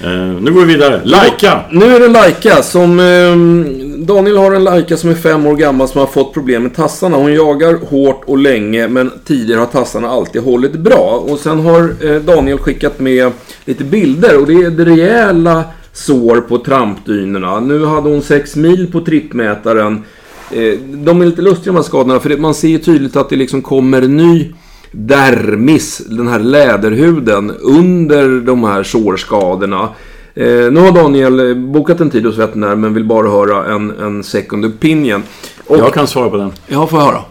Eh, 0.05 0.41
nu 0.41 0.53
går 0.53 0.61
vi 0.61 0.75
vidare. 0.75 1.01
Lajka! 1.05 1.61
Nu 1.71 1.97
är 1.97 2.01
det 2.01 2.09
Laika 2.09 2.63
som... 2.63 3.01
ehm, 3.01 4.07
Daniel 4.07 4.37
har 4.37 4.53
en 4.53 4.65
Laika 4.65 4.97
som 4.97 5.11
är 5.11 5.15
fem 5.15 5.47
år 5.47 5.57
gammal 5.57 5.89
som 5.89 6.01
har 6.01 6.07
fått 6.07 6.35
problem 6.35 6.63
med 6.63 6.75
tassarna. 6.75 7.17
Hon 7.17 7.35
jagar 7.35 7.79
hårt 7.91 8.23
och 8.27 8.39
länge 8.39 8.89
men 8.89 9.11
tidigare 9.25 9.59
har 9.59 9.67
tassarna 9.67 10.09
alltid 10.09 10.43
hållit 10.43 10.73
bra. 10.73 11.25
Och 11.29 11.39
sen 11.39 11.61
har 11.61 11.95
eh, 12.05 12.21
Daniel 12.21 12.59
skickat 12.59 13.01
med 13.01 13.33
lite 13.65 13.85
bilder 13.85 14.41
och 14.41 14.47
det 14.47 14.55
är 14.55 14.71
det 14.71 14.85
rejäla 14.85 15.65
sår 15.93 16.41
på 16.41 16.59
trampdynorna. 16.59 17.61
Nu 17.61 17.85
hade 17.85 18.09
hon 18.11 18.23
6 18.23 18.57
mil 18.57 18.93
på 18.93 19.01
trippmätaren. 19.01 20.05
Eh, 20.51 20.79
de 20.81 21.23
är 21.23 21.27
lite 21.27 21.43
lustiga 21.43 21.73
de 21.73 21.77
här 21.77 21.83
skadorna 21.83 22.21
för 22.21 22.37
man 22.37 22.55
ser 22.55 22.69
ju 22.69 22.79
tydligt 22.79 23.17
att 23.17 23.31
det 23.31 23.37
liksom 23.37 23.63
kommer 23.63 24.01
ny 24.03 24.53
dermis, 24.93 25.99
den 26.09 26.29
här 26.29 26.39
läderhuden, 26.39 27.51
under 27.61 28.41
de 28.41 28.65
här 28.65 28.83
sårskadorna. 28.83 29.89
Eh, 30.35 30.47
nu 30.47 30.77
har 30.81 30.93
Daniel 30.93 31.57
bokat 31.57 32.01
en 32.01 32.11
tid 32.11 32.27
hos 32.27 32.39
veterinär 32.39 32.75
men 32.75 32.95
vill 32.95 33.05
bara 33.05 33.31
höra 33.31 33.75
en, 33.75 33.91
en 33.91 34.23
second 34.25 34.65
opinion. 34.65 35.23
Och, 35.67 35.79
Jag 35.79 35.95
kan 35.95 36.07
svara 36.07 36.31
på 36.31 36.37
den. 36.37 36.53
ja, 36.67 36.87
får 36.87 36.99
jag 36.99 37.07
höra? 37.07 37.23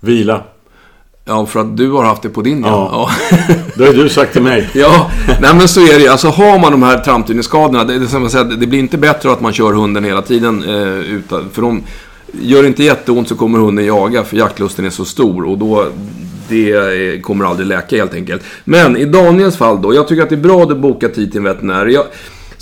Vila. 0.00 0.42
Ja, 1.24 1.46
för 1.46 1.60
att 1.60 1.76
du 1.76 1.90
har 1.90 2.04
haft 2.04 2.22
det 2.22 2.28
på 2.28 2.42
din 2.42 2.62
Ja. 2.62 2.88
ja. 2.92 3.36
Det 3.76 3.84
har 3.84 3.92
ju 3.92 4.02
du 4.02 4.08
sagt 4.08 4.32
till 4.32 4.42
mig. 4.42 4.70
Ja, 4.74 5.10
nej 5.40 5.54
men 5.54 5.68
så 5.68 5.80
är 5.80 5.94
det 5.94 6.00
ju. 6.00 6.08
Alltså 6.08 6.28
har 6.28 6.58
man 6.58 6.72
de 6.72 6.82
här 6.82 6.98
trampdyningsskadorna, 6.98 7.84
det, 7.84 7.98
det, 7.98 8.56
det 8.56 8.66
blir 8.66 8.78
inte 8.78 8.98
bättre 8.98 9.32
att 9.32 9.40
man 9.40 9.52
kör 9.52 9.72
hunden 9.72 10.04
hela 10.04 10.22
tiden. 10.22 10.62
Eh, 10.62 10.98
utan, 10.98 11.50
för 11.52 11.62
de 11.62 11.82
gör 12.32 12.62
det 12.62 12.68
inte 12.68 12.84
jätteont 12.84 13.28
så 13.28 13.36
kommer 13.36 13.58
hunden 13.58 13.84
jaga, 13.84 14.24
för 14.24 14.36
jaktlusten 14.36 14.84
är 14.84 14.90
så 14.90 15.04
stor. 15.04 15.44
Och 15.44 15.58
då, 15.58 15.86
det 16.48 17.22
kommer 17.22 17.44
aldrig 17.44 17.66
läka 17.66 17.96
helt 17.96 18.14
enkelt. 18.14 18.42
Men 18.64 18.96
i 18.96 19.04
Daniels 19.04 19.56
fall 19.56 19.82
då, 19.82 19.94
jag 19.94 20.08
tycker 20.08 20.22
att 20.22 20.28
det 20.28 20.34
är 20.34 20.40
bra 20.40 20.62
att 20.62 20.68
du 20.68 20.74
bokar 20.74 21.08
tid 21.08 21.30
till 21.30 21.38
en 21.38 21.44
veterinär. 21.44 21.86
Jag, 21.86 22.04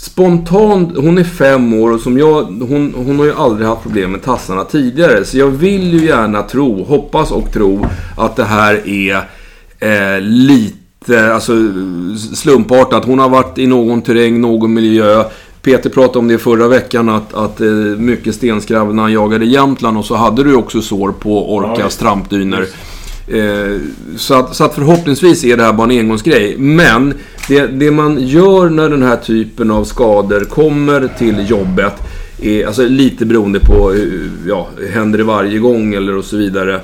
Spontant, 0.00 0.96
hon 0.96 1.18
är 1.18 1.24
fem 1.24 1.74
år 1.74 1.90
och 1.90 2.00
som 2.00 2.18
jag, 2.18 2.42
hon, 2.44 2.94
hon 2.96 3.18
har 3.18 3.24
ju 3.24 3.34
aldrig 3.34 3.68
haft 3.68 3.82
problem 3.82 4.12
med 4.12 4.22
tassarna 4.22 4.64
tidigare. 4.64 5.24
Så 5.24 5.38
jag 5.38 5.46
vill 5.46 5.92
ju 5.92 6.06
gärna 6.06 6.42
tro, 6.42 6.84
hoppas 6.84 7.30
och 7.30 7.52
tro 7.52 7.86
att 8.16 8.36
det 8.36 8.44
här 8.44 8.88
är 8.88 9.16
eh, 9.78 10.20
lite 10.20 11.34
alltså, 11.34 11.52
slumpartat. 12.34 13.04
Hon 13.04 13.18
har 13.18 13.28
varit 13.28 13.58
i 13.58 13.66
någon 13.66 14.02
terräng, 14.02 14.40
någon 14.40 14.74
miljö. 14.74 15.24
Peter 15.62 15.90
pratade 15.90 16.18
om 16.18 16.28
det 16.28 16.38
förra 16.38 16.68
veckan 16.68 17.08
att, 17.08 17.34
att 17.34 17.60
eh, 17.60 17.68
mycket 17.96 18.34
stenskrabb 18.34 18.94
när 18.94 19.02
han 19.02 19.12
jagade 19.12 19.44
i 19.44 19.48
Jämtland 19.48 19.98
och 19.98 20.04
så 20.04 20.14
hade 20.14 20.44
du 20.44 20.54
också 20.54 20.82
sår 20.82 21.12
på 21.12 21.54
Orcas 21.54 21.96
trampdyner. 21.96 22.66
Eh, 23.28 23.80
så, 24.16 24.34
att, 24.34 24.56
så 24.56 24.64
att 24.64 24.74
förhoppningsvis 24.74 25.44
är 25.44 25.56
det 25.56 25.62
här 25.62 25.72
bara 25.72 25.92
en 25.92 25.98
engångsgrej. 25.98 26.58
Men 26.58 27.14
det, 27.48 27.66
det 27.66 27.90
man 27.90 28.26
gör 28.26 28.68
när 28.68 28.88
den 28.88 29.02
här 29.02 29.16
typen 29.16 29.70
av 29.70 29.84
skador 29.84 30.40
kommer 30.40 31.08
till 31.18 31.50
jobbet 31.50 31.94
är 32.42 32.66
alltså 32.66 32.82
lite 32.82 33.26
beroende 33.26 33.60
på, 33.60 33.92
eh, 33.92 34.00
ja, 34.46 34.68
händer 34.92 35.18
det 35.18 35.24
varje 35.24 35.58
gång 35.58 35.94
eller 35.94 36.16
och 36.16 36.24
så 36.24 36.36
vidare. 36.36 36.74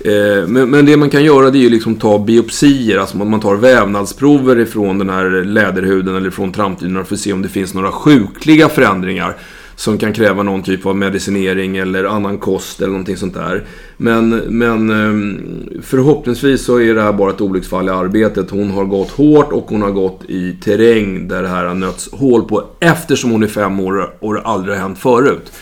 Eh, 0.00 0.46
men, 0.46 0.70
men 0.70 0.86
det 0.86 0.96
man 0.96 1.10
kan 1.10 1.24
göra 1.24 1.50
det 1.50 1.58
är 1.58 1.60
ju 1.60 1.70
liksom 1.70 1.94
ta 1.94 2.18
biopsier, 2.18 2.98
alltså 2.98 3.16
man 3.16 3.40
tar 3.40 3.54
vävnadsprover 3.54 4.58
ifrån 4.58 4.98
den 4.98 5.10
här 5.10 5.44
läderhuden 5.44 6.16
eller 6.16 6.30
från 6.30 6.52
trampdynorna 6.52 7.04
för 7.04 7.14
att 7.14 7.20
se 7.20 7.32
om 7.32 7.42
det 7.42 7.48
finns 7.48 7.74
några 7.74 7.92
sjukliga 7.92 8.68
förändringar 8.68 9.36
som 9.76 9.98
kan 9.98 10.12
kräva 10.12 10.42
någon 10.42 10.62
typ 10.62 10.86
av 10.86 10.96
medicinering 10.96 11.76
eller 11.76 12.04
annan 12.04 12.38
kost 12.38 12.80
eller 12.80 12.90
någonting 12.90 13.16
sånt 13.16 13.34
där. 13.34 13.64
Men, 13.96 14.28
men 14.30 14.90
ehm, 14.90 15.40
förhoppningsvis 15.82 16.64
så 16.64 16.80
är 16.80 16.94
det 16.94 17.02
här 17.02 17.12
bara 17.12 17.30
ett 17.30 17.40
olycksfall 17.40 17.88
i 17.88 17.90
arbetet. 17.90 18.50
Hon 18.50 18.70
har 18.70 18.84
gått 18.84 19.10
hårt 19.10 19.52
och 19.52 19.66
hon 19.68 19.82
har 19.82 19.90
gått 19.90 20.20
i 20.28 20.52
terräng 20.52 21.28
där 21.28 21.42
det 21.42 21.48
här 21.48 21.64
har 21.64 21.74
nötts 21.74 22.12
hål 22.12 22.48
på 22.48 22.64
eftersom 22.80 23.30
hon 23.30 23.42
är 23.42 23.46
fem 23.48 23.80
år 23.80 24.14
och 24.20 24.34
det 24.34 24.40
aldrig 24.40 24.76
har 24.76 24.82
hänt 24.82 24.98
förut. 24.98 25.52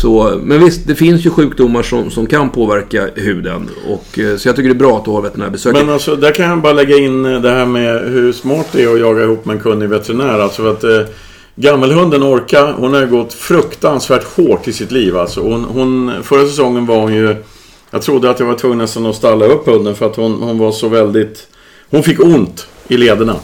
Så, 0.00 0.40
men 0.42 0.64
visst, 0.64 0.86
det 0.86 0.94
finns 0.94 1.26
ju 1.26 1.30
sjukdomar 1.30 1.82
som, 1.82 2.10
som 2.10 2.26
kan 2.26 2.50
påverka 2.50 3.08
huden. 3.14 3.68
Och, 3.88 4.18
eh, 4.18 4.36
så 4.36 4.48
jag 4.48 4.56
tycker 4.56 4.68
det 4.68 4.74
är 4.74 4.78
bra 4.78 4.98
att 4.98 5.04
du 5.04 5.10
har 5.10 5.22
veterinärbesöket 5.22 5.84
Men 5.84 5.94
alltså, 5.94 6.16
där 6.16 6.30
kan 6.30 6.46
jag 6.50 6.62
bara 6.62 6.72
lägga 6.72 6.96
in 6.96 7.24
eh, 7.24 7.40
det 7.40 7.50
här 7.50 7.66
med 7.66 8.00
hur 8.00 8.32
smart 8.32 8.68
det 8.72 8.82
är 8.82 8.94
att 8.94 9.00
jaga 9.00 9.22
ihop 9.22 9.44
med 9.44 9.56
en 9.56 9.62
kunnig 9.62 9.88
veterinär. 9.88 10.38
Alltså 10.38 10.66
att 10.66 10.84
eh, 10.84 11.00
gammelhunden 11.56 12.22
Orka, 12.22 12.72
hon 12.72 12.94
har 12.94 13.06
gått 13.06 13.32
fruktansvärt 13.32 14.24
hårt 14.24 14.68
i 14.68 14.72
sitt 14.72 14.92
liv. 14.92 15.16
Alltså. 15.16 15.40
Hon, 15.40 15.64
hon, 15.64 16.22
förra 16.22 16.46
säsongen 16.46 16.86
var 16.86 17.00
hon 17.00 17.14
ju... 17.14 17.36
Jag 17.90 18.02
trodde 18.02 18.30
att 18.30 18.40
jag 18.40 18.46
var 18.46 18.54
tvungen 18.54 18.78
nästan 18.78 19.06
att 19.06 19.16
stalla 19.16 19.44
upp 19.44 19.66
hunden 19.66 19.94
för 19.94 20.06
att 20.06 20.16
hon, 20.16 20.42
hon 20.42 20.58
var 20.58 20.72
så 20.72 20.88
väldigt... 20.88 21.46
Hon 21.90 22.02
fick 22.02 22.20
ont 22.20 22.66
i 22.88 22.96
lederna. 22.96 23.36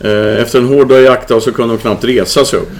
Eh, 0.00 0.42
efter 0.42 0.58
en 0.58 0.66
hård 0.66 0.88
dag 0.88 1.02
jakt 1.02 1.28
så 1.28 1.52
kunde 1.52 1.72
hon 1.72 1.78
knappt 1.78 2.04
resa 2.04 2.44
sig 2.44 2.58
upp. 2.58 2.70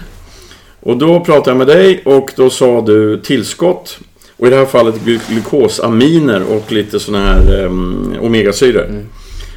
Och 0.81 0.97
då 0.97 1.21
pratade 1.21 1.51
jag 1.51 1.57
med 1.57 1.67
dig 1.67 2.03
och 2.05 2.31
då 2.37 2.51
sa 2.51 2.81
du 2.81 3.21
tillskott. 3.21 3.99
Och 4.37 4.47
i 4.47 4.51
det 4.51 4.57
här 4.57 4.67
fallet 4.67 4.95
glukosaminer 5.29 6.43
och 6.51 6.73
lite 6.73 7.01
sådana 7.01 7.25
här 7.25 7.65
um, 7.65 8.17
omegasyror. 8.21 9.05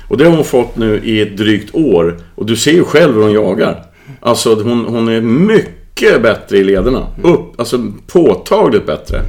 Och 0.10 0.18
det 0.18 0.24
har 0.24 0.32
hon 0.32 0.46
fått 0.46 0.78
nu 0.78 1.02
i 1.04 1.22
ett 1.22 1.38
drygt 1.38 1.76
år. 1.76 2.20
Och 2.36 2.46
du 2.46 2.56
ser 2.56 2.72
ju 2.72 2.84
själv 2.84 3.14
hur 3.14 3.22
hon 3.22 3.32
jagar. 3.32 3.86
Alltså 4.26 4.56
hon, 4.64 4.86
hon 4.86 5.08
är 5.10 5.22
mycket 5.22 6.22
bättre 6.22 6.58
i 6.58 6.64
lederna. 6.64 7.08
Upp, 7.24 7.60
alltså 7.60 7.80
påtagligt 8.08 8.86
bättre. 8.86 9.22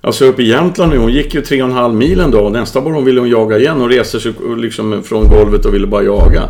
Alltså 0.00 0.24
uppe 0.24 0.42
i 0.42 0.48
Jämtland 0.48 0.92
nu, 0.92 0.98
hon 0.98 1.12
gick 1.12 1.34
ju 1.34 1.40
tre 1.40 1.62
och 1.62 1.68
en 1.68 1.74
halv 1.74 1.94
mil 1.94 2.20
en 2.20 2.30
dag. 2.30 2.52
Nästa 2.52 2.80
morgon 2.80 3.04
ville 3.04 3.20
hon 3.20 3.28
jaga 3.28 3.58
igen. 3.58 3.76
Hon 3.80 3.88
reste 3.88 4.20
sig 4.20 4.32
liksom 4.56 5.02
från 5.02 5.28
golvet 5.28 5.64
och 5.66 5.74
ville 5.74 5.86
bara 5.86 6.02
jaga. 6.02 6.42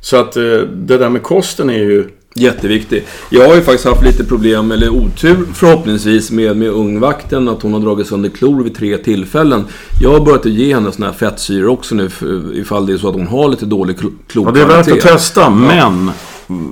Så 0.00 0.16
att 0.16 0.36
eh, 0.36 0.42
det 0.72 0.98
där 0.98 1.08
med 1.08 1.22
kosten 1.22 1.70
är 1.70 1.78
ju... 1.78 2.08
Jätteviktig. 2.36 3.04
Jag 3.30 3.48
har 3.48 3.54
ju 3.54 3.60
faktiskt 3.60 3.84
haft 3.88 4.02
lite 4.04 4.24
problem, 4.24 4.72
eller 4.72 4.88
otur 4.88 5.36
förhoppningsvis, 5.54 6.30
med, 6.30 6.56
med 6.56 6.68
ungvakten. 6.68 7.48
Att 7.48 7.62
hon 7.62 7.72
har 7.72 7.80
dragit 7.80 8.06
sönder 8.06 8.28
klor 8.30 8.62
vid 8.64 8.74
tre 8.74 8.96
tillfällen. 8.96 9.64
Jag 10.02 10.10
har 10.10 10.20
börjat 10.20 10.40
att 10.46 10.52
ge 10.52 10.74
henne 10.74 10.92
såna 10.92 11.06
här 11.06 11.12
fettsyror 11.12 11.68
också 11.68 11.94
nu, 11.94 12.10
ifall 12.54 12.86
det 12.86 12.92
är 12.92 12.96
så 12.96 13.08
att 13.08 13.14
hon 13.14 13.26
har 13.26 13.48
lite 13.48 13.66
dålig 13.66 13.96
klo- 13.96 14.44
Ja, 14.46 14.50
det 14.50 14.60
är 14.60 14.66
värt 14.66 14.92
att 14.92 15.00
testa, 15.00 15.50
men 15.50 16.10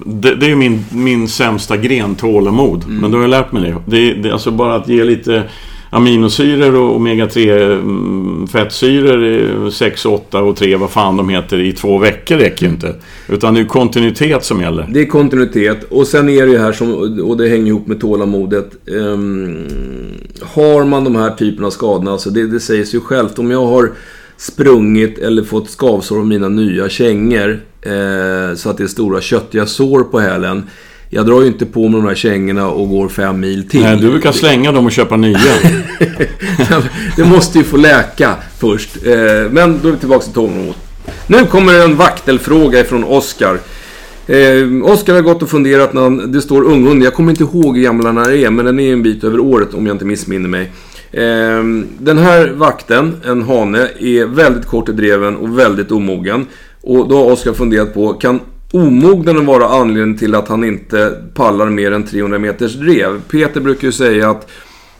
det, 0.06 0.34
det 0.34 0.46
är 0.46 0.50
ju 0.50 0.56
min, 0.56 0.84
min 0.90 1.28
sämsta 1.28 1.76
gren, 1.76 2.14
tålamod. 2.14 2.84
Men 2.88 3.10
då 3.10 3.16
har 3.16 3.22
jag 3.22 3.30
lärt 3.30 3.52
mig 3.52 3.62
det. 3.62 3.76
Det 3.86 4.10
är, 4.10 4.14
det 4.14 4.32
alltså 4.32 4.50
bara 4.50 4.74
att 4.74 4.88
ge 4.88 5.04
lite 5.04 5.42
aminosyror 5.94 6.74
och 6.74 7.00
omega-3 7.00 7.72
mm, 7.72 8.46
fettsyror, 8.48 9.70
6, 9.70 10.06
8 10.06 10.42
och 10.42 10.56
3, 10.56 10.76
vad 10.76 10.90
fan 10.90 11.16
de 11.16 11.28
heter, 11.28 11.60
i 11.60 11.72
två 11.72 11.98
veckor 11.98 12.36
räcker 12.36 12.66
ju 12.66 12.72
inte. 12.72 12.94
Utan 13.28 13.54
det 13.54 13.60
är 13.60 13.64
kontinuitet 13.64 14.44
som 14.44 14.60
gäller. 14.60 14.88
Det 14.92 15.00
är 15.00 15.06
kontinuitet. 15.06 15.84
Och 15.84 16.06
sen 16.06 16.28
är 16.28 16.46
det 16.46 16.52
ju 16.52 16.58
här 16.58 16.72
som, 16.72 16.94
och 17.24 17.36
det 17.36 17.48
hänger 17.48 17.66
ihop 17.66 17.86
med 17.86 18.00
tålamodet. 18.00 18.88
Ehm, 18.88 19.66
har 20.42 20.84
man 20.84 21.04
de 21.04 21.16
här 21.16 21.30
typerna 21.30 21.66
av 21.66 21.70
skadorna, 21.70 22.12
alltså 22.12 22.30
det, 22.30 22.46
det 22.46 22.60
säger 22.60 22.84
sig 22.84 22.94
ju 22.94 23.00
självt. 23.00 23.38
Om 23.38 23.50
jag 23.50 23.66
har 23.66 23.90
sprungit 24.42 25.18
eller 25.18 25.42
fått 25.42 25.70
skavsår 25.70 26.18
av 26.18 26.26
mina 26.26 26.48
nya 26.48 26.88
kängor 26.88 27.60
eh, 27.82 28.54
så 28.56 28.70
att 28.70 28.76
det 28.78 28.82
är 28.82 28.86
stora 28.86 29.20
köttiga 29.20 29.66
sår 29.66 30.04
på 30.04 30.20
hälen. 30.20 30.62
Jag 31.10 31.26
drar 31.26 31.40
ju 31.40 31.46
inte 31.46 31.66
på 31.66 31.88
mig 31.88 32.00
de 32.00 32.08
här 32.08 32.14
kängorna 32.14 32.68
och 32.68 32.88
går 32.88 33.08
fem 33.08 33.40
mil 33.40 33.68
till. 33.68 33.80
Nej, 33.80 33.96
du 33.96 34.10
brukar 34.10 34.32
slänga 34.32 34.72
dem 34.72 34.86
och 34.86 34.92
köpa 34.92 35.16
nya. 35.16 35.38
det 37.16 37.24
måste 37.24 37.58
ju 37.58 37.64
få 37.64 37.76
läka 37.76 38.36
först. 38.58 38.96
Eh, 39.06 39.12
Men 39.50 39.80
då 39.82 39.88
är 39.88 39.92
vi 39.92 39.98
tillbaka 39.98 40.24
till 40.24 40.32
tålamod. 40.32 40.74
Nu 41.26 41.44
kommer 41.44 41.84
en 41.84 41.96
vaktelfråga 41.96 42.80
ifrån 42.80 43.04
Oskar. 43.04 43.58
Eh, 44.26 44.84
Oskar 44.84 45.14
har 45.14 45.20
gått 45.20 45.42
och 45.42 45.50
funderat 45.50 45.92
när 45.92 46.02
han, 46.02 46.32
det 46.32 46.42
står 46.42 46.62
unghund. 46.62 47.02
Jag 47.02 47.14
kommer 47.14 47.30
inte 47.30 47.42
ihåg 47.42 47.76
hur 47.76 47.84
gammal 47.84 48.14
den 48.14 48.18
är, 48.18 48.50
men 48.50 48.64
den 48.64 48.80
är 48.80 48.92
en 48.92 49.02
bit 49.02 49.24
över 49.24 49.40
året 49.40 49.74
om 49.74 49.86
jag 49.86 49.94
inte 49.94 50.04
missminner 50.04 50.48
mig. 50.48 50.70
Ehm, 51.12 51.86
den 51.98 52.18
här 52.18 52.48
vakten, 52.48 53.16
en 53.24 53.42
hane, 53.42 53.88
är 53.98 54.26
väldigt 54.26 54.66
kort 54.66 54.88
i 54.88 54.92
dreven 54.92 55.36
och 55.36 55.58
väldigt 55.58 55.92
omogen. 55.92 56.46
Och 56.80 57.08
då 57.08 57.16
har 57.16 57.32
Oskar 57.32 57.52
funderat 57.52 57.94
på, 57.94 58.12
kan 58.12 58.40
omognaden 58.72 59.46
vara 59.46 59.68
anledningen 59.68 60.18
till 60.18 60.34
att 60.34 60.48
han 60.48 60.64
inte 60.64 61.22
pallar 61.34 61.68
mer 61.68 61.92
än 61.92 62.06
300 62.06 62.38
meters 62.38 62.74
drev? 62.74 63.20
Peter 63.28 63.60
brukar 63.60 63.88
ju 63.88 63.92
säga 63.92 64.30
att 64.30 64.50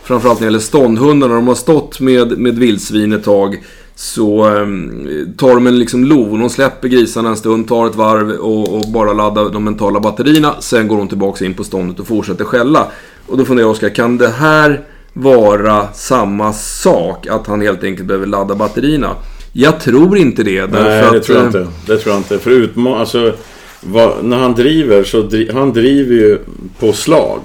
Framförallt 0.05 0.41
när 0.41 0.47
det 0.47 0.49
gäller 0.49 0.59
ståndhundar, 0.59 1.29
när 1.29 1.35
de 1.35 1.49
har 1.49 1.55
stått 1.55 2.01
med, 2.01 2.39
med 2.39 2.59
vildsvin 2.59 3.13
ett 3.13 3.25
tag 3.25 3.65
så 3.95 4.47
eh, 4.47 4.67
tar 5.37 5.55
de 5.55 5.67
en 5.67 5.79
liksom 5.79 6.05
lov. 6.05 6.39
De 6.39 6.51
släpper 6.51 6.89
grisarna 6.89 7.29
en 7.29 7.37
stund, 7.37 7.69
tar 7.69 7.87
ett 7.87 7.95
varv 7.95 8.31
och, 8.31 8.77
och, 8.77 8.93
bara 8.93 9.13
laddar 9.13 9.51
de 9.51 9.65
mentala 9.65 10.01
batterierna. 10.01 10.55
Sen 10.61 10.89
går 10.89 10.99
de 10.99 11.09
tillbaka 11.09 11.45
in 11.45 11.55
på 11.55 11.65
ståndet 11.65 12.01
och 12.01 12.07
fortsätter 12.07 12.45
skälla. 12.45 12.87
Och 13.27 13.39
då 13.39 13.45
funderar 13.45 13.67
jag, 13.67 13.73
Oskar, 13.73 13.89
kan 13.89 14.19
det 14.19 14.29
här 14.29 14.81
vara 15.13 15.89
samma 15.93 16.53
sak? 16.53 17.27
Att 17.27 17.47
han 17.47 17.61
helt 17.61 17.85
enkelt 17.85 18.09
behöver 18.09 18.27
ladda 18.27 18.55
batterierna? 18.55 19.17
Jag 19.53 19.81
tror 19.81 20.19
inte 20.19 20.43
det. 20.43 20.67
Nej, 20.67 21.13
det 21.13 21.21
tror 21.21 21.39
jag 21.39 21.47
inte. 21.47 21.67
Det 21.87 21.99
tror 21.99 22.15
jag 22.15 22.21
inte. 22.21 22.39
För 22.39 22.51
utma 22.51 22.99
alltså, 22.99 23.33
vad, 23.81 24.25
när 24.25 24.37
han 24.37 24.55
driver 24.55 25.05
så 25.05 25.23
dri 25.23 25.51
han 25.53 25.73
driver 25.73 26.15
ju 26.15 26.39
på 26.79 26.93
slag. 26.93 27.41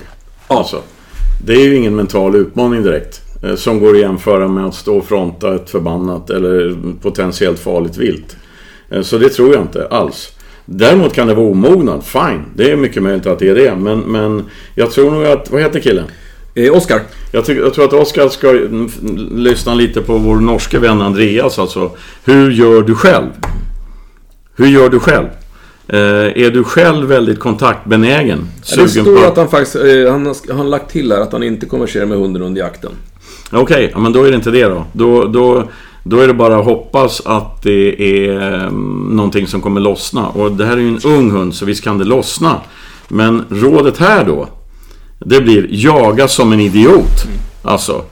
Alltså, 0.47 0.81
det 1.45 1.53
är 1.53 1.63
ju 1.63 1.75
ingen 1.75 1.95
mental 1.95 2.35
utmaning 2.35 2.83
direkt. 2.83 3.21
Eh, 3.43 3.55
som 3.55 3.79
går 3.79 3.93
att 3.93 3.99
jämföra 3.99 4.47
med 4.47 4.65
att 4.65 4.75
stå 4.75 4.97
och 4.97 5.05
fronta 5.05 5.55
ett 5.55 5.69
förbannat 5.69 6.29
eller 6.29 6.75
potentiellt 7.01 7.59
farligt 7.59 7.97
vilt. 7.97 8.37
Eh, 8.89 9.01
så 9.01 9.17
det 9.17 9.29
tror 9.29 9.53
jag 9.53 9.61
inte 9.61 9.87
alls. 9.87 10.31
Däremot 10.65 11.13
kan 11.13 11.27
det 11.27 11.33
vara 11.33 11.47
omognad, 11.47 12.03
fine. 12.03 12.45
Det 12.55 12.71
är 12.71 12.75
mycket 12.75 13.03
möjligt 13.03 13.27
att 13.27 13.39
det 13.39 13.49
är 13.49 13.55
det. 13.55 13.75
Men, 13.75 13.99
men 13.99 14.43
jag 14.75 14.91
tror 14.91 15.11
nog 15.11 15.25
att, 15.25 15.51
vad 15.51 15.61
heter 15.61 15.79
killen? 15.79 16.05
Eh, 16.57 16.73
Oskar. 16.73 17.01
Jag, 17.31 17.49
jag, 17.49 17.73
tror 17.73 17.85
att 17.85 17.93
Oskar 17.93 18.29
ska 18.29 18.51
lyssna 19.31 19.73
lite 19.73 20.01
på 20.01 20.17
vår 20.17 20.35
norske 20.35 20.79
vän 20.79 21.01
Andreas 21.01 21.59
alltså. 21.59 21.91
Hur 22.25 22.51
gör 22.51 22.81
du 22.81 22.95
själv? 22.95 23.27
Hur 24.55 24.67
gör 24.67 24.89
du 24.89 24.99
själv? 24.99 25.25
Eh, 25.87 25.97
är 26.45 26.51
du 26.51 26.63
själv 26.63 27.07
väldigt 27.07 27.39
kontaktbenägen? 27.39 28.49
det 28.75 28.87
står 28.87 29.21
på... 29.21 29.27
att 29.27 29.37
han 29.37 29.49
faktiskt, 29.49 29.75
eh, 29.75 30.11
han, 30.11 30.25
har, 30.25 30.47
han 30.47 30.57
har 30.57 30.65
lagt 30.65 30.91
till 30.91 31.11
här 31.11 31.19
att 31.19 31.31
han 31.31 31.43
inte 31.43 31.65
konverserar 31.65 32.05
med 32.05 32.17
hunden 32.17 32.41
under 32.41 32.61
jakten. 32.61 32.91
Okej, 33.51 33.87
okay, 33.87 34.01
men 34.01 34.13
då 34.13 34.23
är 34.23 34.29
det 34.29 34.35
inte 34.35 34.51
det 34.51 34.63
då. 34.63 34.85
Då, 34.93 35.25
då. 35.25 35.63
då 36.03 36.19
är 36.19 36.27
det 36.27 36.33
bara 36.33 36.57
att 36.57 36.65
hoppas 36.65 37.21
att 37.25 37.63
det 37.63 38.01
är 38.25 38.65
um, 38.67 39.09
någonting 39.11 39.47
som 39.47 39.61
kommer 39.61 39.81
lossna. 39.81 40.27
Och 40.27 40.51
det 40.51 40.65
här 40.65 40.77
är 40.77 40.81
ju 40.81 40.87
en 40.87 40.99
ung 41.05 41.31
hund 41.31 41.55
så 41.55 41.65
visst 41.65 41.83
kan 41.83 41.97
det 41.97 42.05
lossna. 42.05 42.61
Men 43.07 43.45
rådet 43.49 43.97
här 43.97 44.25
då. 44.25 44.47
Det 45.19 45.41
blir 45.41 45.67
jaga 45.69 46.27
som 46.27 46.53
en 46.53 46.59
idiot. 46.59 47.25
Mm. 47.25 47.37
Alltså. 47.61 48.03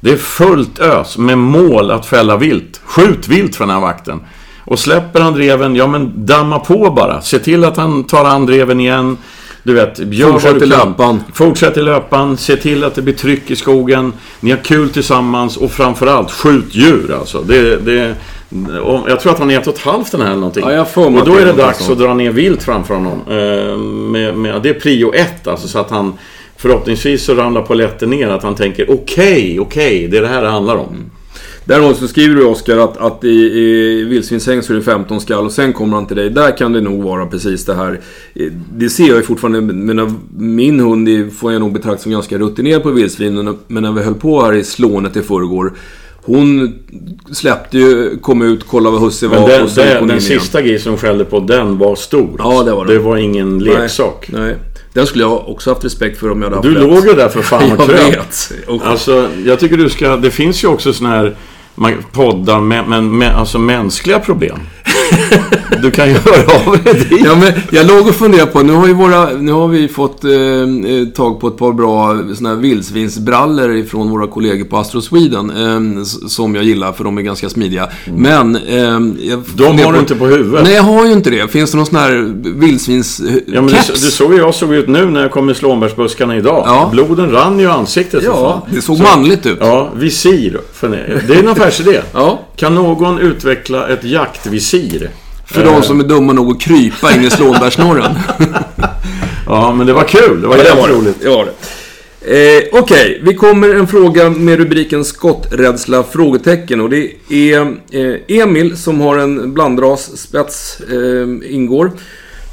Det 0.00 0.12
är 0.12 0.16
fullt 0.16 0.78
ös 0.78 1.18
med 1.18 1.38
mål 1.38 1.90
att 1.90 2.06
fälla 2.06 2.36
vilt. 2.36 2.80
Skjut 2.84 3.28
vilt 3.28 3.56
för 3.56 3.64
den 3.64 3.74
här 3.74 3.80
vakten. 3.80 4.20
Och 4.64 4.78
släpper 4.78 5.20
han 5.20 5.32
dreven, 5.34 5.76
ja 5.76 5.86
men 5.86 6.26
damma 6.26 6.58
på 6.58 6.90
bara. 6.90 7.22
Se 7.22 7.38
till 7.38 7.64
att 7.64 7.76
han 7.76 8.04
tar 8.04 8.24
an 8.24 8.46
dreven 8.46 8.80
igen. 8.80 9.16
Du 9.62 9.74
vet, 9.74 9.98
gör 9.98 10.32
Fortsätt 10.32 10.62
i 10.62 10.66
löpan. 10.66 11.22
Fortsätt 11.32 11.76
i 11.76 11.82
löpan. 11.82 12.36
Se 12.36 12.56
till 12.56 12.84
att 12.84 12.94
det 12.94 13.02
blir 13.02 13.14
tryck 13.14 13.50
i 13.50 13.56
skogen. 13.56 14.12
Ni 14.40 14.50
har 14.50 14.58
kul 14.58 14.90
tillsammans 14.90 15.56
och 15.56 15.70
framförallt 15.70 16.30
skjut 16.30 16.74
djur 16.74 17.16
alltså. 17.18 17.42
Det, 17.42 17.76
det, 17.76 18.14
jag 19.08 19.20
tror 19.20 19.32
att 19.32 19.38
han 19.38 19.50
är 19.50 19.60
ett 19.60 19.66
och 19.66 19.74
ett 19.74 19.80
halvt 19.80 20.12
den 20.12 20.20
här 20.20 20.28
eller 20.28 20.36
någonting. 20.36 20.64
Ja, 20.66 20.72
jag 20.72 20.88
får 20.88 21.06
och 21.06 21.26
då 21.26 21.36
är 21.36 21.44
det 21.44 21.52
dags 21.52 21.90
att 21.90 21.98
dra 21.98 22.14
ner 22.14 22.30
vilt 22.30 22.62
framför 22.62 22.94
honom. 22.94 23.20
Eh, 23.28 23.78
med, 23.78 24.36
med, 24.36 24.62
det 24.62 24.68
är 24.68 24.80
prio 24.80 25.12
ett 25.14 25.46
alltså 25.46 25.68
så 25.68 25.78
att 25.78 25.90
han 25.90 26.12
Förhoppningsvis 26.58 27.24
så 27.24 27.34
ramlar 27.34 27.62
polletten 27.62 28.10
ner 28.10 28.28
att 28.28 28.42
han 28.42 28.54
tänker 28.54 28.90
okej, 28.90 28.96
okay, 28.96 29.58
okej, 29.58 29.98
okay, 29.98 30.06
det 30.06 30.16
är 30.18 30.22
det 30.22 30.28
här 30.28 30.42
det 30.42 30.48
handlar 30.48 30.76
om. 30.76 30.88
Mm. 30.88 31.10
Däremot 31.66 31.96
så 31.96 32.08
skriver 32.08 32.34
du 32.34 32.44
Oskar 32.44 32.76
att, 32.76 32.96
att 32.96 33.24
i, 33.24 33.28
i 33.28 34.04
vildsvinshäng 34.04 34.62
så 34.62 34.72
är 34.72 34.76
det 34.76 34.82
15 34.82 35.20
skall 35.20 35.44
och 35.44 35.52
sen 35.52 35.72
kommer 35.72 35.94
han 35.94 36.06
till 36.06 36.16
dig. 36.16 36.30
Där 36.30 36.56
kan 36.56 36.72
det 36.72 36.80
nog 36.80 37.02
vara 37.02 37.26
precis 37.26 37.64
det 37.64 37.74
här. 37.74 38.00
Det 38.72 38.88
ser 38.88 39.08
jag 39.08 39.16
ju 39.16 39.22
fortfarande. 39.22 39.60
Men 39.60 40.18
min 40.38 40.80
hund 40.80 41.32
får 41.32 41.52
jag 41.52 41.60
nog 41.60 41.72
betrakta 41.72 42.02
som 42.02 42.12
ganska 42.12 42.38
rutinerad 42.38 42.82
på 42.82 42.90
vildsvinen. 42.90 43.58
Men 43.66 43.82
när 43.82 43.92
vi 43.92 44.02
höll 44.02 44.14
på 44.14 44.42
här 44.42 44.52
i 44.52 44.64
Slånet 44.64 45.16
i 45.16 45.22
förrgår. 45.22 45.72
Hon 46.14 46.74
släppte 47.32 47.78
ju, 47.78 48.18
kom 48.18 48.42
ut, 48.42 48.66
kollade 48.66 48.92
vad 48.92 49.02
husse 49.02 49.26
var. 49.26 49.48
Den, 49.48 49.62
och 49.62 49.70
så 49.70 49.80
den, 49.80 50.08
den 50.08 50.20
sista 50.20 50.62
grisen 50.62 50.92
hon 50.92 50.98
skällde 50.98 51.24
på, 51.24 51.40
den 51.40 51.78
var 51.78 51.96
stor. 51.96 52.36
Ja, 52.38 52.62
det 52.62 52.72
var 52.72 52.86
det. 52.86 52.92
Det 52.92 52.98
var 52.98 53.16
ingen 53.16 53.58
leksak. 53.58 54.28
Nej, 54.32 54.40
nej. 54.42 54.56
Den 54.96 55.06
skulle 55.06 55.24
jag 55.24 55.48
också 55.48 55.70
haft 55.70 55.84
respekt 55.84 56.18
för 56.20 56.30
om 56.30 56.42
jag 56.42 56.50
hade 56.50 56.56
haft 56.56 56.68
Du 56.68 56.86
låg 56.86 57.06
ju 57.06 57.14
där 57.14 57.28
för 57.28 57.42
fan 57.42 57.72
och 57.78 57.88
kröp. 57.88 58.82
Alltså, 58.82 59.28
jag 59.44 59.60
tycker 59.60 59.76
du 59.76 59.90
ska... 59.90 60.16
Det 60.16 60.30
finns 60.30 60.64
ju 60.64 60.68
också 60.68 60.92
såna 60.92 61.10
här 61.10 61.36
poddar 62.12 62.60
med, 62.60 62.88
med, 62.88 63.04
med 63.04 63.36
alltså 63.36 63.58
mänskliga 63.58 64.18
problem. 64.18 64.58
Du 65.82 65.90
kan 65.90 66.08
ju 66.08 66.14
höra 66.24 66.66
av 66.66 66.84
dig 66.84 66.94
dit. 66.94 67.20
Ja, 67.24 67.34
men 67.34 67.52
jag 67.70 67.86
låg 67.86 68.06
och 68.08 68.14
funderade 68.14 68.50
på, 68.50 68.62
nu 68.62 68.72
har, 68.72 68.86
ju 68.86 68.94
våra, 68.94 69.30
nu 69.30 69.52
har 69.52 69.68
vi 69.68 69.88
fått 69.88 70.24
eh, 70.24 70.32
eh 70.32 71.06
tag 71.14 71.40
på 71.40 71.48
ett 71.48 71.56
par 71.56 71.72
bra 71.72 72.18
såna 72.34 72.48
här 72.48 72.56
vildsvinsbrallor 72.56 73.76
ifrån 73.76 74.10
våra 74.10 74.26
kollegor 74.26 74.64
på 74.64 74.76
Astro 74.76 75.00
Sweden. 75.00 75.50
Eh, 75.50 76.04
som 76.04 76.54
jag 76.54 76.64
gillar, 76.64 76.92
för 76.92 77.04
de 77.04 77.18
är 77.18 77.22
ganska 77.22 77.48
smidiga. 77.48 77.88
Mm. 78.04 78.22
Men... 78.22 78.56
Eh, 78.56 79.26
jag 79.28 79.42
de 79.56 79.82
har 79.82 79.92
du 79.92 79.98
inte 79.98 80.14
på 80.14 80.26
huvudet. 80.26 80.64
Nej, 80.64 80.74
jag 80.74 80.82
har 80.82 81.06
ju 81.06 81.12
inte 81.12 81.30
det. 81.30 81.48
Finns 81.48 81.70
det 81.70 81.76
någon 81.76 81.86
sån 81.86 81.98
här 81.98 82.34
vildsvins 82.60 83.20
Ja, 83.46 83.60
men 83.60 83.66
det, 83.66 83.76
det 83.88 83.96
såg 83.96 84.34
jag 84.34 84.54
såg 84.54 84.74
ut 84.74 84.88
nu 84.88 85.06
när 85.06 85.22
jag 85.22 85.30
kom 85.30 85.50
i 85.50 85.54
slånbärsbuskarna 85.54 86.36
idag. 86.36 86.62
Ja. 86.66 86.88
Bloden 86.92 87.30
rann 87.30 87.58
ju 87.58 87.64
i 87.64 87.68
ansiktet. 87.68 88.22
Ja, 88.24 88.66
det 88.70 88.82
såg 88.82 88.96
så, 88.96 89.02
manligt 89.02 89.46
ut. 89.46 89.58
Ja, 89.60 89.90
visir. 89.96 90.60
Det 91.28 91.38
är 91.38 91.42
affärsidé. 91.66 92.02
ja. 92.12 92.40
Kan 92.56 92.74
någon 92.74 93.18
utveckla 93.18 93.88
ett 93.88 94.04
jaktvisir? 94.04 95.10
För 95.46 95.64
de 95.64 95.82
som 95.82 96.00
är 96.00 96.04
dumma 96.04 96.32
nog 96.32 96.50
att 96.50 96.60
krypa 96.60 97.12
in 97.12 97.24
i 97.24 97.30
slånbärsnorren. 97.30 98.18
ja, 99.46 99.74
men 99.74 99.86
det 99.86 99.92
var 99.92 100.04
kul. 100.04 100.40
Det 100.40 100.48
var 100.48 100.56
ja, 100.56 100.64
jävligt 100.64 100.96
roligt. 100.96 101.16
Det 101.20 101.28
var 101.28 101.44
det. 101.44 101.52
Eh, 102.20 102.64
Okej, 102.72 102.80
okay. 102.80 103.20
vi 103.22 103.34
kommer 103.34 103.74
en 103.74 103.86
fråga 103.86 104.30
med 104.30 104.58
rubriken 104.58 105.04
skotträdsla? 105.04 106.02
Frågetecken. 106.02 106.80
Och 106.80 106.90
det 106.90 107.12
är 107.28 107.60
eh, 107.90 108.38
Emil 108.38 108.76
som 108.76 109.00
har 109.00 109.18
en 109.18 109.54
blandras, 109.54 110.18
spets, 110.18 110.80
eh, 110.80 111.54
ingår. 111.54 111.90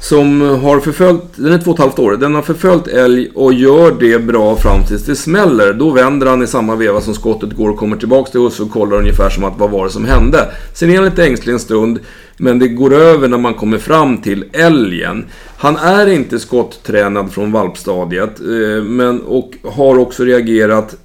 Som 0.04 0.40
har 0.40 0.80
förföljt, 0.80 1.22
den 1.36 1.52
är 1.52 1.58
två 1.58 1.70
och 1.70 1.76
ett 1.76 1.82
halvt 1.82 1.98
år, 1.98 2.16
den 2.16 2.34
har 2.34 2.42
förföljt 2.42 2.86
älg 2.86 3.30
och 3.34 3.52
gör 3.52 3.96
det 4.00 4.18
bra 4.18 4.56
fram 4.56 4.84
tills 4.84 5.04
det 5.04 5.16
smäller. 5.16 5.72
Då 5.72 5.90
vänder 5.90 6.26
han 6.26 6.42
i 6.42 6.46
samma 6.46 6.76
veva 6.76 7.00
som 7.00 7.14
skottet 7.14 7.52
går 7.52 7.70
och 7.70 7.76
kommer 7.76 7.96
tillbaks 7.96 8.30
till 8.30 8.40
husse 8.40 8.62
och 8.62 8.70
kollar 8.70 8.96
ungefär 8.96 9.30
som 9.30 9.44
att 9.44 9.58
vad 9.58 9.70
var 9.70 9.84
det 9.84 9.90
som 9.90 10.04
hände. 10.04 10.50
Sen 10.74 10.90
är 10.90 10.96
han 10.96 11.04
lite 11.04 11.26
ängslig 11.26 11.52
en 11.52 11.58
stund, 11.58 11.98
men 12.36 12.58
det 12.58 12.68
går 12.68 12.94
över 12.94 13.28
när 13.28 13.38
man 13.38 13.54
kommer 13.54 13.78
fram 13.78 14.18
till 14.18 14.44
älgen. 14.52 15.24
Han 15.56 15.76
är 15.76 16.06
inte 16.06 16.38
skotttränad 16.38 17.32
från 17.32 17.52
valpstadiet, 17.52 18.40
eh, 18.40 18.84
men, 18.84 19.20
och 19.20 19.50
har 19.62 19.98
också 19.98 20.24
reagerat 20.24 20.96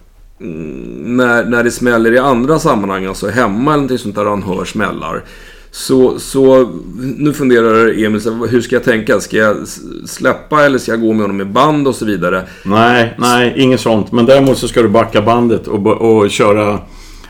mm, 0.41 1.18
när, 1.18 1.45
när 1.45 1.64
det 1.64 1.72
smäller 1.72 2.12
i 2.12 2.18
andra 2.18 2.60
sammanhang, 2.60 3.06
alltså 3.06 3.28
hemma 3.28 3.72
eller 3.72 3.82
någonting 3.82 3.97
sånt 3.97 4.16
där 4.16 4.26
han 4.26 4.43
hör 4.43 4.66
smällar. 4.66 5.24
Så, 5.72 6.20
så 6.20 6.72
nu 7.17 7.34
funderar 7.34 8.03
Emil, 8.05 8.22
hur 8.49 8.61
ska 8.61 8.76
jag 8.76 8.84
tänka? 8.84 9.20
Ska 9.20 9.38
jag 9.38 9.57
släppa 10.05 10.65
eller 10.65 10.78
ska 10.78 10.91
jag 10.91 11.01
gå 11.01 11.13
med 11.13 11.22
honom 11.22 11.41
i 11.41 11.45
band 11.45 11.88
och 11.88 11.95
så 11.95 12.05
vidare? 12.05 12.43
Nej, 12.63 13.15
nej, 13.17 13.53
inget 13.57 13.82
sånt. 13.82 14.11
Men 14.11 14.26
däremot 14.26 14.57
så 14.57 14.67
ska 14.67 14.82
du 14.82 14.89
backa 14.89 15.22
bandet 15.22 15.67
och, 15.67 15.88
och 15.88 16.30
köra... 16.32 16.80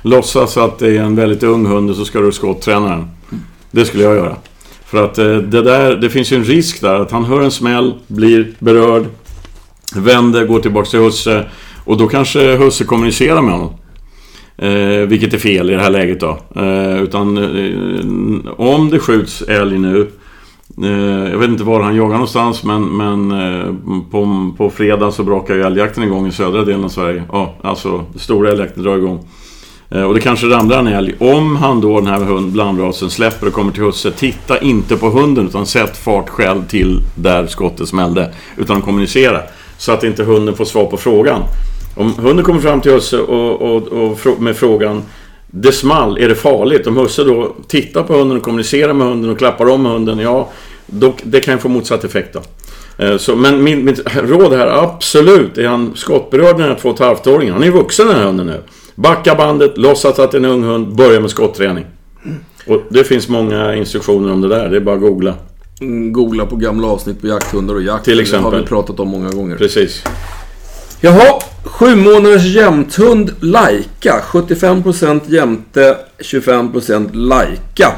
Låtsas 0.01 0.57
att 0.57 0.79
det 0.79 0.97
är 0.97 1.01
en 1.01 1.15
väldigt 1.15 1.43
ung 1.43 1.65
hund 1.65 1.89
och 1.89 1.95
så 1.95 2.05
ska 2.05 2.19
du 2.19 2.31
skotträna 2.31 2.89
den. 2.89 3.07
Det 3.71 3.85
skulle 3.85 4.03
jag 4.03 4.15
göra. 4.15 4.35
För 4.85 5.05
att 5.05 5.17
eh, 5.17 5.25
det 5.25 5.61
där, 5.61 5.95
det 5.95 6.09
finns 6.09 6.31
ju 6.31 6.37
en 6.37 6.43
risk 6.43 6.81
där 6.81 6.95
att 6.95 7.11
han 7.11 7.25
hör 7.25 7.41
en 7.41 7.51
smäll, 7.51 7.93
blir 8.07 8.53
berörd, 8.59 9.05
vänder, 9.95 10.45
går 10.45 10.59
tillbaka 10.59 10.89
till 10.89 10.99
husse 10.99 11.45
och 11.85 11.97
då 11.97 12.07
kanske 12.07 12.55
husse 12.55 12.83
kommunicerar 12.83 13.41
med 13.41 13.53
honom. 13.53 13.73
Eh, 14.61 15.07
vilket 15.07 15.33
är 15.33 15.37
fel 15.37 15.69
i 15.69 15.73
det 15.73 15.81
här 15.81 15.89
läget 15.89 16.19
då. 16.19 16.37
Eh, 16.55 17.03
utan 17.03 17.37
eh, 17.37 18.51
om 18.57 18.89
det 18.89 18.99
skjuts 18.99 19.41
älg 19.41 19.79
nu 19.79 20.07
eh, 20.83 21.31
jag 21.31 21.37
vet 21.37 21.49
inte 21.49 21.63
var 21.63 21.81
han 21.81 21.95
jagar 21.95 22.13
någonstans 22.13 22.63
men, 22.63 22.97
men 22.97 23.31
eh, 23.31 23.73
på, 24.11 24.51
på 24.57 24.69
fredag 24.69 25.11
så 25.11 25.23
brakar 25.23 25.55
ju 25.55 25.61
älgjakten 25.61 26.03
igång 26.03 26.27
i 26.27 26.31
södra 26.31 26.65
delen 26.65 26.83
av 26.83 26.89
Sverige. 26.89 27.23
Ja, 27.31 27.55
alltså 27.61 28.05
stora 28.15 28.51
älgjakten 28.51 28.83
drar 28.83 28.97
igång. 28.97 29.27
Eh, 29.89 30.03
och 30.03 30.13
det 30.13 30.21
kanske 30.21 30.47
ramlar 30.47 30.79
en 30.79 30.87
älg. 30.87 31.15
Om 31.19 31.55
han 31.55 31.81
då, 31.81 31.99
den 31.99 32.07
här 32.07 32.19
hund, 32.19 32.51
blandrasen, 32.51 33.09
släpper 33.09 33.47
och 33.47 33.53
kommer 33.53 33.71
till 33.71 33.83
husse. 33.83 34.11
Titta 34.11 34.59
inte 34.59 34.97
på 34.97 35.09
hunden 35.09 35.47
utan 35.47 35.65
sätt 35.65 35.97
fart 35.97 36.29
själv 36.29 36.67
till 36.67 37.01
där 37.15 37.47
skottet 37.47 37.87
smällde. 37.87 38.33
Utan 38.57 38.81
kommunicera. 38.81 39.41
Så 39.77 39.91
att 39.91 40.03
inte 40.03 40.23
hunden 40.23 40.55
får 40.55 40.65
svar 40.65 40.85
på 40.85 40.97
frågan. 40.97 41.41
Om 41.99 42.13
hunden 42.13 42.45
kommer 42.45 42.59
fram 42.59 42.81
till 42.81 42.91
husse 42.91 43.19
och, 43.19 43.61
och, 43.61 43.87
och 43.87 44.41
med 44.41 44.57
frågan 44.57 45.03
Det 45.47 45.71
small, 45.71 46.17
är 46.17 46.29
det 46.29 46.35
farligt? 46.35 46.87
Om 46.87 46.97
husse 46.97 47.23
då 47.23 47.55
tittar 47.67 48.03
på 48.03 48.13
hunden 48.13 48.37
och 48.37 48.43
kommunicerar 48.43 48.93
med 48.93 49.07
hunden 49.07 49.31
och 49.31 49.37
klappar 49.37 49.69
om 49.69 49.85
hunden. 49.85 50.19
Ja, 50.19 50.49
då, 50.85 51.13
det 51.23 51.39
kan 51.39 51.59
få 51.59 51.69
motsatt 51.69 52.03
effekt 52.03 52.33
då. 52.33 52.41
Eh, 53.05 53.17
så, 53.17 53.35
men 53.35 53.63
min, 53.63 53.85
mitt 53.85 54.15
råd 54.15 54.53
här, 54.53 54.67
absolut, 54.67 55.57
är 55.57 55.67
han 55.67 55.91
skottberörd 55.95 56.57
den 56.57 56.67
här 56.67 56.75
två 56.81 56.89
och 56.89 57.27
åringen 57.27 57.53
Han 57.53 57.63
är 57.63 57.71
vuxen 57.71 58.07
den 58.07 58.15
här 58.15 58.25
hunden 58.25 58.47
nu. 58.47 58.61
Backa 58.95 59.35
bandet, 59.35 59.77
låtsas 59.77 60.19
att 60.19 60.31
det 60.31 60.37
är 60.37 60.39
en 60.39 60.45
ung 60.45 60.63
hund, 60.63 60.95
börja 60.95 61.19
med 61.19 61.29
skotträning. 61.29 61.85
Och 62.67 62.81
det 62.89 63.03
finns 63.03 63.29
många 63.29 63.75
instruktioner 63.75 64.31
om 64.33 64.41
det 64.41 64.47
där, 64.47 64.69
det 64.69 64.75
är 64.75 64.81
bara 64.81 64.95
att 64.95 65.01
googla. 65.01 65.33
Mm, 65.81 66.13
googla 66.13 66.45
på 66.45 66.55
gamla 66.55 66.87
avsnitt 66.87 67.21
på 67.21 67.27
jakthundar 67.27 67.75
och 67.75 67.81
jakt. 67.81 68.05
Till 68.05 68.19
exempel. 68.19 68.51
Det 68.51 68.57
har 68.57 68.61
vi 68.61 68.67
pratat 68.67 68.99
om 68.99 69.07
många 69.07 69.29
gånger. 69.29 69.55
Precis. 69.55 70.03
Jaha, 71.01 71.39
Sju 71.63 71.95
månaders 71.95 72.45
jämthund 72.45 73.31
Laika. 73.39 74.21
75% 74.31 75.21
jämte, 75.27 75.97
25% 76.19 77.09
Laika. 77.13 77.93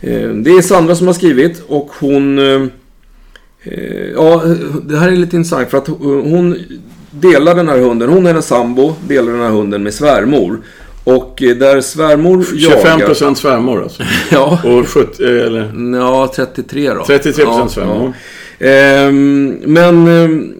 Eh, 0.00 0.28
Det 0.28 0.50
är 0.50 0.62
Sandra 0.62 0.94
som 0.94 1.06
har 1.06 1.14
skrivit 1.14 1.62
och 1.68 1.90
hon... 2.00 2.38
eh, 2.38 2.62
eh, 3.62 4.06
Ja, 4.14 4.42
det 4.82 4.96
här 4.96 5.08
är 5.08 5.16
lite 5.16 5.36
intressant 5.36 5.70
för 5.70 5.78
att 5.78 5.88
hon 5.88 6.56
delar 7.10 7.54
den 7.54 7.68
här 7.68 7.78
hunden. 7.78 8.08
Hon 8.08 8.26
är 8.26 8.34
en 8.34 8.42
sambo, 8.42 8.94
delar 9.08 9.32
den 9.32 9.40
här 9.42 9.50
hunden 9.50 9.82
med 9.82 9.94
svärmor. 9.94 10.60
Och 11.04 11.34
där 11.38 11.80
svärmor 11.80 12.44
25 12.44 13.00
jagar... 13.00 13.34
svärmor 13.34 13.82
alltså. 13.82 14.02
Ja, 14.30 14.60
Och 14.64 14.88
70, 14.88 15.22
eller 15.24 15.96
ja, 15.98 16.32
33 16.36 16.90
då. 16.94 17.04
33 17.04 17.44
ja, 17.44 17.68
svärmor. 17.68 18.06
Ehm, 18.06 18.12
Ehm, 18.58 19.48
men 19.64 20.08
ehm, 20.08 20.54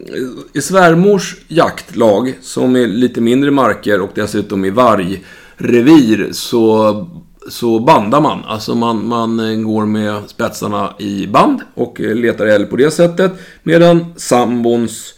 i 0.52 0.60
svärmors 0.60 1.36
jaktlag, 1.48 2.34
som 2.40 2.76
är 2.76 2.86
lite 2.86 3.20
mindre 3.20 3.50
marker 3.50 4.00
och 4.00 4.10
dessutom 4.14 4.64
i 4.64 4.70
vargrevir, 4.70 6.28
så, 6.32 7.08
så 7.48 7.78
bandar 7.78 8.20
man. 8.20 8.44
Alltså 8.44 8.74
man, 8.74 9.08
man 9.08 9.40
eh, 9.40 9.60
går 9.60 9.86
med 9.86 10.22
spetsarna 10.26 10.94
i 10.98 11.26
band 11.26 11.60
och 11.74 12.00
eh, 12.00 12.14
letar 12.14 12.46
älg 12.46 12.66
på 12.66 12.76
det 12.76 12.90
sättet. 12.90 13.32
Medan 13.62 14.14
sambons 14.16 15.14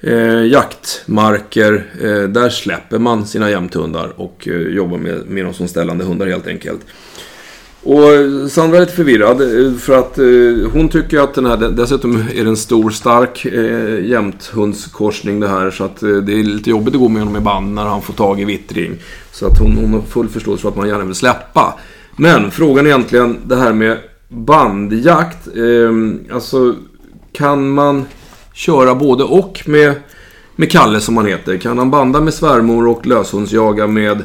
eh, 0.00 0.46
jaktmarker, 0.46 1.86
eh, 2.02 2.28
där 2.28 2.50
släpper 2.50 2.98
man 2.98 3.26
sina 3.26 3.50
jämthundar 3.50 4.12
och 4.16 4.48
eh, 4.48 4.54
jobbar 4.54 4.98
med, 4.98 5.26
med 5.26 5.44
dem 5.44 5.54
som 5.54 5.68
ställande 5.68 6.04
hundar 6.04 6.26
helt 6.26 6.46
enkelt. 6.46 6.80
Och 7.84 8.12
eh, 8.12 8.46
Sandra 8.46 8.76
är 8.76 8.80
lite 8.80 8.92
förvirrad 8.92 9.40
eh, 9.40 9.74
för 9.74 9.98
att 9.98 10.18
eh, 10.18 10.72
hon 10.72 10.88
tycker 10.88 11.18
att 11.18 11.34
den 11.34 11.46
här, 11.46 11.56
dessutom 11.56 12.16
är 12.34 12.44
det 12.44 12.50
en 12.50 12.56
stor 12.56 12.90
stark 12.90 13.44
eh, 13.44 14.06
jämthundskorsning 14.06 15.40
det 15.40 15.48
här 15.48 15.70
så 15.70 15.84
att 15.84 16.02
eh, 16.02 16.08
det 16.08 16.32
är 16.32 16.42
lite 16.42 16.70
jobbigt 16.70 16.94
att 16.94 17.00
gå 17.00 17.08
med 17.08 17.22
honom 17.22 17.36
i 17.36 17.40
band 17.40 17.74
när 17.74 17.84
han 17.84 18.02
får 18.02 18.14
tag 18.14 18.40
i 18.40 18.44
vittring. 18.44 18.92
Så 19.32 19.46
att 19.46 19.58
hon, 19.58 19.76
hon 19.76 19.92
har 19.92 20.00
full 20.00 20.28
förståelse 20.28 20.62
för 20.62 20.68
att 20.68 20.76
man 20.76 20.88
gärna 20.88 21.04
vill 21.04 21.14
släppa. 21.14 21.74
Men 22.16 22.50
frågan 22.50 22.86
är 22.86 22.90
egentligen 22.90 23.36
det 23.46 23.56
här 23.56 23.72
med 23.72 23.98
bandjakt. 24.28 25.46
Eh, 25.46 26.34
alltså 26.34 26.74
kan 27.32 27.68
man 27.68 28.04
köra 28.52 28.94
både 28.94 29.24
och 29.24 29.62
med, 29.66 29.94
med 30.56 30.70
Kalle 30.70 31.00
som 31.00 31.16
han 31.16 31.26
heter? 31.26 31.56
Kan 31.56 31.78
han 31.78 31.90
banda 31.90 32.20
med 32.20 32.34
svärmor 32.34 32.86
och 32.86 33.06
löshundsjaga 33.06 33.86
med 33.86 34.22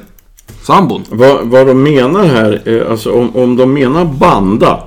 sambon? 0.62 1.04
Vad, 1.10 1.48
vad 1.48 1.68
de 1.68 1.84
menar 1.84 2.24
här, 2.24 2.62
eh, 2.66 2.92
alltså 2.92 3.12
om, 3.12 3.36
om 3.36 3.56
de 3.56 3.74
menar 3.74 4.06
banda 4.06 4.80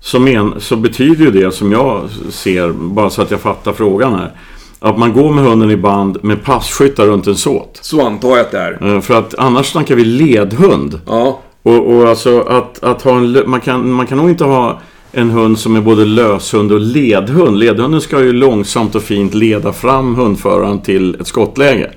så, 0.00 0.18
men, 0.20 0.54
så 0.58 0.76
betyder 0.76 1.24
ju 1.24 1.30
det 1.30 1.54
som 1.54 1.72
jag 1.72 2.02
ser, 2.30 2.72
bara 2.72 3.10
så 3.10 3.22
att 3.22 3.30
jag 3.30 3.40
fattar 3.40 3.72
frågan 3.72 4.14
här. 4.14 4.30
Att 4.78 4.98
man 4.98 5.12
går 5.12 5.32
med 5.32 5.44
hunden 5.44 5.70
i 5.70 5.76
band 5.76 6.18
med 6.24 6.44
passkyttar 6.44 7.06
runt 7.06 7.26
en 7.26 7.36
såt. 7.36 7.78
Så 7.82 8.06
antar 8.06 8.28
jag 8.28 8.40
att 8.40 8.50
det 8.50 8.58
är. 8.58 8.94
Eh, 8.94 9.00
För 9.00 9.18
att 9.18 9.34
annars 9.38 9.66
snackar 9.72 9.94
vi 9.94 10.04
ledhund. 10.04 11.00
Ja, 11.06 11.40
Och, 11.62 11.96
och 11.96 12.08
alltså 12.08 12.40
att, 12.40 12.82
att 12.82 13.02
ha 13.02 13.16
en, 13.16 13.42
man, 13.46 13.60
kan, 13.60 13.90
man 13.92 14.06
kan 14.06 14.18
nog 14.18 14.30
inte 14.30 14.44
ha 14.44 14.80
en 15.12 15.30
hund 15.30 15.58
som 15.58 15.76
är 15.76 15.80
både 15.80 16.04
löshund 16.04 16.72
och 16.72 16.80
ledhund. 16.80 17.58
Ledhunden 17.58 18.00
ska 18.00 18.20
ju 18.20 18.32
långsamt 18.32 18.94
och 18.94 19.02
fint 19.02 19.34
leda 19.34 19.72
fram 19.72 20.14
hundföraren 20.14 20.80
till 20.80 21.14
ett 21.20 21.26
skottläge. 21.26 21.90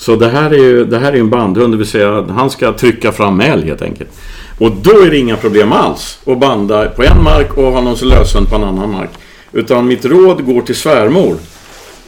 Så 0.00 0.16
det 0.16 0.28
här 0.28 0.50
är 0.50 0.58
ju 0.58 0.84
det 0.84 0.98
här 0.98 1.12
är 1.12 1.16
en 1.16 1.30
bandhund, 1.30 1.72
det 1.72 1.78
vill 1.78 1.86
säga 1.86 2.18
att 2.18 2.30
han 2.30 2.50
ska 2.50 2.72
trycka 2.72 3.12
fram 3.12 3.40
älg 3.40 3.66
helt 3.66 3.82
enkelt. 3.82 4.10
Och 4.58 4.72
då 4.82 4.90
är 4.90 5.10
det 5.10 5.18
inga 5.18 5.36
problem 5.36 5.72
alls 5.72 6.18
att 6.26 6.38
banda 6.38 6.88
på 6.88 7.02
en 7.02 7.24
mark 7.24 7.56
och 7.56 7.72
ha 7.72 7.80
någon 7.80 8.08
löshund 8.08 8.48
på 8.48 8.56
en 8.56 8.64
annan 8.64 8.92
mark. 8.92 9.10
Utan 9.52 9.86
mitt 9.86 10.04
råd 10.04 10.44
går 10.46 10.62
till 10.62 10.74
svärmor 10.74 11.36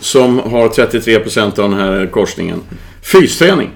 som 0.01 0.39
har 0.39 0.69
33% 0.69 1.61
av 1.61 1.71
den 1.71 1.81
här 1.81 2.07
korsningen. 2.07 2.61
Fysträning. 3.03 3.71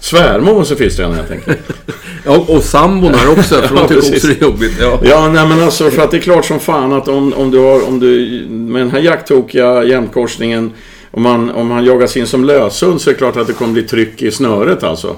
Svärmor 0.00 0.54
måste 0.54 0.76
fysträna 0.76 1.14
helt 1.14 1.30
enkelt. 1.30 1.58
ja 2.24 2.44
och 2.48 2.62
sambon 2.62 3.14
här 3.14 3.30
också, 3.30 3.54
för 3.54 3.74
de 3.74 3.80
Ja, 3.80 3.88
tycker 3.88 3.98
också 3.98 4.26
det 4.26 4.40
är 4.40 4.42
jobbigt. 4.42 4.76
Ja. 4.80 4.98
Ja, 5.02 5.28
nej 5.28 5.48
men 5.48 5.62
alltså 5.62 5.90
för 5.90 6.02
att 6.02 6.10
det 6.10 6.16
är 6.16 6.20
klart 6.20 6.44
som 6.44 6.60
fan 6.60 6.92
att 6.92 7.08
om, 7.08 7.32
om 7.32 7.50
du 7.50 7.58
har, 7.58 7.88
om 7.88 8.00
du, 8.00 8.44
med 8.48 8.82
den 8.82 8.90
här 8.90 9.00
jakttokiga 9.00 9.84
jämtkorsningen, 9.84 10.72
om 11.10 11.22
man, 11.22 11.50
om 11.50 11.70
han 11.70 11.84
jagas 11.84 12.16
in 12.16 12.26
som 12.26 12.44
löshund 12.44 13.00
så 13.00 13.10
är 13.10 13.14
det 13.14 13.18
klart 13.18 13.36
att 13.36 13.46
det 13.46 13.52
kommer 13.52 13.72
bli 13.72 13.82
tryck 13.82 14.22
i 14.22 14.30
snöret 14.30 14.82
alltså. 14.82 15.16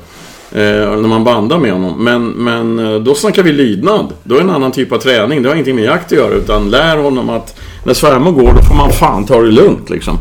Eh, 0.52 0.96
när 0.96 1.08
man 1.08 1.24
bandar 1.24 1.58
med 1.58 1.72
honom. 1.72 2.04
Men, 2.04 2.28
men 2.28 2.78
eh, 2.78 3.00
då 3.00 3.14
snackar 3.14 3.42
vi 3.42 3.52
lydnad. 3.52 4.12
Då 4.24 4.34
är 4.34 4.38
det 4.38 4.44
en 4.44 4.50
annan 4.50 4.72
typ 4.72 4.92
av 4.92 4.98
träning. 4.98 5.42
Det 5.42 5.48
har 5.48 5.54
ingenting 5.54 5.76
med 5.76 5.84
jakt 5.84 6.06
att 6.06 6.18
göra. 6.18 6.34
Utan 6.34 6.70
lär 6.70 6.96
honom 6.96 7.30
att 7.30 7.60
när 7.84 7.94
svärmor 7.94 8.32
går 8.32 8.52
då 8.52 8.62
får 8.62 8.74
man 8.74 8.92
fan 8.92 9.26
ta 9.26 9.40
det 9.40 9.50
lugnt 9.50 9.90
liksom. 9.90 10.18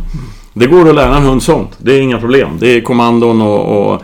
Det 0.53 0.67
går 0.67 0.89
att 0.89 0.95
lära 0.95 1.17
en 1.17 1.24
hund 1.24 1.43
sånt. 1.43 1.70
Det 1.78 1.93
är 1.93 2.01
inga 2.01 2.20
problem. 2.20 2.49
Det 2.59 2.67
är 2.67 2.82
kommandon 2.82 3.41
och, 3.41 3.93
och 3.93 4.01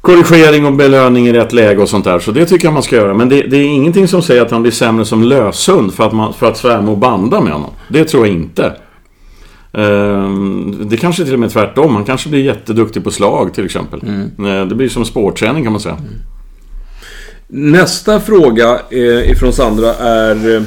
korrigering 0.00 0.66
och 0.66 0.72
belöning 0.72 1.28
i 1.28 1.32
rätt 1.32 1.52
läge 1.52 1.82
och 1.82 1.88
sånt 1.88 2.04
där. 2.04 2.18
Så 2.18 2.30
det 2.30 2.46
tycker 2.46 2.66
jag 2.66 2.74
man 2.74 2.82
ska 2.82 2.96
göra. 2.96 3.14
Men 3.14 3.28
det, 3.28 3.42
det 3.42 3.56
är 3.56 3.64
ingenting 3.64 4.08
som 4.08 4.22
säger 4.22 4.42
att 4.42 4.50
han 4.50 4.62
blir 4.62 4.72
sämre 4.72 5.04
som 5.04 5.22
löshund 5.22 5.94
för 5.94 6.06
att, 6.06 6.12
man, 6.12 6.34
för 6.34 6.48
att 6.48 6.56
svärmor 6.56 6.96
bandar 6.96 7.40
med 7.40 7.52
honom. 7.52 7.70
Det 7.88 8.04
tror 8.04 8.26
jag 8.26 8.36
inte. 8.36 8.72
Ehm, 9.72 10.88
det 10.88 10.96
kanske 10.96 11.24
till 11.24 11.34
och 11.34 11.40
med 11.40 11.46
är 11.46 11.50
tvärtom. 11.50 11.94
Han 11.94 12.04
kanske 12.04 12.28
blir 12.28 12.44
jätteduktig 12.44 13.04
på 13.04 13.10
slag 13.10 13.54
till 13.54 13.64
exempel. 13.64 14.00
Eh, 14.38 14.66
Det 14.66 14.74
blir 14.74 14.88
som 14.88 15.04
sportträning 15.04 15.64
kan 15.64 15.72
man 15.72 15.80
säga. 15.80 15.96
Nästa 17.48 18.20
fråga 18.20 18.80
eh, 18.90 19.30
ifrån 19.30 19.52
Sandra 19.52 19.94
är... 19.94 20.56
Eh, 20.56 20.62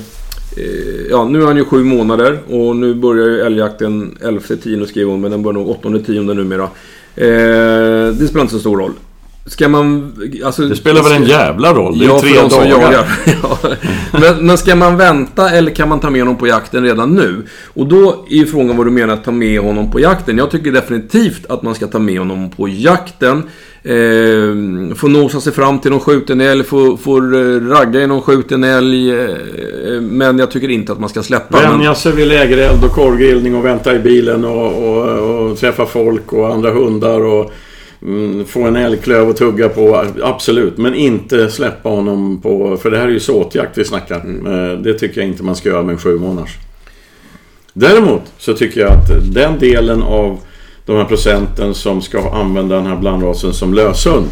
ja, 1.10 1.26
nu 1.26 1.42
är 1.42 1.46
han 1.46 1.58
ju 1.58 1.66
sju 1.66 1.84
månader 1.84 2.40
och 2.50 2.76
nu 2.76 2.94
börjar 2.96 3.28
ju 3.28 3.42
älgjakten 3.42 4.18
11 4.22 4.42
10 4.64 4.86
skriver 4.86 5.12
hon, 5.12 5.22
men 5.22 5.32
den 5.32 5.44
börjar 5.44 5.60
nog 5.60 5.70
8 5.70 5.90
10 6.06 6.22
numera. 6.22 6.70
Det 7.16 8.28
spelar 8.28 8.42
inte 8.42 8.54
så 8.54 8.60
stor 8.60 8.78
roll. 8.78 8.92
Ska 9.46 9.70
man... 9.70 10.14
Alltså, 10.46 10.62
Det 10.62 10.76
spelar 10.76 11.04
väl 11.04 11.12
en 11.12 11.24
jävla 11.26 11.74
roll? 11.74 12.00
Det 12.00 12.06
är 12.06 12.10
Ja, 12.10 12.20
tre 12.20 12.34
för 12.34 12.50
dagar. 12.50 12.68
jagar. 12.70 13.06
ja. 13.44 13.58
men, 14.12 14.46
men 14.46 14.58
ska 14.58 14.76
man 14.76 14.98
vänta 14.98 15.50
eller 15.50 15.72
kan 15.72 15.90
man 15.90 16.00
ta 16.00 16.10
med 16.10 16.22
honom 16.22 16.38
på 16.38 16.48
jakten 16.48 16.84
redan 16.84 17.16
nu? 17.16 17.44
Och 17.74 17.88
då 17.88 18.26
är 18.30 18.36
ju 18.36 18.46
frågan 18.46 18.78
vad 18.78 18.88
du 18.88 18.92
menar 18.92 19.14
att 19.14 19.24
ta 19.24 19.32
med 19.32 19.60
honom 19.60 19.92
på 19.92 20.00
jakten. 20.00 20.38
Jag 20.38 20.52
tycker 20.52 20.72
definitivt 20.72 21.46
att 21.50 21.62
man 21.64 21.76
ska 21.76 21.88
ta 21.88 22.00
med 22.00 22.20
honom 22.20 22.50
på 22.50 22.68
jakten. 22.68 23.44
Eh, 23.86 24.96
få 24.96 25.08
nosa 25.08 25.42
sig 25.42 25.54
fram 25.54 25.80
till 25.80 25.92
någon 25.92 26.00
skjuten 26.00 26.42
älg, 26.42 26.64
få, 26.64 26.98
få 26.98 27.18
eh, 27.18 27.68
ragga 27.70 28.02
i 28.02 28.08
någon 28.08 28.22
skjuten 28.22 28.64
älg. 28.64 29.12
Eh, 29.12 30.02
men 30.02 30.40
jag 30.40 30.52
tycker 30.52 30.70
inte 30.70 30.92
att 30.92 31.00
man 31.00 31.10
ska 31.10 31.24
släppa. 31.24 31.62
Men, 31.62 31.72
Vänja 31.72 31.96
sig 31.96 32.12
vid 32.12 32.28
lägereld 32.28 32.84
och 32.84 32.92
korvgrillning 32.92 33.56
och 33.56 33.66
vänta 33.66 33.96
i 33.96 34.00
bilen 34.00 34.46
och, 34.46 34.84
och, 34.84 35.50
och 35.50 35.58
träffa 35.58 35.86
folk 35.86 36.34
och 36.34 36.54
andra 36.54 36.72
hundar 36.72 37.26
och 37.26 37.52
få 38.48 38.64
en 38.64 38.76
älgklöv 38.76 39.30
att 39.30 39.38
tugga 39.38 39.70
på. 39.70 40.06
Absolut, 40.24 40.78
men 40.78 40.96
inte 40.96 41.50
släppa 41.50 41.90
honom 41.90 42.42
på... 42.42 42.78
För 42.78 42.92
det 42.92 42.98
här 42.98 43.08
är 43.08 43.12
ju 43.12 43.20
såtjakt 43.20 43.78
vi 43.78 43.86
snackar. 43.86 44.16
Eh, 44.18 44.80
Det 44.80 44.94
tycker 44.94 45.22
jag 45.22 45.28
inte 45.30 45.44
man 45.44 45.56
ska 45.56 45.70
göra 45.70 45.84
med 45.84 45.94
en 45.94 46.00
sju 46.00 46.20
månaders. 46.20 46.58
Däremot 47.74 48.22
så 48.38 48.54
tycker 48.54 48.82
jag 48.82 48.92
att 48.92 49.34
den 49.34 49.60
delen 49.60 50.04
av 50.04 50.40
de 50.86 50.98
här 50.98 51.06
procenten 51.06 51.74
som 51.74 52.02
ska 52.02 52.32
använda 52.32 52.76
den 52.76 52.86
här 52.86 52.96
blandrasen 52.96 53.54
som 53.54 53.74
löshund 53.74 54.28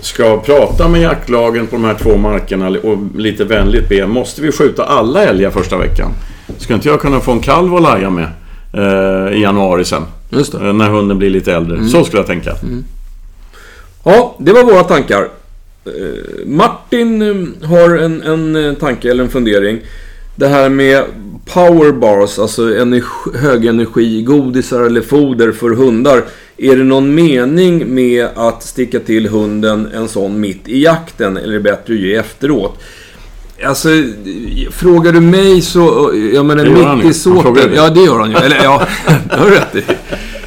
ska 0.00 0.40
prata 0.40 0.88
med 0.88 1.00
jaktlagen 1.00 1.66
på 1.66 1.76
de 1.76 1.84
här 1.84 1.94
två 1.94 2.16
markerna 2.16 2.68
och 2.68 2.98
lite 3.16 3.44
vänligt 3.44 3.88
be. 3.88 4.06
Måste 4.06 4.42
vi 4.42 4.52
skjuta 4.52 4.84
alla 4.84 5.24
älgar 5.24 5.50
första 5.50 5.78
veckan? 5.78 6.10
Ska 6.58 6.74
inte 6.74 6.88
jag 6.88 7.00
kunna 7.00 7.20
få 7.20 7.32
en 7.32 7.40
kalv 7.40 7.74
att 7.74 7.82
laja 7.82 8.10
med 8.10 8.26
eh, 8.74 9.36
i 9.36 9.42
januari 9.42 9.84
sen? 9.84 10.02
Just 10.30 10.52
det. 10.52 10.58
Eh, 10.58 10.72
när 10.72 10.90
hunden 10.90 11.18
blir 11.18 11.30
lite 11.30 11.52
äldre. 11.52 11.88
Så 11.88 12.04
skulle 12.04 12.20
jag 12.20 12.26
tänka. 12.26 12.56
Ja, 14.04 14.36
det 14.38 14.52
var 14.52 14.64
våra 14.64 14.84
tankar. 14.84 15.28
Eh, 15.84 16.46
Martin 16.46 17.22
eh, 17.22 17.68
har 17.68 17.96
en, 17.96 18.22
en 18.22 18.76
tanke 18.76 19.10
eller 19.10 19.24
en 19.24 19.30
fundering. 19.30 19.80
Det 20.36 20.48
här 20.48 20.68
med 20.68 21.04
powerbars, 21.46 22.38
alltså 22.38 22.76
energi, 22.76 23.30
högenergigodisar 23.34 24.80
eller 24.80 25.00
foder 25.00 25.52
för 25.52 25.70
hundar. 25.70 26.24
Är 26.56 26.76
det 26.76 26.84
någon 26.84 27.14
mening 27.14 27.94
med 27.94 28.28
att 28.34 28.62
sticka 28.62 29.00
till 29.00 29.28
hunden 29.28 29.88
en 29.94 30.08
sån 30.08 30.40
mitt 30.40 30.68
i 30.68 30.82
jakten 30.82 31.36
eller 31.36 31.48
är 31.48 31.52
det 31.52 31.60
bättre 31.60 31.94
att 31.94 32.00
ge 32.00 32.14
efteråt? 32.14 32.82
Alltså, 33.66 33.88
frågar 34.70 35.12
du 35.12 35.20
mig 35.20 35.62
så... 35.62 36.12
Jag 36.34 36.46
menar 36.46 36.64
Det 36.64 36.84
han 36.84 36.98
mitt 36.98 37.26
i 37.26 37.30
Han 37.30 37.42
frågar 37.42 37.62
såten. 37.62 37.76
Ja, 37.76 37.90
det 37.90 38.00
gör 38.00 38.18
han 38.18 38.30
ju. 38.30 38.36
Eller 38.36 38.64
ja, 38.64 38.86
det 39.28 39.36
har 39.36 39.46
du 39.46 39.52
rätt 39.52 39.76
i. 39.76 39.84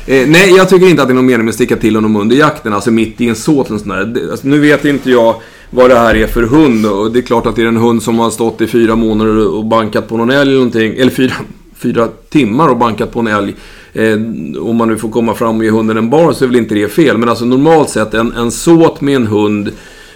Eh, 0.06 0.28
nej, 0.28 0.54
jag 0.56 0.70
tycker 0.70 0.88
inte 0.88 1.02
att 1.02 1.08
det 1.08 1.12
är 1.12 1.16
någon 1.16 1.26
mening 1.26 1.46
med 1.46 1.52
att 1.52 1.56
sticka 1.56 1.76
till 1.76 1.96
honom 1.96 2.16
under 2.16 2.36
jakten, 2.36 2.74
alltså 2.74 2.92
mitt 2.92 3.22
i 3.22 3.30
en 3.30 3.36
såt 3.36 3.70
eller 3.70 3.80
sån 3.80 3.90
där. 3.90 4.06
Det, 4.06 4.32
alltså, 4.32 4.48
nu 4.48 4.60
vet 4.60 4.86
inte 4.86 5.12
jag 5.12 5.36
vad 5.70 5.90
det 5.90 5.98
här 5.98 6.16
är 6.16 6.28
för 6.28 6.44
hund 6.44 6.86
och 6.86 7.12
det 7.12 7.20
är 7.20 7.24
klart 7.24 7.46
att 7.46 7.56
det 7.56 7.62
är 7.62 7.68
en 7.68 7.78
hund 7.78 8.04
som 8.04 8.20
har 8.20 8.30
stått 8.30 8.62
i 8.62 8.68
fyra 8.68 8.96
månader 8.96 9.48
och 9.48 9.66
bankat 9.66 10.08
på 10.08 10.18
någon 10.18 10.30
älg 10.30 10.42
eller 10.42 10.54
någonting. 10.54 10.94
Eller 10.98 11.12
fyra, 11.12 11.34
fyra 11.78 12.08
timmar 12.30 12.68
och 12.68 12.78
bankat 12.78 13.12
på 13.12 13.20
en 13.20 13.28
älg. 13.28 13.56
Eh, 13.94 14.14
om 14.62 14.76
man 14.76 14.88
nu 14.88 14.98
får 14.98 15.10
komma 15.10 15.34
fram 15.34 15.58
och 15.58 15.64
ge 15.64 15.70
hunden 15.70 15.98
en 15.98 16.10
bar 16.10 16.34
så 16.34 16.44
är 16.44 16.48
väl 16.48 16.58
inte 16.58 16.76
det 16.76 16.88
fel. 16.88 17.18
Men 17.18 17.30
alltså 17.30 17.46
normalt 17.46 17.90
sett, 17.90 18.14
en, 18.14 18.34
en 18.34 18.52
såt 18.52 19.02
med 19.02 19.16
en 19.16 19.28
hund 19.28 19.72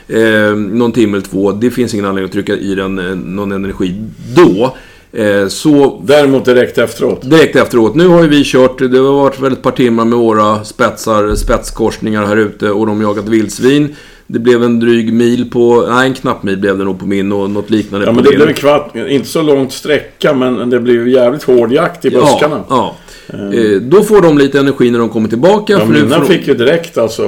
eh, 0.07 0.55
någon 0.55 0.91
timme 0.91 1.17
eller 1.17 1.27
två, 1.27 1.51
det 1.51 1.71
finns 1.71 1.93
ingen 1.93 2.05
anledning 2.05 2.25
att 2.25 2.33
trycka 2.33 2.55
i 2.55 2.75
den 2.75 2.99
eh, 2.99 3.15
någon 3.15 3.51
energi 3.51 3.95
då. 4.35 4.75
Eh, 5.11 5.47
så 5.47 6.01
Däremot 6.05 6.45
direkt 6.45 6.77
efteråt. 6.77 7.29
direkt 7.29 7.55
efteråt. 7.55 7.95
Nu 7.95 8.07
har 8.07 8.23
ju 8.23 8.29
vi 8.29 8.43
kört, 8.45 8.77
det 8.79 8.97
har 8.97 9.13
varit 9.23 9.39
väl 9.39 9.53
ett 9.53 9.61
par 9.61 9.71
timmar 9.71 10.05
med 10.05 10.17
våra 10.19 10.63
spetsar, 10.63 11.35
spetskorsningar 11.35 12.25
här 12.25 12.37
ute 12.37 12.69
och 12.71 12.87
de 12.87 13.01
jagat 13.01 13.27
vildsvin. 13.29 13.95
Det 14.29 14.39
blev 14.39 14.63
en 14.63 14.79
dryg 14.79 15.13
mil 15.13 15.49
på, 15.51 15.85
nej 15.89 16.07
en 16.07 16.13
knapp 16.13 16.43
mil 16.43 16.57
blev 16.57 16.77
det 16.77 16.83
nog 16.83 16.99
på 16.99 17.05
min 17.05 17.31
och 17.31 17.49
något 17.49 17.69
liknande 17.69 18.05
Ja, 18.05 18.11
men 18.11 18.23
det 18.23 18.29
din. 18.29 18.37
blev 18.37 18.47
en 18.49 18.53
kvart, 18.53 18.95
inte 18.95 19.27
så 19.27 19.41
långt 19.41 19.73
sträcka, 19.73 20.33
men 20.33 20.69
det 20.69 20.79
blev 20.79 21.07
jävligt 21.07 21.43
hård 21.43 21.71
jakt 21.71 22.05
i 22.05 22.09
buskarna. 22.09 22.55
Ja, 22.55 22.65
ja. 22.69 22.95
Eh, 23.33 23.81
då 23.81 24.03
får 24.03 24.21
de 24.21 24.37
lite 24.37 24.59
energi 24.59 24.91
när 24.91 24.99
de 24.99 25.09
kommer 25.09 25.29
tillbaka. 25.29 25.73
Ja, 25.73 25.79
för 25.79 25.87
mina 25.87 26.19
får 26.19 26.25
fick 26.25 26.47
ju 26.47 26.53
direkt 26.53 26.97
alltså 26.97 27.23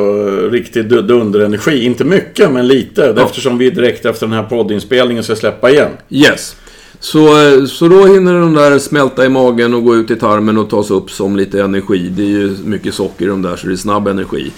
riktig 0.52 0.90
du- 0.90 1.02
dunderenergi. 1.02 1.86
Inte 1.86 2.04
mycket, 2.04 2.52
men 2.52 2.68
lite. 2.68 3.16
Eftersom 3.26 3.58
vi 3.58 3.70
direkt 3.70 4.06
efter 4.06 4.26
den 4.28 4.36
här 4.36 4.44
poddinspelningen 4.44 5.24
ska 5.24 5.36
släppa 5.36 5.70
igen. 5.72 5.92
Yes. 6.10 6.56
Så, 7.00 7.28
eh, 7.28 7.66
så 7.66 7.88
då 7.88 8.06
hinner 8.06 8.34
de 8.34 8.54
där 8.54 8.80
smälta 8.80 9.26
i 9.26 9.30
magen 9.30 9.74
och 9.74 9.84
gå 9.84 9.96
ut 9.96 10.12
i 10.12 10.16
tarmen 10.16 10.58
och 10.58 10.70
tas 10.70 10.92
upp 10.92 11.12
som 11.12 11.36
lite 11.38 11.62
energi. 11.62 12.12
Det 12.18 12.24
är 12.24 12.28
ju 12.28 12.56
mycket 12.66 12.94
socker 12.94 13.26
i 13.26 13.28
de 13.28 13.42
där 13.42 13.56
så 13.56 13.68
det 13.68 13.74
är 13.74 13.78
snabb 13.78 14.08
energi. 14.08 14.52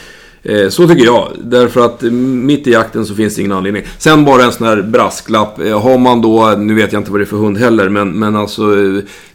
Eh, 0.43 0.69
Så 0.69 0.87
tycker 0.87 1.05
jag. 1.05 1.27
Därför 1.43 1.85
att 1.85 2.03
eh, 2.03 2.11
mitt 2.11 2.67
i 2.67 2.71
jakten 2.71 3.05
så 3.05 3.15
finns 3.15 3.35
det 3.35 3.41
ingen 3.41 3.51
anledning. 3.51 3.83
Sen 3.97 4.25
bara 4.25 4.43
en 4.43 4.51
sån 4.51 4.67
här 4.67 4.81
brasklapp. 4.81 5.59
Eh, 5.59 5.81
Har 5.81 5.97
man 5.97 6.21
då, 6.21 6.55
nu 6.57 6.73
vet 6.75 6.93
jag 6.93 6.99
inte 6.99 7.11
vad 7.11 7.19
det 7.19 7.23
är 7.23 7.25
för 7.25 7.37
hund 7.37 7.57
heller, 7.57 7.89
men, 7.89 8.11
men 8.11 8.35
alltså 8.35 8.63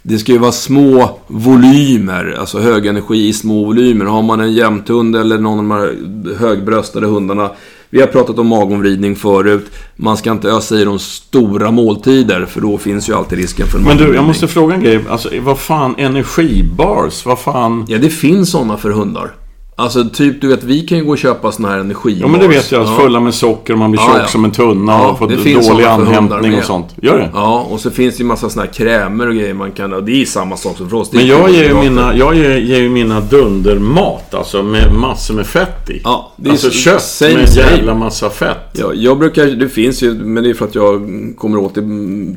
det 0.03 0.19
ska 0.19 0.33
ju 0.33 0.39
vara 0.39 0.53
små 0.53 1.19
volymer. 1.27 2.37
Alltså 2.41 2.59
hög 2.59 2.87
energi 2.87 3.29
i 3.29 3.33
små 3.33 3.65
volymer. 3.65 4.05
Har 4.05 4.23
man 4.23 4.41
en 4.41 4.53
jämthund 4.53 5.17
eller 5.17 5.39
någon 5.39 5.59
av 5.59 5.65
de 5.65 5.71
här 5.71 5.95
högbröstade 6.39 7.07
hundarna. 7.07 7.51
Vi 7.91 8.01
har 8.01 8.07
pratat 8.07 8.39
om 8.39 8.47
magomvridning 8.47 9.17
förut. 9.17 9.67
Man 9.97 10.17
ska 10.17 10.31
inte 10.31 10.49
ösa 10.49 10.77
i 10.81 10.85
de 10.85 10.99
stora 10.99 11.71
måltider 11.71 12.47
för 12.47 12.61
då 12.61 12.79
finns 12.79 13.09
ju 13.09 13.15
alltid 13.15 13.39
risken 13.39 13.67
för 13.67 13.79
Men 13.79 13.97
du, 13.97 14.15
jag 14.15 14.25
måste 14.25 14.49
fråga 14.49 14.75
en 14.75 14.83
grej. 14.83 15.01
Alltså, 15.09 15.29
vad 15.41 15.59
fan, 15.59 15.95
energibars? 15.99 17.27
Vad 17.27 17.39
fan? 17.39 17.85
Ja, 17.89 17.99
det 17.99 18.11
finns 18.11 18.51
sådana 18.51 18.77
för 18.77 18.91
hundar. 18.91 19.31
Alltså 19.79 20.05
typ, 20.05 20.41
du 20.41 20.49
vet, 20.49 20.65
vi 20.65 20.81
kan 20.81 20.99
ju 20.99 21.05
gå 21.05 21.11
och 21.11 21.19
köpa 21.19 21.53
såna 21.53 21.69
här 21.69 21.79
energibars. 21.79 22.21
Ja, 22.21 22.29
men 22.29 22.41
det 22.41 22.49
vet 22.49 22.73
jag. 22.73 22.83
Ja. 22.83 22.97
Fulla 23.01 23.21
med 23.21 23.35
socker 23.35 23.73
och 23.73 23.79
man 23.79 23.91
blir 23.91 24.01
Ja, 24.01 24.07
tjock 24.13 24.23
ja. 24.23 24.27
som 24.27 24.45
en 24.45 24.51
tunna 24.51 24.93
Ja, 24.93 25.11
och 25.11 25.19
får 25.19 25.29
det 25.29 25.69
dålig 25.69 25.85
anhämtning 25.85 26.59
och 26.59 26.65
sånt. 26.65 26.95
Gör 27.03 27.19
det? 27.19 27.31
Ja, 27.35 27.67
och 27.71 27.81
så 27.81 27.91
finns 27.91 28.17
det 28.17 28.21
ju 28.23 28.27
massa 28.27 28.51
såna 28.51 28.65
här 28.67 28.73
krämer 28.73 29.29
och 29.29 29.35
grejer 29.35 29.55
man 29.55 29.73
kan... 29.73 29.93
Och 29.93 30.05
det 30.05 30.13
är 30.13 30.17
ju 30.17 30.27
samma 30.27 30.57
sak 30.57 30.77
som 30.77 30.91
för 30.91 30.97
oss. 30.97 31.11
Det 31.11 31.17
Men 31.17 31.27
jag 31.27 31.51
ger 31.51 31.65
ju 31.69 31.75
mina, 31.75 32.17
jag 32.17 32.35
ger, 32.37 32.51
ger 32.57 32.79
ju 32.81 32.89
mina 32.89 33.21
dundermat, 33.21 34.35
alltså 34.35 34.63
med 34.63 34.93
massor 34.95 35.35
med 35.35 35.47
fett 35.47 35.91
i. 35.91 36.01
Ja, 36.05 36.33
det 36.37 36.49
är 36.49 36.53
alltså 36.53 36.71
så- 36.71 36.77
kött 36.77 37.03
same, 37.03 37.35
med 37.35 37.49
en 37.49 37.55
jävla 37.55 37.95
massa 37.95 38.31
fett. 38.31 38.69
Ja, 38.73 38.93
jag 38.95 39.19
brukar, 39.19 39.47
det 39.47 39.69
finns 39.69 40.03
ju, 40.03 40.15
men 40.15 40.45
det 40.45 40.51
är 40.51 40.55
för 40.55 40.65
att 40.65 40.75
jag 40.75 41.11
kommer 41.39 41.59
åt 41.59 41.75
det 41.75 41.81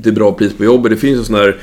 till 0.03 0.13
bra 0.13 0.31
pris 0.31 0.53
på 0.57 0.63
jobbet. 0.63 0.91
Det 0.91 0.97
finns 0.97 1.19
ju 1.19 1.23
sån 1.23 1.35
här 1.35 1.55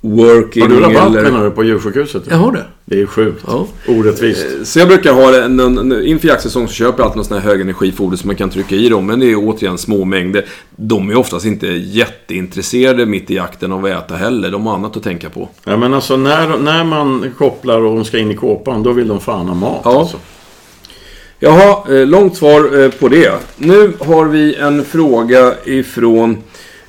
working 0.00 0.62
Har 0.62 0.68
du 0.68 0.80
rabatt 0.80 1.16
eller... 1.16 1.22
menar 1.22 1.44
du 1.44 1.50
på 1.50 1.64
djursjukhuset? 1.64 2.22
Jag 2.28 2.36
har 2.36 2.52
det. 2.52 2.64
Det 2.84 3.00
är 3.00 3.06
sjukt. 3.06 3.44
Ja. 3.46 3.66
Orättvist. 3.88 4.46
Så 4.64 4.78
jag 4.78 4.88
brukar 4.88 5.12
ha 5.12 5.44
en, 5.44 5.60
en, 5.60 5.78
en, 5.78 6.06
inför 6.06 6.28
jaktsäsong 6.28 6.68
så 6.68 6.74
köper 6.74 6.98
jag 6.98 7.04
alltid 7.04 7.16
någon 7.16 7.24
sån 7.24 7.38
här 7.38 7.44
högenergifoder 7.44 8.16
som 8.16 8.26
man 8.26 8.36
kan 8.36 8.50
trycka 8.50 8.74
i 8.74 8.88
dem. 8.88 9.06
Men 9.06 9.20
det 9.20 9.26
är 9.26 9.36
återigen 9.36 9.78
små 9.78 10.04
mängder. 10.04 10.44
De 10.76 11.10
är 11.10 11.16
oftast 11.16 11.46
inte 11.46 11.66
jätteintresserade 11.66 13.06
mitt 13.06 13.30
i 13.30 13.34
jakten 13.34 13.72
av 13.72 13.84
att 13.84 13.90
äta 14.04 14.16
heller. 14.16 14.50
De 14.50 14.66
har 14.66 14.74
annat 14.74 14.96
att 14.96 15.02
tänka 15.02 15.30
på. 15.30 15.48
Ja 15.64 15.76
men 15.76 15.94
alltså 15.94 16.16
när, 16.16 16.58
när 16.58 16.84
man 16.84 17.34
kopplar 17.38 17.80
och 17.80 17.94
de 17.96 18.04
ska 18.04 18.18
in 18.18 18.30
i 18.30 18.34
kåpan, 18.36 18.82
då 18.82 18.92
vill 18.92 19.08
de 19.08 19.20
fan 19.20 19.48
ha 19.48 19.54
mat 19.54 19.80
Ja. 19.84 20.00
alltså. 20.00 20.16
Jaha, 21.40 21.96
eh, 21.96 22.06
långt 22.06 22.36
svar 22.36 22.82
eh, 22.82 22.90
på 22.90 23.08
det. 23.08 23.32
Nu 23.56 23.92
har 23.98 24.24
vi 24.24 24.54
en 24.54 24.84
fråga 24.84 25.54
ifrån 25.64 26.36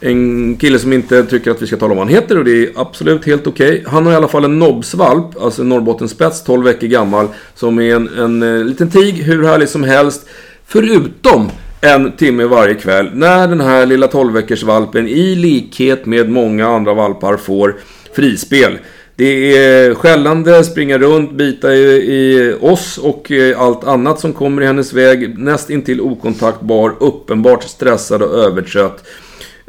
en 0.01 0.55
kille 0.55 0.79
som 0.79 0.93
inte 0.93 1.23
tycker 1.23 1.51
att 1.51 1.61
vi 1.61 1.67
ska 1.67 1.77
tala 1.77 1.91
om 1.91 1.97
vad 1.97 2.07
han 2.07 2.15
heter 2.15 2.37
och 2.37 2.45
det 2.45 2.63
är 2.63 2.71
absolut 2.75 3.25
helt 3.25 3.47
okej. 3.47 3.83
Han 3.87 4.05
har 4.05 4.13
i 4.13 4.15
alla 4.15 4.27
fall 4.27 4.45
en 4.45 4.59
nobbsvalp, 4.59 5.41
alltså 5.41 5.61
en 5.61 5.69
Norrbottenspets, 5.69 6.43
12 6.43 6.63
veckor 6.63 6.87
gammal, 6.87 7.27
som 7.55 7.79
är 7.79 7.95
en, 7.95 8.07
en 8.07 8.43
en 8.43 8.67
liten 8.67 8.89
tig, 8.89 9.13
hur 9.13 9.43
härlig 9.43 9.69
som 9.69 9.83
helst. 9.83 10.25
Förutom 10.65 11.49
en 11.81 12.11
timme 12.11 12.45
varje 12.45 12.75
kväll 12.75 13.09
när 13.13 13.47
den 13.47 13.61
här 13.61 13.85
lilla 13.85 14.07
12 14.07 14.33
veckors 14.33 14.63
valpen 14.63 15.07
i 15.07 15.35
likhet 15.35 16.05
med 16.05 16.29
många 16.29 16.67
andra 16.67 16.93
valpar 16.93 17.37
får 17.37 17.75
frispel. 18.15 18.77
Det 19.15 19.57
är 19.57 19.93
skällande, 19.93 20.63
springa 20.63 20.97
runt, 20.97 21.31
bita 21.31 21.73
i, 21.73 21.81
i 21.95 22.55
oss 22.61 22.97
och 22.97 23.31
eh, 23.31 23.61
allt 23.61 23.83
annat 23.83 24.19
som 24.19 24.33
kommer 24.33 24.61
i 24.61 24.65
hennes 24.65 24.93
väg. 24.93 25.39
Näst 25.39 25.69
intill 25.69 26.01
okontaktbar, 26.01 26.95
uppenbart 26.99 27.63
stressad 27.63 28.21
och 28.21 28.33
övertrött. 28.33 29.03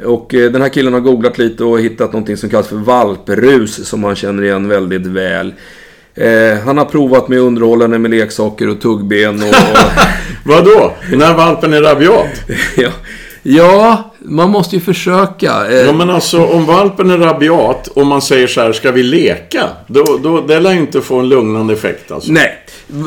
Och 0.05 0.33
eh, 0.33 0.51
den 0.51 0.61
här 0.61 0.69
killen 0.69 0.93
har 0.93 0.99
googlat 0.99 1.37
lite 1.37 1.63
och 1.63 1.79
hittat 1.79 2.13
någonting 2.13 2.37
som 2.37 2.49
kallas 2.49 2.67
för 2.67 2.75
valprus 2.75 3.87
som 3.87 4.03
han 4.03 4.15
känner 4.15 4.43
igen 4.43 4.67
väldigt 4.67 5.07
väl. 5.07 5.53
Eh, 6.15 6.57
han 6.65 6.77
har 6.77 6.85
provat 6.85 7.27
med 7.27 7.39
att 7.39 7.43
underhålla 7.43 7.83
henne 7.83 7.97
med 7.97 8.11
leksaker 8.11 8.69
och 8.69 8.81
tuggben 8.81 9.35
och... 9.43 9.49
och 9.49 9.55
Vadå? 10.43 10.93
När 11.11 11.33
valpen 11.33 11.73
är 11.73 11.81
rabiat? 11.81 12.43
ja, 12.77 12.89
ja, 13.43 14.11
man 14.19 14.49
måste 14.49 14.75
ju 14.75 14.81
försöka. 14.81 15.67
Eh, 15.71 15.73
Ja 15.85 15.93
men 15.93 16.09
alltså 16.09 16.45
om 16.45 16.65
valpen 16.65 17.09
är 17.11 17.17
rabiat 17.17 17.87
och 17.87 18.07
man 18.07 18.21
säger 18.21 18.47
så 18.47 18.61
här, 18.61 18.73
ska 18.73 18.91
vi 18.91 19.03
leka? 19.03 19.63
Då, 19.87 20.19
då, 20.23 20.41
det 20.41 20.59
lär 20.59 20.73
inte 20.73 21.01
få 21.01 21.19
en 21.19 21.29
lugnande 21.29 21.73
effekt 21.73 22.11
alltså. 22.11 22.31
Nej, 22.31 22.51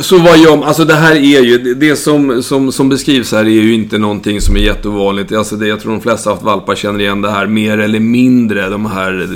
så 0.02 0.18
vad 0.18 0.38
gör 0.38 0.56
man? 0.56 0.68
Alltså 0.68 0.84
det 0.84 0.94
här 0.94 1.12
är 1.14 1.40
ju, 1.40 1.74
det- 1.74 1.96
som, 1.96 2.42
som, 2.42 2.72
som 2.72 2.88
beskrivs 2.88 3.32
här 3.32 3.40
är 3.44 3.48
ju 3.48 3.74
inte 3.74 3.98
någonting 3.98 4.40
som 4.40 4.56
är 4.56 4.60
jätteovanligt. 4.60 5.32
Alltså 5.32 5.56
det, 5.56 5.66
jag 5.66 5.80
tror 5.80 5.92
de 5.92 6.00
flesta 6.00 6.30
haft 6.30 6.42
valpar 6.42 6.74
känner 6.74 7.00
igen 7.00 7.22
det 7.22 7.30
här 7.30 7.46
mer 7.46 7.78
eller 7.78 8.00
mindre. 8.00 8.68
De 8.68 8.86
här, 8.86 9.28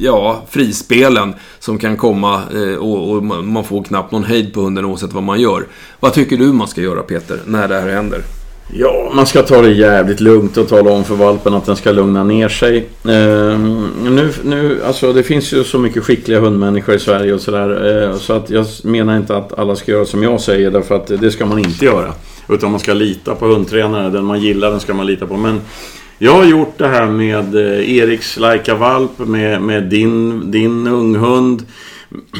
ja, 0.00 0.42
frispelen 0.50 1.34
som 1.58 1.78
kan 1.78 1.96
komma 1.96 2.40
eh, 2.54 2.76
och, 2.78 3.10
och 3.10 3.22
man 3.24 3.46
man 3.52 3.64
får 3.64 3.82
knappt 3.82 4.12
någon 4.12 4.24
hejd 4.24 4.54
på 4.54 4.60
hunden 4.60 4.84
oavsett 4.84 5.12
vad 5.12 5.22
man 5.22 5.40
gör. 5.40 5.66
Vad 6.00 6.12
tycker 6.12 6.36
du 6.36 6.46
man 6.52 6.68
ska 6.68 6.80
göra 6.80 7.02
Peter, 7.02 7.38
när 7.46 7.68
det 7.68 7.80
här 7.80 7.88
händer? 7.88 8.22
Ja, 8.74 9.12
man 9.14 9.26
ska 9.26 9.42
ta 9.42 9.62
det 9.62 9.70
jävligt 9.70 10.20
lugnt 10.20 10.56
och 10.56 10.68
tala 10.68 10.90
om 10.90 11.04
för 11.04 11.14
valpen 11.14 11.54
att 11.54 11.66
den 11.66 11.76
ska 11.76 11.92
lugna 11.92 12.24
ner 12.24 12.48
sig. 12.48 12.76
Eh, 13.04 13.58
nu, 14.02 14.32
nu, 14.44 14.80
alltså 14.86 15.12
det 15.12 15.22
finns 15.22 15.52
ju 15.52 15.64
så 15.64 15.78
mycket 15.78 16.04
skickliga 16.04 16.40
hundmänniskor 16.40 16.94
i 16.94 16.98
Sverige 16.98 17.32
och 17.32 17.40
sådär. 17.40 18.02
Eh, 18.02 18.16
så 18.16 18.32
att 18.32 18.50
jag 18.50 18.66
menar 18.84 19.16
inte 19.16 19.36
att 19.36 19.58
alla 19.58 19.76
ska 19.76 19.92
göra 19.92 20.04
som 20.04 20.22
jag 20.22 20.40
säger, 20.40 20.70
därför 20.70 20.96
att 20.96 21.06
det 21.06 21.30
ska 21.30 21.46
man 21.46 21.58
inte 21.58 21.84
göra. 21.84 22.12
Utan 22.48 22.70
man 22.70 22.80
ska 22.80 22.92
lita 22.92 23.34
på 23.34 23.46
hundtränare, 23.46 24.10
den 24.10 24.24
man 24.24 24.40
gillar 24.40 24.70
den 24.70 24.80
ska 24.80 24.94
man 24.94 25.06
lita 25.06 25.26
på. 25.26 25.36
Men 25.36 25.60
jag 26.18 26.32
har 26.32 26.44
gjort 26.44 26.74
det 26.78 26.88
här 26.88 27.06
med 27.06 27.54
eh, 27.54 27.96
Eriks 27.96 28.38
Laika-valp, 28.38 29.18
med, 29.18 29.62
med 29.62 29.82
din, 29.82 30.50
din 30.50 30.86
unghund, 30.86 31.62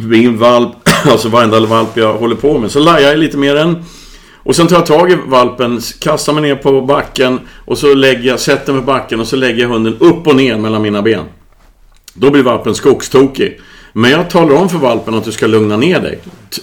min 0.03 0.39
valp, 0.39 0.73
alltså 1.07 1.29
varenda 1.29 1.61
valp 1.61 1.97
jag 1.97 2.15
håller 2.15 2.37
på 2.37 2.59
med. 2.59 2.71
Så 2.71 2.79
lajar 2.79 3.09
jag 3.09 3.19
lite 3.19 3.37
med 3.37 3.57
den. 3.57 3.85
Och 4.45 4.57
sen 4.57 4.67
tar 4.67 4.77
jag 4.77 4.87
tag 4.87 5.13
i 5.13 5.19
valpen, 5.27 5.81
kastar 5.99 6.33
mig 6.33 6.43
ner 6.43 6.55
på 6.55 6.81
backen 6.81 7.41
och 7.65 7.79
så 7.79 7.95
lägger 7.95 8.29
jag, 8.29 8.41
sätter 8.41 8.73
mig 8.73 8.83
på 8.83 8.87
backen 8.87 9.21
och 9.21 9.27
så 9.27 9.37
lägger 9.37 9.63
jag 9.63 9.69
hunden 9.69 9.97
upp 9.99 10.27
och 10.27 10.37
ner 10.37 10.59
mellan 10.59 10.83
mina 10.83 11.03
ben. 11.03 11.25
Då 12.15 12.31
blir 12.31 12.43
valpen 12.43 12.75
skogstokig. 12.75 13.61
Men 13.93 14.11
jag 14.11 14.31
talar 14.31 14.55
om 14.55 14.69
för 14.69 14.79
valpen 14.79 15.15
att 15.15 15.25
du 15.25 15.33
ska 15.33 15.47
lugna 15.47 15.77
ner 15.77 16.01
dig. 16.01 16.19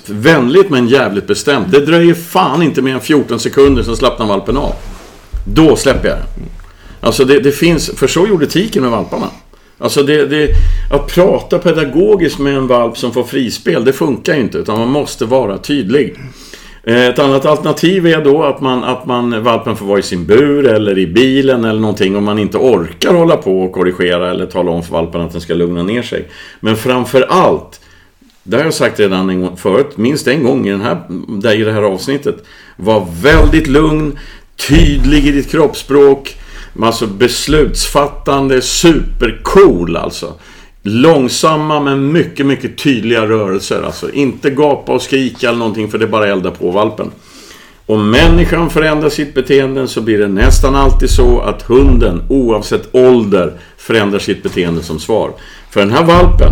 Vänligt 0.06 0.70
men 0.70 0.88
jävligt 0.88 1.28
bestämt. 1.28 1.72
Det 1.72 1.86
dröjer 1.86 2.14
fan 2.14 2.64
inte 2.64 2.82
mer 2.82 2.94
än 2.94 3.02
14 3.02 3.40
sekunder 3.40 3.84
sen 3.84 3.96
slappnar 3.96 4.28
valpen 4.28 4.58
av. 4.58 4.74
Då 5.46 5.76
släpper 5.76 6.08
jag 6.08 6.18
den. 6.18 6.46
Alltså 7.02 7.26
det, 7.26 7.40
det 7.40 7.52
finns, 7.52 7.90
för 7.96 8.08
så 8.08 8.28
gjorde 8.28 8.48
tiken 8.48 8.82
med 8.82 8.92
valparna. 8.92 9.28
Alltså 9.78 10.04
det, 10.04 10.26
det, 10.26 10.50
att 10.92 11.08
prata 11.08 11.60
pedagogiskt 11.60 12.40
med 12.40 12.58
en 12.58 12.68
valp 12.68 12.98
som 12.98 13.14
får 13.14 13.24
frispel, 13.24 13.86
det 13.86 13.94
funkar 13.94 14.36
ju 14.36 14.42
inte. 14.42 14.58
Utan 14.58 14.80
man 14.80 14.90
måste 14.90 15.26
vara 15.26 15.58
tydlig. 15.58 16.16
Eh, 16.84 17.06
ett 17.06 17.20
annat 17.20 17.46
alternativ 17.46 18.08
är 18.08 18.24
då 18.24 18.44
att 18.44 18.62
man, 18.62 18.84
att 18.84 19.06
man 19.06 19.44
valpen 19.44 19.76
får 19.76 19.86
vara 19.86 20.00
i 20.00 20.04
sin 20.04 20.26
bur 20.26 20.68
eller 20.68 20.98
i 20.98 21.08
bilen 21.08 21.66
eller 21.66 21.80
någonting 21.80 22.16
om 22.16 22.24
man 22.24 22.40
inte 22.40 22.58
orkar 22.58 23.14
hålla 23.14 23.38
på 23.38 23.62
och 23.62 23.72
korrigera 23.72 24.30
eller 24.30 24.46
tala 24.46 24.72
om 24.72 24.84
för 24.84 24.94
valpen 24.94 25.22
att 25.22 25.32
den 25.32 25.42
ska 25.42 25.54
lugna 25.54 25.84
ner 25.84 26.02
sig. 26.02 26.28
Men 26.60 26.76
framför 26.76 27.22
allt, 27.22 27.82
det 28.44 28.58
har 28.58 28.64
jag 28.64 28.74
sagt 28.74 29.00
redan 29.00 29.30
en 29.30 29.42
gång 29.42 29.58
förut, 29.58 29.98
minst 29.98 30.28
en 30.28 30.44
gång 30.44 30.68
i, 30.68 30.72
den 30.72 30.82
här, 30.82 31.02
där 31.42 31.60
i 31.60 31.64
det 31.64 31.72
här 31.72 31.84
avsnittet. 31.84 32.44
Var 32.76 33.08
väldigt 33.22 33.68
lugn, 33.68 34.20
tydlig 34.68 35.28
i 35.28 35.32
ditt 35.32 35.52
kroppsspråk, 35.52 36.38
alltså 36.82 37.08
beslutsfattande, 37.08 38.62
supercool 38.62 39.98
alltså. 39.98 40.34
Långsamma 40.84 41.80
men 41.80 42.12
mycket, 42.12 42.46
mycket 42.46 42.78
tydliga 42.78 43.26
rörelser. 43.28 43.84
Alltså 43.84 44.12
inte 44.12 44.50
gapa 44.50 44.92
och 44.92 45.02
skrika 45.02 45.50
eller 45.50 45.60
någonting 45.60 45.92
för 45.92 45.98
det 45.98 46.08
bara 46.08 46.28
eldar 46.28 46.52
på 46.52 46.72
valpen. 46.72 47.12
Om 47.86 48.10
människan 48.12 48.70
förändrar 48.70 49.10
sitt 49.10 49.34
beteende 49.34 49.88
så 49.88 50.02
blir 50.02 50.18
det 50.18 50.28
nästan 50.28 50.76
alltid 50.76 51.10
så 51.10 51.40
att 51.40 51.62
hunden, 51.62 52.24
oavsett 52.30 52.96
ålder, 52.96 53.54
förändrar 53.78 54.20
sitt 54.20 54.44
beteende 54.44 54.84
som 54.84 55.00
svar. 55.00 55.32
För 55.70 55.80
den 55.80 55.92
här 55.92 56.04
valpen, 56.04 56.52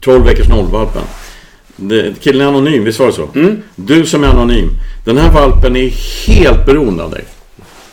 12 0.00 0.24
veckors 0.24 0.48
nollvalpen. 0.48 1.02
Killen 2.20 2.40
är 2.40 2.46
anonym, 2.48 2.84
visst 2.84 2.98
var 3.00 3.06
det 3.06 3.12
så? 3.12 3.28
Du 3.76 4.06
som 4.06 4.24
är 4.24 4.28
anonym. 4.28 4.68
Den 5.04 5.18
här 5.18 5.32
valpen 5.32 5.76
är 5.76 5.88
helt 6.26 6.66
beroende 6.66 7.04
av 7.04 7.10
dig. 7.10 7.24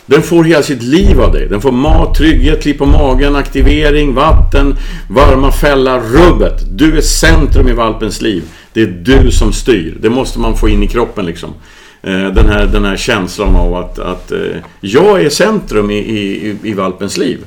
Den 0.08 0.22
får 0.22 0.44
hela 0.44 0.64
sitt 0.64 0.84
liv 0.84 1.22
av 1.22 1.32
dig. 1.32 1.48
Den 1.48 1.62
får 1.62 1.72
mat, 1.72 2.16
trygghet, 2.16 2.62
klipp 2.62 2.78
på 2.78 2.86
magen, 2.86 3.36
aktivering, 3.36 4.14
vatten, 4.14 4.76
varma 5.10 5.52
fällar, 5.52 6.02
rubbet. 6.02 6.78
Du 6.78 6.98
är 6.98 7.02
centrum 7.02 7.68
i 7.68 7.74
valpens 7.74 8.22
liv. 8.22 8.44
Det 8.74 8.82
är 8.82 8.88
du 8.88 9.32
som 9.32 9.54
styr. 9.54 9.98
Det 10.02 10.10
måste 10.10 10.40
man 10.40 10.58
få 10.58 10.70
in 10.70 10.84
i 10.84 10.88
kroppen 10.88 11.26
liksom. 11.26 11.54
Eh, 12.02 12.28
den 12.28 12.50
här, 12.50 12.66
den 12.66 12.86
här 12.86 12.98
känslan 12.98 13.56
av 13.56 13.76
att, 13.76 14.00
att 14.00 14.32
eh, 14.32 14.40
jag 14.82 15.22
är 15.22 15.30
centrum 15.30 15.92
i, 15.92 15.98
i, 15.98 16.56
i 16.64 16.74
valpens 16.74 17.18
liv. 17.18 17.38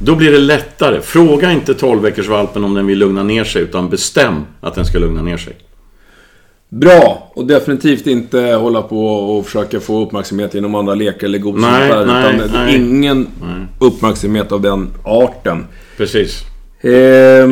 Då 0.00 0.14
blir 0.14 0.32
det 0.32 0.38
lättare. 0.38 1.00
Fråga 1.00 1.52
inte 1.52 1.74
12 1.74 2.10
valpen 2.28 2.64
om 2.64 2.74
den 2.74 2.86
vill 2.86 2.98
lugna 2.98 3.22
ner 3.22 3.44
sig, 3.44 3.62
utan 3.62 3.88
bestäm 3.88 4.44
att 4.60 4.74
den 4.74 4.84
ska 4.84 4.98
lugna 4.98 5.22
ner 5.22 5.36
sig. 5.36 5.52
Bra! 6.68 7.32
Och 7.34 7.46
definitivt 7.46 8.06
inte 8.06 8.40
hålla 8.40 8.82
på 8.82 9.06
och 9.06 9.46
försöka 9.46 9.80
få 9.80 10.02
uppmärksamhet 10.02 10.54
genom 10.54 10.74
andra 10.74 10.94
lekar 10.94 11.26
eller 11.26 11.38
godisar. 11.38 12.06
Nej, 12.06 12.36
utan 12.36 12.64
nej. 12.64 12.76
ingen 12.76 13.28
uppmärksamhet 13.80 14.52
av 14.52 14.60
den 14.60 14.90
arten. 15.04 15.66
Precis. 15.96 16.44
Ehm, 16.84 16.90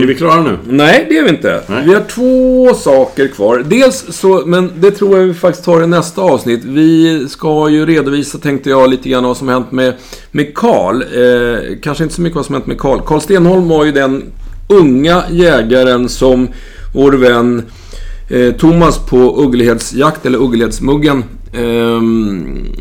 Är 0.03 0.07
vi 0.07 0.15
klara 0.15 0.43
nu? 0.43 0.59
Nej, 0.69 1.07
det 1.09 1.19
är 1.19 1.23
vi 1.23 1.29
inte. 1.29 1.63
Nej. 1.67 1.83
Vi 1.87 1.95
har 1.95 2.01
två 2.01 2.75
saker 2.75 3.29
kvar. 3.29 3.65
Dels 3.69 4.05
så, 4.09 4.43
men 4.47 4.71
det 4.77 4.91
tror 4.91 5.19
jag 5.19 5.27
vi 5.27 5.35
faktiskt 5.35 5.65
tar 5.65 5.83
i 5.83 5.87
nästa 5.87 6.23
avsnitt. 6.23 6.65
Vi 6.65 7.27
ska 7.29 7.69
ju 7.69 7.87
redovisa, 7.87 8.39
tänkte 8.39 8.71
jag, 8.71 8.91
lite 8.91 9.09
grann 9.09 9.25
vad 9.25 9.37
som 9.37 9.49
har 9.49 9.55
hänt 9.55 9.73
med, 9.73 9.95
med 10.31 10.55
Karl. 10.55 11.03
Eh, 11.03 11.79
kanske 11.83 12.05
inte 12.05 12.15
så 12.15 12.23
mycket 12.23 12.37
vad 12.37 12.47
som 12.47 12.55
har 12.55 12.61
hänt 12.61 12.67
med 12.67 12.79
Karl. 12.79 13.01
Karl 13.07 13.21
Stenholm 13.21 13.69
var 13.69 13.85
ju 13.85 13.93
den 13.93 14.25
unga 14.69 15.23
jägaren 15.31 16.09
som 16.09 16.49
vår 16.95 17.13
vän 17.13 17.63
eh, 18.33 18.53
Thomas 18.53 18.99
på 18.99 19.17
ugglighetsjakt, 19.17 20.27
eller 20.27 20.39
Ugglehedsmuggen, 20.39 21.25
eh, 21.53 22.01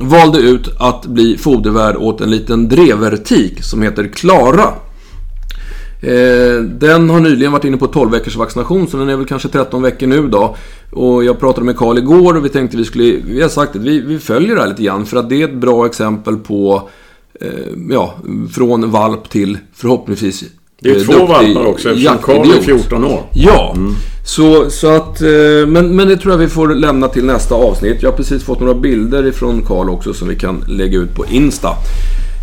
valde 0.07 0.39
ut 0.39 0.69
att 0.79 1.05
bli 1.05 1.37
fodervärd 1.37 1.95
åt 1.95 2.21
en 2.21 2.31
liten 2.31 2.69
drevertik 2.69 3.63
som 3.63 3.81
heter 3.81 4.07
Klara. 4.07 4.73
Eh, 6.01 6.63
den 6.63 7.09
har 7.09 7.19
nyligen 7.19 7.51
varit 7.51 7.65
inne 7.65 7.77
på 7.77 7.87
12 7.87 8.11
veckors 8.11 8.35
vaccination 8.35 8.87
så 8.87 8.97
den 8.97 9.09
är 9.09 9.17
väl 9.17 9.25
kanske 9.25 9.47
13 9.47 9.81
veckor 9.81 10.07
nu 10.07 10.27
då. 10.27 10.55
Och 10.91 11.23
jag 11.23 11.39
pratade 11.39 11.65
med 11.65 11.77
Karl 11.77 11.97
igår 11.97 12.37
och 12.37 12.45
vi 12.45 12.49
tänkte 12.49 12.77
vi 12.77 12.85
skulle, 12.85 13.15
vi 13.25 13.41
har 13.41 13.49
sagt 13.49 13.75
att 13.75 13.81
vi, 13.81 13.99
vi 13.99 14.19
följer 14.19 14.55
det 14.55 14.61
här 14.61 14.69
lite 14.69 14.83
grann 14.83 15.05
för 15.05 15.17
att 15.17 15.29
det 15.29 15.41
är 15.41 15.47
ett 15.47 15.55
bra 15.55 15.85
exempel 15.85 16.37
på, 16.37 16.89
eh, 17.41 17.49
ja, 17.89 18.15
från 18.53 18.91
valp 18.91 19.29
till 19.29 19.57
förhoppningsvis 19.73 20.43
det 20.83 20.89
är 20.89 20.97
eh, 20.97 21.03
två 21.03 21.25
valpar 21.25 21.65
också 21.65 21.89
eftersom 21.89 22.17
Karl 22.17 22.35
är 22.35 22.45
jaktidiot. 22.45 22.81
14 22.81 23.03
år. 23.03 23.23
Ja, 23.33 23.75
så, 24.25 24.69
så 24.69 24.87
att, 24.95 25.21
eh, 25.21 25.29
men, 25.67 25.95
men 25.95 26.07
det 26.07 26.17
tror 26.17 26.33
jag 26.33 26.37
vi 26.39 26.47
får 26.47 26.75
lämna 26.75 27.07
till 27.07 27.25
nästa 27.25 27.55
avsnitt. 27.55 27.97
Jag 28.01 28.09
har 28.09 28.17
precis 28.17 28.43
fått 28.43 28.59
några 28.59 28.73
bilder 28.73 29.27
ifrån 29.27 29.65
Karl 29.67 29.89
också 29.89 30.13
som 30.13 30.27
vi 30.27 30.35
kan 30.35 30.63
lägga 30.67 30.99
ut 30.99 31.15
på 31.15 31.25
Insta. 31.25 31.69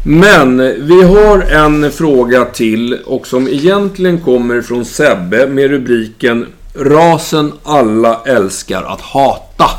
Men 0.07 0.59
vi 0.87 1.03
har 1.03 1.41
en 1.41 1.93
fråga 1.93 2.45
till 2.45 2.99
och 3.07 3.27
som 3.27 3.49
egentligen 3.49 4.21
kommer 4.21 4.61
från 4.61 4.85
Sebbe 4.85 5.47
med 5.47 5.71
rubriken 5.71 6.47
Rasen 6.75 7.53
alla 7.63 8.21
älskar 8.27 8.83
att 8.83 9.01
hata. 9.01 9.71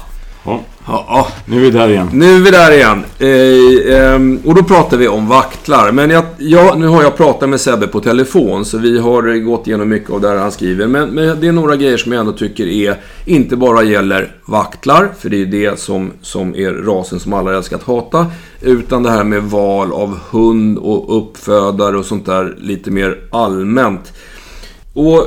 Ja, 0.46 0.62
Ja, 0.92 1.28
nu 1.46 1.58
är 1.58 1.62
vi 1.62 1.72
där 1.72 1.90
igen. 1.90 2.10
nu 2.14 2.36
är 2.36 2.40
vi 2.40 2.52
där 2.52 2.72
igen. 2.72 3.04
Eh, 3.20 4.14
ehm, 4.14 4.40
och 4.46 4.56
då 4.56 4.64
pratar 4.64 4.98
vi 4.98 5.08
om 5.08 5.28
vaktlar. 5.28 5.92
Men 5.92 6.10
jag, 6.10 6.24
ja, 6.38 6.76
nu 6.78 6.88
har 6.88 7.04
jag 7.04 7.18
pratat 7.18 7.50
med 7.50 7.62
Sebbe 7.62 7.88
på 7.88 8.00
telefon 8.00 8.66
så 8.66 8.78
vi 8.78 9.00
har 9.00 9.40
gått 9.40 9.68
igenom 9.68 9.90
mycket 9.90 10.10
av 10.10 10.22
det 10.22 10.28
här 10.28 10.36
han 10.36 10.52
skriver. 10.52 10.88
Men, 10.88 11.10
men 11.10 11.40
det 11.42 11.48
är 11.48 11.52
några 11.52 11.76
grejer 11.76 11.98
som 11.98 12.12
jag 12.12 12.20
ändå 12.20 12.32
tycker 12.32 12.68
är, 12.68 12.98
inte 13.26 13.56
bara 13.56 13.84
gäller 13.84 14.32
vaktlar, 14.46 15.10
för 15.20 15.30
det 15.30 15.42
är 15.42 15.46
det 15.46 15.80
som, 15.80 16.12
som 16.22 16.56
är 16.56 16.72
rasen 16.72 17.20
som 17.20 17.34
alla 17.34 17.58
älskar 17.58 17.76
att 17.76 17.84
hata. 17.84 18.26
Utan 18.62 19.04
det 19.04 19.12
här 19.12 19.24
med 19.24 19.44
val 19.44 19.94
av 19.94 20.20
hund 20.32 20.78
och 20.78 21.18
uppfödare 21.18 21.98
och 21.98 22.06
sånt 22.06 22.26
där 22.26 22.56
lite 22.60 22.92
mer 22.92 23.18
allmänt. 23.32 24.14
Och 24.94 25.26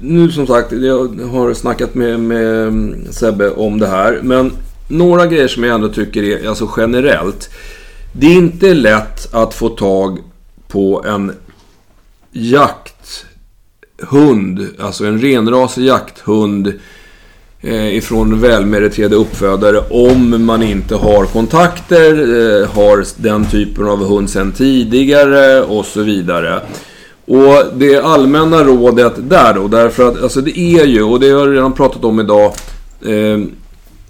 nu 0.00 0.30
som 0.30 0.46
sagt, 0.46 0.72
jag 0.72 1.08
har 1.30 1.54
snackat 1.54 1.94
med, 1.94 2.20
med 2.20 2.96
Sebbe 3.10 3.50
om 3.50 3.78
det 3.78 3.86
här. 3.86 4.20
Men 4.22 4.52
några 4.88 5.26
grejer 5.26 5.48
som 5.48 5.64
jag 5.64 5.74
ändå 5.74 5.88
tycker 5.88 6.22
är, 6.22 6.48
alltså 6.48 6.70
generellt. 6.76 7.50
Det 8.12 8.26
är 8.26 8.34
inte 8.34 8.74
lätt 8.74 9.34
att 9.34 9.54
få 9.54 9.68
tag 9.68 10.18
på 10.68 11.04
en 11.06 11.32
jakthund, 12.32 13.08
alltså 14.78 15.04
en 15.04 15.20
renrasig 15.20 15.84
jakthund 15.84 16.72
eh, 17.60 17.96
ifrån 17.96 18.40
välmeriterade 18.40 19.16
uppfödare 19.16 19.78
om 19.90 20.44
man 20.44 20.62
inte 20.62 20.94
har 20.94 21.26
kontakter, 21.26 22.12
eh, 22.12 22.68
har 22.68 23.22
den 23.22 23.44
typen 23.44 23.86
av 23.86 24.04
hund 24.04 24.30
sedan 24.30 24.52
tidigare 24.52 25.62
och 25.62 25.86
så 25.86 26.02
vidare. 26.02 26.60
Och 27.26 27.64
det 27.74 27.96
allmänna 27.96 28.64
rådet 28.64 29.12
där 29.16 29.54
då, 29.54 29.68
därför 29.68 30.08
att 30.08 30.22
alltså 30.22 30.40
det 30.40 30.58
är 30.58 30.84
ju, 30.84 31.02
och 31.02 31.20
det 31.20 31.30
har 31.30 31.46
jag 31.46 31.54
redan 31.56 31.72
pratat 31.72 32.04
om 32.04 32.20
idag, 32.20 32.54
eh, 33.02 33.38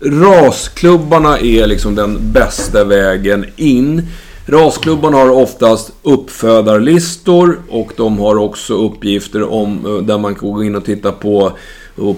rasklubbarna 0.00 1.38
är 1.38 1.66
liksom 1.66 1.94
den 1.94 2.32
bästa 2.32 2.84
vägen 2.84 3.46
in. 3.56 4.02
Rasklubbarna 4.46 5.16
har 5.16 5.30
oftast 5.30 5.92
uppfödarlistor 6.02 7.58
och 7.68 7.92
de 7.96 8.18
har 8.18 8.36
också 8.36 8.74
uppgifter 8.74 9.52
om 9.52 9.86
eh, 9.86 10.06
där 10.06 10.18
man 10.18 10.34
kan 10.34 10.52
gå 10.52 10.64
in 10.64 10.76
och 10.76 10.84
titta 10.84 11.12
på, 11.12 11.52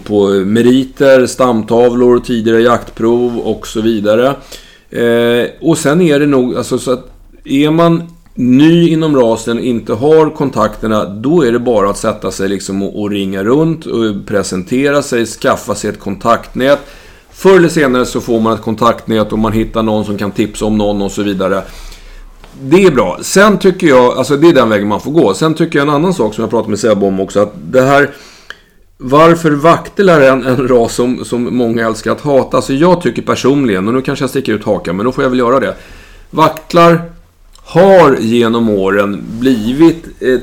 på 0.04 0.28
meriter, 0.28 1.26
stamtavlor, 1.26 2.20
tidigare 2.20 2.60
jaktprov 2.60 3.38
och 3.38 3.66
så 3.66 3.80
vidare. 3.80 4.34
Eh, 4.90 5.46
och 5.60 5.78
sen 5.78 6.00
är 6.00 6.20
det 6.20 6.26
nog, 6.26 6.56
alltså 6.56 6.78
så 6.78 6.92
att 6.92 7.10
är 7.44 7.70
man 7.70 8.02
ny 8.34 8.88
inom 8.88 9.16
rasen, 9.16 9.58
inte 9.58 9.92
har 9.92 10.30
kontakterna, 10.30 11.04
då 11.04 11.42
är 11.42 11.52
det 11.52 11.58
bara 11.58 11.90
att 11.90 11.98
sätta 11.98 12.30
sig 12.30 12.48
liksom 12.48 12.82
och, 12.82 13.00
och 13.00 13.10
ringa 13.10 13.44
runt 13.44 13.86
och 13.86 14.26
presentera 14.26 15.02
sig, 15.02 15.26
skaffa 15.26 15.74
sig 15.74 15.90
ett 15.90 16.00
kontaktnät. 16.00 16.78
Förr 17.38 17.56
eller 17.56 17.68
senare 17.68 18.06
så 18.06 18.20
får 18.20 18.40
man 18.40 18.54
ett 18.54 18.62
kontaktnät 18.62 19.32
och 19.32 19.38
man 19.38 19.52
hittar 19.52 19.82
någon 19.82 20.04
som 20.04 20.18
kan 20.18 20.30
tipsa 20.30 20.64
om 20.64 20.78
någon 20.78 21.02
och 21.02 21.12
så 21.12 21.22
vidare. 21.22 21.62
Det 22.60 22.84
är 22.84 22.90
bra. 22.90 23.18
Sen 23.22 23.58
tycker 23.58 23.86
jag, 23.86 24.18
alltså 24.18 24.36
det 24.36 24.48
är 24.48 24.52
den 24.52 24.68
vägen 24.68 24.88
man 24.88 25.00
får 25.00 25.10
gå. 25.10 25.34
Sen 25.34 25.54
tycker 25.54 25.78
jag 25.78 25.88
en 25.88 25.94
annan 25.94 26.14
sak 26.14 26.34
som 26.34 26.42
jag 26.42 26.50
pratade 26.50 26.70
med 26.70 26.78
Sebbe 26.78 27.06
om 27.06 27.20
också, 27.20 27.40
att 27.40 27.52
det 27.54 27.82
här 27.82 28.10
varför 28.96 29.50
vaktel 29.50 30.08
är 30.08 30.20
en, 30.20 30.46
en 30.46 30.68
ras 30.68 30.94
som, 30.94 31.24
som 31.24 31.56
många 31.56 31.86
älskar 31.86 32.12
att 32.12 32.20
hata. 32.20 32.56
Alltså 32.56 32.72
jag 32.72 33.00
tycker 33.00 33.22
personligen, 33.22 33.88
och 33.88 33.94
nu 33.94 34.02
kanske 34.02 34.22
jag 34.22 34.30
sticker 34.30 34.52
ut 34.52 34.64
hakan, 34.64 34.96
men 34.96 35.06
då 35.06 35.12
får 35.12 35.24
jag 35.24 35.30
väl 35.30 35.38
göra 35.38 35.60
det. 35.60 35.74
Vaktlar 36.30 37.02
har 37.56 38.16
genom 38.20 38.70
åren 38.70 39.24
blivit, 39.28 40.22
ett, 40.22 40.42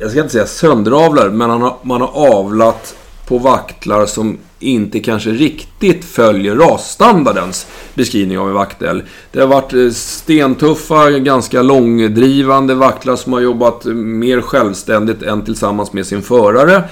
jag 0.00 0.10
ska 0.10 0.20
inte 0.20 0.32
säga 0.32 0.46
sönderavlar, 0.46 1.28
men 1.28 1.48
man 1.48 1.62
har, 1.62 1.76
man 1.82 2.00
har 2.00 2.38
avlat 2.38 2.96
på 3.28 3.38
vaktlar 3.38 4.06
som 4.06 4.38
inte 4.58 5.00
kanske 5.00 5.30
riktigt 5.30 6.04
följer 6.04 6.54
rasstandardens 6.54 7.66
beskrivning 7.94 8.38
av 8.38 8.48
en 8.48 8.54
vaktel. 8.54 9.02
Det 9.32 9.40
har 9.40 9.46
varit 9.46 9.72
eh, 9.72 9.90
stentuffa, 9.90 11.10
ganska 11.10 11.62
långdrivande 11.62 12.74
vaktlar 12.74 13.16
som 13.16 13.32
har 13.32 13.40
jobbat 13.40 13.86
eh, 13.86 13.92
mer 13.94 14.40
självständigt 14.40 15.22
än 15.22 15.44
tillsammans 15.44 15.92
med 15.92 16.06
sin 16.06 16.22
förare. 16.22 16.82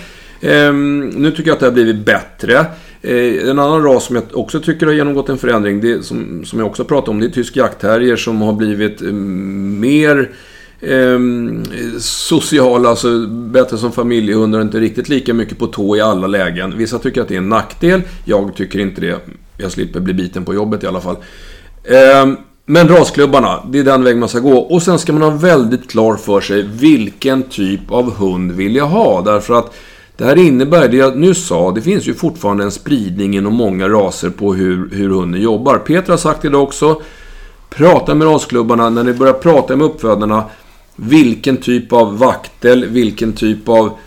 Ehm, 0.41 1.09
nu 1.09 1.31
tycker 1.31 1.51
jag 1.51 1.55
att 1.55 1.61
det 1.61 1.67
har 1.67 1.73
blivit 1.73 2.07
bättre. 2.07 2.67
Eh, 3.03 3.49
en 3.51 3.59
annan 3.59 3.83
ras 3.83 4.05
som 4.05 4.17
jag 4.17 4.25
också 4.33 4.61
tycker 4.61 4.87
har 4.87 4.93
genomgått 4.93 5.29
en 5.29 5.39
förändring, 5.39 5.81
det 5.81 6.05
som, 6.05 6.45
som 6.45 6.59
jag 6.59 6.69
också 6.69 6.85
pratat 6.85 7.09
om, 7.09 7.21
det 7.21 7.27
är 7.27 7.31
tysk 7.31 7.57
jaktterrier 7.57 8.17
som 8.17 8.43
har 8.43 8.53
blivit 8.53 9.01
mer 9.81 10.31
eh, 10.83 11.19
sociala, 11.99 12.89
alltså 12.89 13.27
bättre 13.27 13.79
som 13.79 13.93
familjehundar, 13.93 14.61
inte 14.61 14.81
riktigt 14.81 15.09
lika 15.09 15.35
mycket 15.35 15.59
på 15.59 15.67
tå 15.67 15.97
i 15.97 16.01
alla 16.01 16.27
lägen. 16.27 16.79
Vissa 16.79 16.99
tycker 16.99 17.23
att 17.23 17.29
det 17.29 17.35
är 17.35 17.39
en 17.39 17.49
nackdel, 17.49 18.03
jag 18.25 18.55
tycker 18.57 18.79
inte 18.79 19.01
det. 19.01 19.19
Jag 19.57 19.73
slipper 19.73 20.01
bli 20.01 20.15
biten 20.15 20.45
på 20.45 20.55
jobbet 20.55 20.85
i 20.85 20.87
alla 20.87 21.01
fall. 21.01 21.17
Eh, 21.85 22.33
men 22.67 22.89
rasklubbarna, 22.89 23.63
det 23.71 23.79
är 23.79 23.85
den 23.85 24.05
väg 24.05 24.17
man 24.17 24.29
ska 24.29 24.39
gå. 24.39 24.59
Och 24.59 24.83
sen 24.83 24.99
ska 24.99 25.13
man 25.13 25.23
ha 25.23 25.31
väldigt 25.31 25.91
klar 25.91 26.17
för 26.17 26.41
sig 26.41 26.63
vilken 26.63 27.43
typ 27.43 27.91
av 27.91 28.15
hund 28.15 28.53
vill 28.53 28.77
jag 28.77 28.87
ha. 28.87 29.23
Därför 29.23 29.55
att 29.55 29.75
det 30.17 30.25
här 30.25 30.37
innebär, 30.37 30.89
det 30.89 30.97
jag 30.97 31.19
nyss 31.19 31.47
sa, 31.47 31.71
det 31.71 31.81
finns 31.81 32.09
ju 32.09 32.15
fortfarande 32.15 32.65
en 32.65 32.71
spridning 32.71 33.37
inom 33.37 33.55
många 33.55 33.89
raser 33.89 34.31
på 34.31 34.55
hur, 34.55 34.91
hur 34.93 35.09
hunden 35.09 35.41
jobbar. 35.41 35.79
Peter 35.79 36.11
har 36.11 36.17
sagt 36.17 36.43
det 36.43 36.57
också. 36.57 37.03
Prata 37.71 38.15
med 38.15 38.29
rasklubbarna, 38.29 38.91
när 38.91 39.05
ni 39.05 39.13
börjar 39.13 39.33
prata 39.33 39.77
med 39.77 39.87
uppfödarna. 39.87 40.45
Vilken 40.97 41.57
typ 41.57 41.93
av 41.93 42.19
vaktel, 42.19 42.85
vilken 42.85 43.33
typ 43.33 43.69
av 43.69 43.99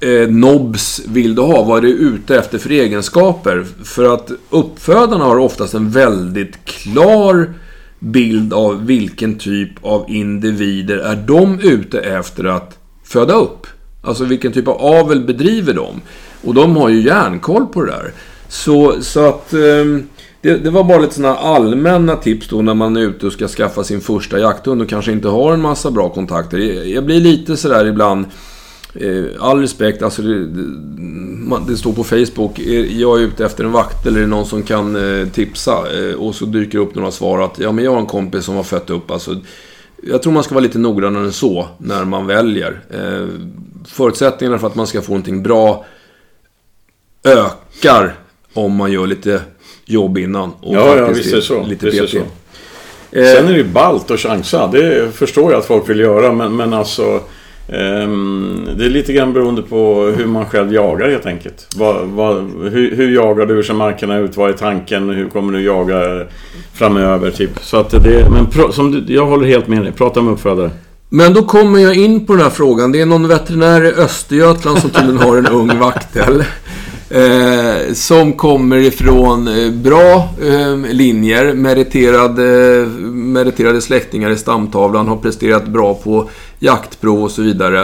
eh, 0.00 0.28
nobs 0.28 1.02
vill 1.08 1.34
du 1.34 1.42
ha? 1.42 1.62
Vad 1.62 1.78
är 1.78 1.82
du 1.82 1.88
ute 1.88 2.36
efter 2.38 2.58
för 2.58 2.70
egenskaper? 2.70 3.66
För 3.84 4.14
att 4.14 4.30
uppfödarna 4.50 5.24
har 5.24 5.36
oftast 5.36 5.74
en 5.74 5.90
väldigt 5.90 6.64
klar 6.64 7.54
bild 7.98 8.52
av 8.52 8.86
vilken 8.86 9.38
typ 9.38 9.70
av 9.82 10.04
individer 10.08 10.96
är 10.96 11.16
de 11.16 11.60
ute 11.60 12.00
efter 12.00 12.44
att 12.44 12.78
föda 13.04 13.34
upp. 13.34 13.66
Alltså 14.02 14.24
vilken 14.24 14.52
typ 14.52 14.68
av 14.68 14.76
avel 14.80 15.20
bedriver 15.20 15.74
de? 15.74 16.00
Och 16.44 16.54
de 16.54 16.76
har 16.76 16.88
ju 16.88 17.02
järnkoll 17.02 17.66
på 17.66 17.82
det 17.82 17.90
där. 17.90 18.12
Så, 18.48 19.02
så 19.02 19.28
att... 19.28 19.52
Eh, 19.52 19.60
det, 20.44 20.58
det 20.58 20.70
var 20.70 20.84
bara 20.84 20.98
lite 20.98 21.14
sådana 21.14 21.36
allmänna 21.36 22.16
tips 22.16 22.48
då 22.48 22.62
när 22.62 22.74
man 22.74 22.96
är 22.96 23.00
ute 23.00 23.26
och 23.26 23.32
ska 23.32 23.48
skaffa 23.48 23.84
sin 23.84 24.00
första 24.00 24.38
jakthund 24.38 24.82
och 24.82 24.88
kanske 24.88 25.12
inte 25.12 25.28
har 25.28 25.52
en 25.52 25.60
massa 25.60 25.90
bra 25.90 26.08
kontakter. 26.08 26.58
Jag, 26.58 26.86
jag 26.86 27.04
blir 27.04 27.20
lite 27.20 27.56
sådär 27.56 27.86
ibland 27.86 28.26
Eh, 28.94 29.24
all 29.40 29.60
respekt, 29.60 30.02
alltså 30.02 30.22
det, 30.22 30.46
det, 31.68 31.76
står 31.76 31.92
på 31.92 32.04
Facebook. 32.04 32.58
Jag 32.88 33.20
är 33.20 33.24
ute 33.24 33.44
efter 33.44 33.64
en 33.64 33.72
vakt 33.72 34.06
eller 34.06 34.18
är 34.18 34.22
det 34.22 34.28
någon 34.28 34.46
som 34.46 34.62
kan 34.62 35.20
eh, 35.20 35.28
tipsa? 35.28 35.72
Eh, 35.98 36.14
och 36.14 36.34
så 36.34 36.44
dyker 36.44 36.78
upp 36.78 36.94
några 36.94 37.10
svar 37.10 37.40
att 37.40 37.58
ja, 37.58 37.72
men 37.72 37.84
jag 37.84 37.92
har 37.92 37.98
en 37.98 38.06
kompis 38.06 38.44
som 38.44 38.56
har 38.56 38.62
fött 38.62 38.90
upp. 38.90 39.10
Alltså, 39.10 39.40
jag 40.02 40.22
tror 40.22 40.32
man 40.32 40.42
ska 40.42 40.54
vara 40.54 40.62
lite 40.62 40.78
noggrannare 40.78 41.24
än 41.24 41.32
så 41.32 41.68
när 41.78 42.04
man 42.04 42.26
väljer. 42.26 42.80
Eh, 42.90 43.28
förutsättningarna 43.86 44.58
för 44.58 44.66
att 44.66 44.74
man 44.74 44.86
ska 44.86 45.02
få 45.02 45.12
någonting 45.12 45.42
bra 45.42 45.84
ökar 47.24 48.14
om 48.54 48.76
man 48.76 48.92
gör 48.92 49.06
lite 49.06 49.40
jobb 49.86 50.18
innan. 50.18 50.52
Och 50.60 50.74
ja, 50.74 50.96
ja, 50.96 51.08
visst 51.08 51.32
är 51.32 51.36
det 51.36 51.42
så. 51.42 51.66
Lite 51.66 51.86
visst 51.86 52.02
är 52.02 52.06
så. 52.06 52.18
Sen 53.10 53.46
är 53.46 53.52
det 53.52 53.58
ju 53.58 53.64
ballt 53.64 54.10
att 54.10 54.20
chansa. 54.20 54.66
Det 54.66 55.14
förstår 55.14 55.52
jag 55.52 55.58
att 55.58 55.66
folk 55.66 55.88
vill 55.88 56.00
göra, 56.00 56.32
men, 56.32 56.56
men 56.56 56.72
alltså... 56.72 57.20
Ehm, 57.68 58.68
det 58.78 58.84
är 58.84 58.90
lite 58.90 59.12
grann 59.12 59.32
beroende 59.32 59.62
på 59.62 60.12
hur 60.16 60.26
man 60.26 60.46
själv 60.46 60.74
jagar 60.74 61.10
helt 61.10 61.26
enkelt. 61.26 61.68
Vad, 61.76 62.06
vad, 62.06 62.36
hur, 62.70 62.96
hur, 62.96 63.14
jagar 63.14 63.46
du? 63.46 63.54
Hur 63.54 63.62
ser 63.62 63.74
markerna 63.74 64.18
ut? 64.18 64.36
Vad 64.36 64.50
är 64.50 64.54
tanken? 64.54 65.10
Hur 65.10 65.28
kommer 65.28 65.52
du 65.52 65.64
jaga 65.64 66.26
framöver? 66.74 67.30
Typ. 67.30 67.50
Så 67.60 67.76
att 67.76 67.90
det, 67.90 68.30
men 68.30 68.72
som 68.72 68.90
du, 68.92 69.14
jag 69.14 69.26
håller 69.26 69.46
helt 69.46 69.68
med 69.68 69.82
dig. 69.82 69.92
Prata 69.92 70.22
med 70.22 70.32
uppfödare. 70.32 70.70
Men 71.08 71.34
då 71.34 71.42
kommer 71.42 71.78
jag 71.78 71.96
in 71.96 72.26
på 72.26 72.32
den 72.32 72.42
här 72.42 72.50
frågan. 72.50 72.92
Det 72.92 73.00
är 73.00 73.06
någon 73.06 73.28
veterinär 73.28 73.84
i 73.84 73.92
Östergötland 73.92 74.78
som 74.78 74.90
tydligen 74.90 75.18
har 75.18 75.36
en 75.36 75.46
ung 75.46 75.78
vaktel. 75.78 76.44
Eh, 77.10 77.92
som 77.92 78.32
kommer 78.32 78.76
ifrån 78.76 79.48
eh, 79.48 79.70
bra 79.70 80.28
eh, 80.42 80.76
linjer, 80.76 81.54
meriterade, 81.54 82.42
meriterade 83.10 83.80
släktingar 83.80 84.30
i 84.30 84.36
stamtavlan, 84.36 85.08
har 85.08 85.16
presterat 85.16 85.66
bra 85.68 85.94
på 85.94 86.30
jaktprov 86.58 87.22
och 87.22 87.30
så 87.30 87.42
vidare. 87.42 87.80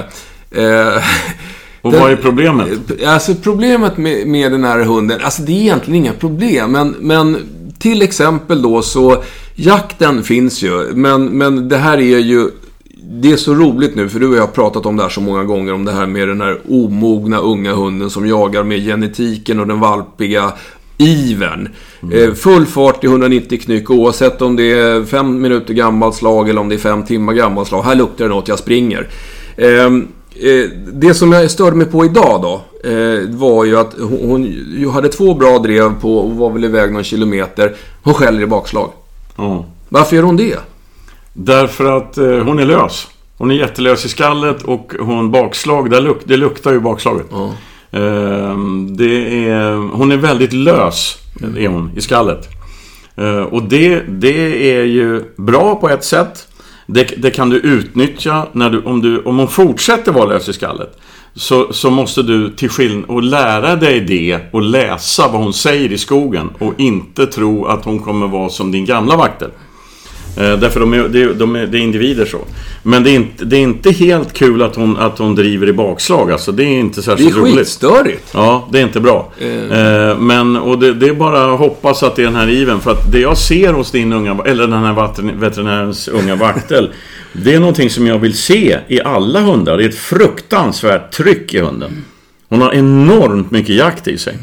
Eh, 0.51 1.03
och 1.83 1.93
vad 1.93 2.11
är 2.11 2.17
problemet? 2.17 2.69
Alltså 3.07 3.35
problemet 3.35 3.97
med, 3.97 4.27
med 4.27 4.53
den 4.53 4.65
här 4.65 4.79
hunden, 4.79 5.21
alltså 5.23 5.43
det 5.43 5.53
är 5.53 5.61
egentligen 5.61 6.05
inga 6.05 6.13
problem, 6.13 6.73
men, 6.73 6.97
men 7.01 7.37
till 7.79 8.03
exempel 8.03 8.63
då 8.63 8.83
så, 8.83 9.23
jakten 9.55 10.23
finns 10.23 10.63
ju, 10.63 10.91
men, 10.95 11.25
men 11.25 11.69
det 11.69 11.77
här 11.77 11.99
är 11.99 12.19
ju 12.19 12.51
det 13.13 13.33
är 13.33 13.37
så 13.37 13.55
roligt 13.55 13.95
nu, 13.95 14.09
för 14.09 14.21
du 14.21 14.29
och 14.29 14.37
jag 14.37 14.41
har 14.41 14.47
pratat 14.47 14.87
om 14.87 14.97
det 14.97 15.03
här 15.03 15.11
så 15.11 15.21
många 15.21 15.45
gånger, 15.45 15.73
om 15.73 15.85
det 15.85 15.93
här 15.93 16.07
med 16.07 16.29
den 16.29 16.41
här 16.41 16.59
omogna 16.69 17.39
unga 17.39 17.75
hunden 17.75 18.11
som 18.11 18.27
jagar 18.27 18.63
med 18.63 18.85
genetiken 18.85 19.61
och 19.61 19.67
den 19.67 19.81
valpiga 19.81 20.53
ivern. 20.99 21.69
Mm. 22.03 22.29
Eh, 22.29 22.35
full 22.35 22.67
fart 22.67 23.05
i 23.05 23.07
190 23.07 23.61
knyck 23.61 23.91
oavsett 23.91 24.43
om 24.43 24.57
det 24.57 24.73
är 24.73 25.05
fem 25.05 25.41
minuter 25.41 25.75
gammalt 25.75 26.15
slag 26.15 26.49
eller 26.49 26.61
om 26.61 26.69
det 26.69 26.75
är 26.75 26.79
fem 26.79 27.05
timmar 27.05 27.33
gammalt 27.33 27.69
slag. 27.69 27.83
Här 27.83 27.95
luktar 27.95 28.25
det 28.25 28.35
något, 28.35 28.49
jag 28.49 28.59
springer. 28.59 29.09
Ehm, 29.57 30.09
eh, 30.35 30.71
det 30.93 31.15
som 31.15 31.33
jag 31.33 31.51
störde 31.51 31.77
mig 31.77 31.87
på 31.87 32.05
idag 32.05 32.43
då, 32.43 32.89
eh, 32.91 33.29
var 33.29 33.65
ju 33.65 33.79
att 33.79 33.95
hon, 33.99 34.21
hon 34.79 34.91
hade 34.91 35.09
två 35.09 35.35
bra 35.35 35.59
drev 35.59 36.01
på 36.01 36.19
och 36.19 36.37
var 36.37 36.51
väl 36.51 36.65
iväg 36.65 36.93
någon 36.93 37.05
kilometer. 37.05 37.75
Hon 38.03 38.15
skäller 38.15 38.43
i 38.43 38.47
bakslag. 38.47 38.91
Mm. 39.39 39.63
Varför 39.89 40.17
gör 40.17 40.23
hon 40.23 40.37
det? 40.37 40.57
Därför 41.33 41.97
att 41.97 42.17
hon 42.17 42.59
är 42.59 42.65
lös. 42.65 43.09
Hon 43.41 43.51
är 43.51 43.55
jättelös 43.55 44.05
i 44.05 44.09
skallet 44.09 44.63
och 44.63 44.93
hon 45.01 45.31
bakslag, 45.31 45.91
det, 45.91 46.01
luk 46.01 46.19
det 46.25 46.37
luktar 46.37 46.73
ju 46.73 46.81
bakslaget. 46.81 47.27
Mm. 47.33 47.51
Ehm, 47.91 48.97
det 48.97 49.49
är, 49.49 49.97
hon 49.97 50.13
är 50.13 50.17
väldigt 50.17 50.53
lös, 50.53 51.19
är 51.57 51.69
hon, 51.69 51.91
i 51.97 52.01
skallet. 52.01 52.49
Ehm, 53.17 53.45
och 53.45 53.63
det, 53.63 54.01
det 54.09 54.73
är 54.77 54.85
ju 54.85 55.25
bra 55.37 55.75
på 55.75 55.89
ett 55.89 56.05
sätt. 56.05 56.49
Det, 56.87 57.05
det 57.17 57.31
kan 57.31 57.51
du 57.51 57.57
utnyttja 57.57 58.47
när 58.53 58.71
du, 58.71 58.83
om, 58.83 59.03
du, 59.03 59.23
om 59.23 59.39
hon 59.39 59.49
fortsätter 59.49 60.13
vara 60.13 60.25
lös 60.25 60.49
i 60.49 60.53
skallet. 60.53 60.99
Så, 61.35 61.73
så 61.73 61.91
måste 61.91 62.23
du 62.23 62.51
till 62.51 62.71
skillnad 62.71 63.11
och 63.11 63.23
lära 63.23 63.77
dig 63.77 64.01
det 64.01 64.41
och 64.53 64.63
läsa 64.63 65.29
vad 65.29 65.43
hon 65.43 65.53
säger 65.53 65.93
i 65.93 65.99
skogen 65.99 66.51
och 66.59 66.75
inte 66.79 67.27
tro 67.27 67.65
att 67.65 67.85
hon 67.85 67.99
kommer 67.99 68.27
vara 68.27 68.49
som 68.49 68.73
din 68.73 68.85
gamla 68.85 69.17
vaktel. 69.17 69.51
Eh, 70.37 70.59
därför 70.59 70.81
de 70.81 70.93
är, 70.93 71.09
de, 71.09 71.27
de 71.27 71.57
är, 71.57 71.67
det 71.67 71.79
är 71.79 71.81
individer 71.81 72.25
så. 72.25 72.39
Men 72.83 73.03
det 73.03 73.11
är, 73.11 73.15
inte, 73.15 73.45
det 73.45 73.57
är 73.57 73.61
inte 73.61 73.91
helt 73.91 74.33
kul 74.33 74.63
att 74.63 74.77
hon, 74.77 74.97
att 74.97 75.19
hon 75.19 75.35
driver 75.35 75.69
i 75.69 75.73
bakslag. 75.73 76.33
Alltså, 76.33 76.53
det 76.53 76.65
är 76.65 76.81
inte 76.81 77.03
särskilt 77.03 77.37
roligt. 77.37 77.55
Det 77.55 77.61
är 77.61 77.65
skitstörigt. 77.65 78.31
Ja, 78.35 78.69
det 78.73 78.79
är 78.79 78.83
inte 78.83 79.01
bra. 79.01 79.33
Mm. 79.41 80.27
men, 80.27 80.57
och 80.57 80.79
det, 80.79 80.95
det, 80.95 81.07
är 81.07 81.15
bara 81.15 81.55
att 81.55 81.59
hoppas 81.59 82.03
att 82.03 82.17
det 82.17 82.23
är 82.23 82.27
den 82.27 82.37
här 82.37 82.51
iven. 82.51 82.81
För 82.81 82.91
att 82.91 83.13
det 83.13 83.21
jag 83.21 83.39
ser 83.39 83.73
hos 83.73 83.91
din 83.91 84.13
unga, 84.13 84.39
eller 84.47 84.67
den 84.67 84.83
här 84.83 85.35
veterinärens 85.41 86.09
unga 86.09 86.37
vaktel. 86.37 86.91
det 87.33 87.55
är 87.55 87.61
någonting 87.61 87.91
som 87.91 88.07
jag 88.07 88.19
vill 88.19 88.35
se 88.39 88.79
i 88.89 89.01
alla 89.01 89.41
hundar. 89.41 89.77
Det 89.77 89.85
är 89.85 89.89
ett 89.89 89.99
fruktansvärt 89.99 91.13
tryck 91.13 91.55
i 91.55 91.61
hunden. 91.61 92.05
Hon 92.49 92.61
har 92.63 92.75
enormt 92.75 93.51
mycket 93.51 93.77
jakt 93.77 94.09
i 94.09 94.19
sig. 94.19 94.39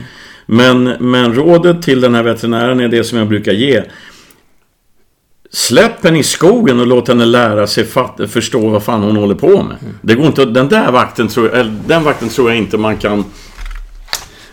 Men, 0.49 0.83
men 0.83 1.33
rådet 1.33 1.81
till 1.81 2.01
den 2.01 2.15
här 2.15 2.23
veterinären 2.23 2.79
är 2.79 2.88
det 2.88 3.03
som 3.03 3.17
jag 3.17 3.27
brukar 3.27 3.51
ge. 3.51 3.83
Släpp 5.50 6.04
henne 6.04 6.20
i 6.20 6.24
skogen 6.24 6.80
och 6.80 6.88
låt 6.88 7.08
henne 7.08 7.26
lära 7.26 7.68
sig 7.68 7.86
fatt, 7.86 8.20
förstå 8.30 8.70
vad 8.70 8.84
fan 8.84 9.04
hon 9.04 9.16
håller 9.16 9.36
på 9.36 9.64
med. 9.64 9.76
Det 10.02 10.16
går 10.16 10.26
inte, 10.26 10.45
den 10.45 10.70
där 10.70 10.91
vakten 10.91 11.28
tror 11.28 11.56
jag, 11.56 11.68
den 11.88 12.04
vakten 12.04 12.30
tror 12.30 12.50
jag 12.50 12.58
inte 12.58 12.78
man 12.78 12.98
kan 12.98 13.24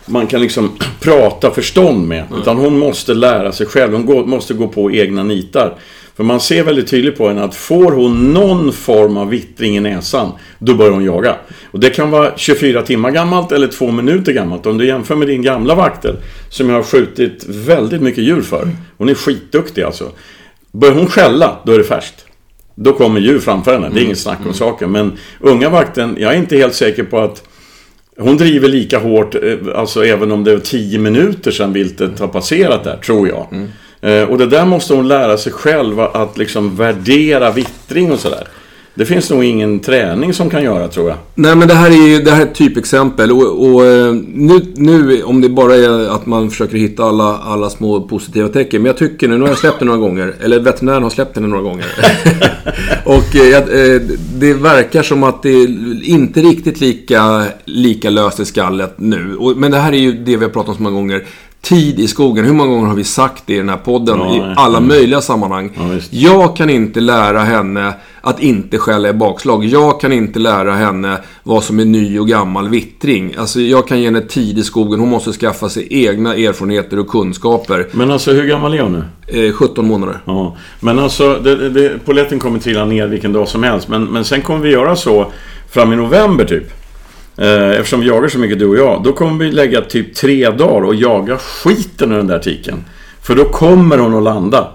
man 0.05 0.27
kan 0.27 0.41
liksom 0.41 0.71
prata 0.99 1.51
förstånd 1.51 2.07
med. 2.07 2.25
Mm. 2.27 2.41
Utan 2.41 2.57
hon 2.57 2.79
måste 2.79 3.13
lära 3.13 3.51
sig 3.51 3.67
själv. 3.67 3.93
Hon 3.93 4.05
går, 4.05 4.25
måste 4.25 4.53
gå 4.53 4.67
på 4.67 4.91
egna 4.91 5.23
nitar. 5.23 5.77
För 6.15 6.23
man 6.23 6.39
ser 6.39 6.63
väldigt 6.63 6.87
tydligt 6.87 7.17
på 7.17 7.27
henne 7.27 7.43
att 7.43 7.55
får 7.55 7.91
hon 7.91 8.33
någon 8.33 8.73
form 8.73 9.17
av 9.17 9.29
vittring 9.29 9.77
i 9.77 9.79
näsan, 9.79 10.31
då 10.59 10.73
börjar 10.73 10.91
hon 10.91 11.03
jaga. 11.03 11.35
Och 11.71 11.79
det 11.79 11.89
kan 11.89 12.11
vara 12.11 12.31
24 12.35 12.81
timmar 12.81 13.11
gammalt 13.11 13.51
eller 13.51 13.67
två 13.67 13.91
minuter 13.91 14.31
gammalt. 14.31 14.65
Om 14.65 14.77
du 14.77 14.87
jämför 14.87 15.15
med 15.15 15.27
din 15.27 15.41
gamla 15.41 15.75
vaktel, 15.75 16.15
som 16.49 16.69
jag 16.69 16.75
har 16.75 16.83
skjutit 16.83 17.45
väldigt 17.47 18.01
mycket 18.01 18.23
djur 18.23 18.41
för. 18.41 18.69
Hon 18.97 19.09
är 19.09 19.13
skitduktig 19.13 19.81
alltså. 19.81 20.11
Börjar 20.79 20.95
hon 20.95 21.07
skälla, 21.07 21.59
då 21.65 21.71
är 21.71 21.77
det 21.77 21.83
färskt. 21.83 22.25
Då 22.75 22.93
kommer 22.93 23.19
djur 23.19 23.39
framför 23.39 23.73
henne, 23.73 23.85
det 23.85 23.91
är 23.91 23.91
mm. 23.91 24.03
inget 24.03 24.19
snack 24.19 24.37
om 24.39 24.43
mm. 24.43 24.53
saken. 24.53 24.91
Men 24.91 25.17
unga 25.39 25.69
vakten, 25.69 26.17
jag 26.19 26.33
är 26.33 26.37
inte 26.37 26.57
helt 26.57 26.73
säker 26.73 27.03
på 27.03 27.19
att 27.19 27.43
hon 28.17 28.37
driver 28.37 28.67
lika 28.67 28.99
hårt, 28.99 29.35
eh, 29.35 29.57
alltså 29.75 30.05
även 30.05 30.31
om 30.31 30.43
det 30.43 30.51
är 30.51 30.59
tio 30.59 30.99
minuter 30.99 31.51
sedan 31.51 31.73
viltet 31.73 32.19
har 32.19 32.27
passerat 32.27 32.83
där, 32.83 32.97
tror 32.97 33.27
jag. 33.27 33.47
Mm. 33.51 33.67
Eh, 34.01 34.29
och 34.29 34.37
det 34.37 34.45
där 34.45 34.65
måste 34.65 34.93
hon 34.93 35.07
lära 35.07 35.37
sig 35.37 35.51
själv, 35.51 35.99
att 35.99 36.37
liksom 36.37 36.75
värdera 36.75 37.51
vittring 37.51 38.11
och 38.11 38.19
sådär. 38.19 38.47
Det 38.97 39.05
finns 39.05 39.29
nog 39.29 39.43
ingen 39.43 39.79
träning 39.79 40.33
som 40.33 40.49
kan 40.49 40.63
göra 40.63 40.87
tror 40.87 41.09
jag. 41.09 41.17
Nej 41.35 41.55
men 41.55 41.67
det 41.67 41.73
här 41.73 41.89
är 41.89 42.07
ju 42.07 42.19
det 42.19 42.31
här 42.31 42.41
är 42.41 42.45
ett 42.45 42.55
typexempel. 42.55 43.31
Och, 43.31 43.65
och 43.65 43.85
eh, 43.85 44.13
nu, 44.33 44.73
nu, 44.75 45.23
om 45.23 45.41
det 45.41 45.49
bara 45.49 45.75
är 45.75 46.15
att 46.15 46.25
man 46.25 46.49
försöker 46.49 46.77
hitta 46.77 47.03
alla, 47.03 47.37
alla 47.37 47.69
små 47.69 48.01
positiva 48.01 48.47
tecken. 48.47 48.81
Men 48.81 48.89
jag 48.89 48.97
tycker 48.97 49.27
nu, 49.27 49.37
nu 49.37 49.41
har 49.41 49.49
jag 49.49 49.57
släppt 49.57 49.79
den 49.79 49.87
några 49.87 49.99
gånger. 49.99 50.33
Eller 50.43 50.59
veterinären 50.59 51.03
har 51.03 51.09
släppt 51.09 51.33
den 51.33 51.49
några 51.49 51.63
gånger. 51.63 51.85
och 53.05 53.35
eh, 53.35 53.57
eh, 53.57 54.01
det 54.39 54.53
verkar 54.53 55.03
som 55.03 55.23
att 55.23 55.43
det 55.43 55.49
är 55.49 55.67
inte 56.03 56.41
riktigt 56.41 56.81
lika, 56.81 57.43
lika 57.65 58.09
löst 58.09 58.39
i 58.39 58.45
skallet 58.45 58.93
nu. 58.97 59.35
Och, 59.35 59.57
men 59.57 59.71
det 59.71 59.77
här 59.77 59.93
är 59.93 59.97
ju 59.97 60.11
det 60.11 60.37
vi 60.37 60.45
har 60.45 60.51
pratat 60.51 60.69
om 60.69 60.75
så 60.75 60.83
många 60.83 60.95
gånger 60.95 61.23
tid 61.65 61.99
i 61.99 62.07
skogen. 62.07 62.45
Hur 62.45 62.53
många 62.53 62.69
gånger 62.69 62.87
har 62.87 62.95
vi 62.95 63.03
sagt 63.03 63.43
det 63.45 63.53
i 63.53 63.57
den 63.57 63.69
här 63.69 63.77
podden? 63.77 64.19
Ja, 64.19 64.35
I 64.35 64.53
alla 64.55 64.77
mm. 64.77 64.87
möjliga 64.87 65.21
sammanhang. 65.21 65.71
Ja, 65.75 65.99
jag 66.09 66.55
kan 66.55 66.69
inte 66.69 66.99
lära 66.99 67.39
henne 67.39 67.93
att 68.21 68.39
inte 68.39 68.77
skälla 68.77 69.09
i 69.09 69.13
bakslag. 69.13 69.65
Jag 69.65 70.01
kan 70.01 70.13
inte 70.13 70.39
lära 70.39 70.73
henne 70.73 71.17
vad 71.43 71.63
som 71.63 71.79
är 71.79 71.85
ny 71.85 72.19
och 72.19 72.27
gammal 72.27 72.69
vittring. 72.69 73.35
Alltså, 73.37 73.61
jag 73.61 73.87
kan 73.87 73.99
ge 73.99 74.05
henne 74.05 74.21
tid 74.21 74.57
i 74.57 74.63
skogen. 74.63 74.99
Hon 74.99 75.09
måste 75.09 75.31
skaffa 75.31 75.69
sig 75.69 75.87
egna 75.89 76.35
erfarenheter 76.35 76.99
och 76.99 77.07
kunskaper. 77.07 77.87
Men 77.91 78.11
alltså, 78.11 78.31
hur 78.31 78.45
gammal 78.47 78.73
är 78.73 78.81
hon 78.81 79.05
nu? 79.27 79.47
Eh, 79.47 79.53
17 79.53 79.87
månader. 79.87 80.17
Ja. 80.25 80.57
Men 80.79 80.99
alltså, 80.99 81.39
det, 81.43 81.69
det, 81.69 82.05
poletten 82.05 82.39
kommer 82.39 82.59
trilla 82.59 82.85
ner 82.85 83.07
vilken 83.07 83.33
dag 83.33 83.47
som 83.47 83.63
helst. 83.63 83.87
Men, 83.87 84.03
men 84.05 84.25
sen 84.25 84.41
kommer 84.41 84.59
vi 84.59 84.71
göra 84.71 84.95
så 84.95 85.31
fram 85.69 85.93
i 85.93 85.95
november 85.95 86.45
typ. 86.45 86.84
Eh, 87.37 87.69
eftersom 87.69 87.99
vi 87.99 88.07
jagar 88.07 88.27
så 88.27 88.39
mycket 88.39 88.59
du 88.59 88.65
och 88.65 88.77
jag. 88.77 89.03
Då 89.03 89.13
kommer 89.13 89.45
vi 89.45 89.51
lägga 89.51 89.81
typ 89.81 90.15
tre 90.15 90.49
dagar 90.49 90.81
och 90.81 90.95
jaga 90.95 91.37
skiten 91.37 92.11
ur 92.11 92.17
den 92.17 92.27
där 92.27 92.39
tiken. 92.39 92.85
För 93.21 93.35
då 93.35 93.45
kommer 93.45 93.97
hon 93.97 94.15
att 94.15 94.23
landa. 94.23 94.67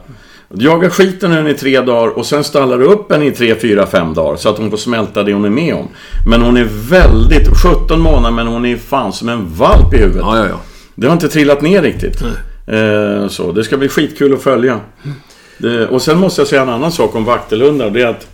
Jaga 0.54 0.90
skiten 0.90 1.32
ur 1.32 1.36
den 1.36 1.46
i 1.46 1.54
tre 1.54 1.80
dagar 1.80 2.08
och 2.08 2.26
sen 2.26 2.44
stallar 2.44 2.78
du 2.78 2.84
upp 2.84 3.12
henne 3.12 3.26
i 3.26 3.30
tre, 3.30 3.54
fyra, 3.54 3.86
fem 3.86 4.14
dagar. 4.14 4.36
Så 4.36 4.48
att 4.48 4.58
hon 4.58 4.70
får 4.70 4.76
smälta 4.76 5.22
det 5.22 5.32
hon 5.32 5.44
är 5.44 5.50
med 5.50 5.74
om. 5.74 5.88
Men 6.26 6.42
hon 6.42 6.56
är 6.56 6.68
väldigt... 6.90 7.48
17 7.62 8.00
månader 8.00 8.34
men 8.34 8.46
hon 8.46 8.66
är 8.66 8.76
fan 8.76 9.12
som 9.12 9.28
en 9.28 9.54
valp 9.54 9.94
i 9.94 9.96
huvudet. 9.96 10.22
Ja, 10.22 10.38
ja, 10.38 10.46
ja. 10.48 10.60
Det 10.94 11.06
har 11.06 11.12
inte 11.12 11.28
trillat 11.28 11.62
ner 11.62 11.82
riktigt. 11.82 12.22
Eh, 12.66 13.28
så 13.28 13.52
det 13.52 13.64
ska 13.64 13.76
bli 13.76 13.88
skitkul 13.88 14.34
att 14.34 14.42
följa. 14.42 14.80
Det, 15.58 15.86
och 15.86 16.02
sen 16.02 16.18
måste 16.18 16.40
jag 16.40 16.48
säga 16.48 16.62
en 16.62 16.68
annan 16.68 16.92
sak 16.92 17.14
om 17.14 17.24
vaktelhundar. 17.24 17.90
Det 17.90 18.02
är 18.02 18.06
att 18.06 18.26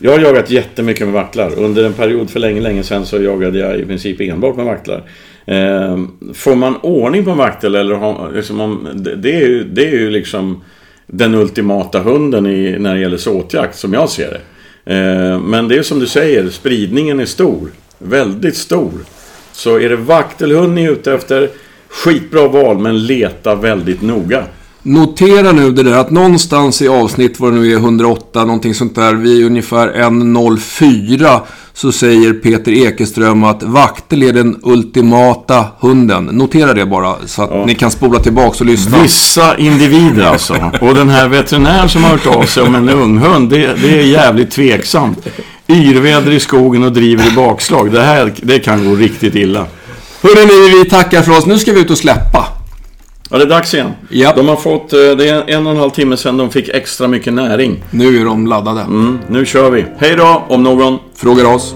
jag 0.00 0.12
har 0.12 0.18
jagat 0.18 0.50
jättemycket 0.50 1.06
med 1.06 1.14
vaktlar. 1.14 1.58
Under 1.58 1.84
en 1.84 1.92
period 1.92 2.30
för 2.30 2.40
länge, 2.40 2.60
länge 2.60 2.82
sedan 2.82 3.06
så 3.06 3.22
jagade 3.22 3.58
jag 3.58 3.80
i 3.80 3.84
princip 3.84 4.20
enbart 4.20 4.56
med 4.56 4.64
vaktlar. 4.64 5.02
Eh, 5.46 5.98
får 6.34 6.54
man 6.54 6.76
ordning 6.76 7.24
på 7.24 7.30
en 7.30 7.38
vaktel 7.38 7.74
eller 7.74 7.94
har, 7.94 8.32
liksom, 8.34 8.60
om, 8.60 8.88
det, 8.94 9.16
det, 9.16 9.36
är 9.36 9.48
ju, 9.48 9.64
det 9.64 9.86
är 9.86 9.98
ju 9.98 10.10
liksom 10.10 10.62
den 11.06 11.34
ultimata 11.34 12.00
hunden 12.00 12.46
i, 12.46 12.78
när 12.78 12.94
det 12.94 13.00
gäller 13.00 13.16
såtjakt 13.16 13.78
som 13.78 13.92
jag 13.92 14.08
ser 14.08 14.30
det. 14.30 14.40
Eh, 14.94 15.40
men 15.40 15.68
det 15.68 15.78
är 15.78 15.82
som 15.82 15.98
du 15.98 16.06
säger, 16.06 16.50
spridningen 16.50 17.20
är 17.20 17.26
stor. 17.26 17.70
Väldigt 17.98 18.56
stor. 18.56 18.92
Så 19.52 19.80
är 19.80 19.88
det 19.88 19.96
vaktelhund 19.96 20.74
ni 20.74 20.84
är 20.84 20.90
ute 20.90 21.12
efter, 21.12 21.50
skitbra 21.88 22.48
val 22.48 22.78
men 22.78 23.06
leta 23.06 23.54
väldigt 23.54 24.02
noga. 24.02 24.44
Notera 24.88 25.52
nu 25.52 25.72
det 25.72 25.82
där 25.82 25.96
att 25.98 26.10
någonstans 26.10 26.82
i 26.82 26.88
avsnitt, 26.88 27.40
vad 27.40 27.52
det 27.52 27.58
nu 27.58 27.72
är, 27.72 27.76
108, 27.76 28.44
någonting 28.44 28.74
sånt 28.74 28.94
där, 28.94 29.14
vid 29.14 29.46
ungefär 29.46 29.88
1.04 29.88 31.40
så 31.74 31.92
säger 31.92 32.32
Peter 32.32 32.72
Ekeström 32.72 33.44
att 33.44 33.62
vaktel 33.62 34.22
är 34.22 34.32
den 34.32 34.60
ultimata 34.62 35.64
hunden. 35.80 36.24
Notera 36.24 36.74
det 36.74 36.86
bara 36.86 37.14
så 37.26 37.42
att 37.42 37.50
Ja. 37.52 37.64
ni 37.66 37.74
kan 37.74 37.90
spola 37.90 38.18
tillbaka 38.18 38.56
och 38.60 38.66
lyssna. 38.66 39.02
Vissa 39.02 39.56
individer 39.58 40.24
alltså. 40.24 40.54
Och 40.80 40.94
den 40.94 41.08
här 41.08 41.28
veterinären 41.28 41.88
som 41.88 42.04
har 42.04 42.10
hört 42.10 42.26
av 42.26 42.42
sig 42.44 42.62
om 42.62 42.74
en 42.74 42.88
unghund, 42.88 43.50
det, 43.50 43.74
det 43.82 44.00
är 44.00 44.04
jävligt 44.06 44.50
tveksamt. 44.50 45.26
Yrväder 45.68 46.30
i 46.32 46.40
skogen 46.40 46.82
och 46.82 46.92
driver 46.92 47.28
i 47.32 47.36
bakslag. 47.36 47.92
Det 47.92 48.02
här 48.02 48.32
det 48.42 48.58
kan 48.58 48.88
gå 48.90 48.94
riktigt 48.94 49.34
illa. 49.34 49.66
Hörrni, 50.22 50.78
vi 50.82 50.90
tackar 50.90 51.22
för 51.22 51.38
oss. 51.38 51.46
Nu 51.46 51.58
ska 51.58 51.72
vi 51.72 51.80
ut 51.80 51.90
och 51.90 51.98
släppa. 51.98 52.46
Ja, 53.30 53.38
det 53.38 53.44
är 53.44 53.48
dags 53.48 53.74
igen. 53.74 53.92
Ja. 54.08 54.32
De 54.36 54.48
har 54.48 54.56
fått, 54.56 54.92
eh, 54.92 54.98
det 54.98 55.28
är 55.28 55.50
en 55.50 55.66
och 55.66 55.72
en 55.72 55.78
halv 55.78 55.90
timme 55.90 56.16
sedan 56.16 56.36
de 56.36 56.50
fick 56.50 56.68
extra 56.68 57.08
mycket 57.08 57.32
näring. 57.32 57.84
Nu 57.90 58.20
är 58.20 58.24
de 58.24 58.46
laddade. 58.46 58.80
Mm, 58.80 59.18
nu 59.28 59.46
kör 59.46 59.70
vi. 59.70 59.84
Hej 59.98 60.16
då, 60.16 60.42
om 60.48 60.62
någon. 60.62 60.98
Frågar 61.16 61.54
oss. 61.54 61.74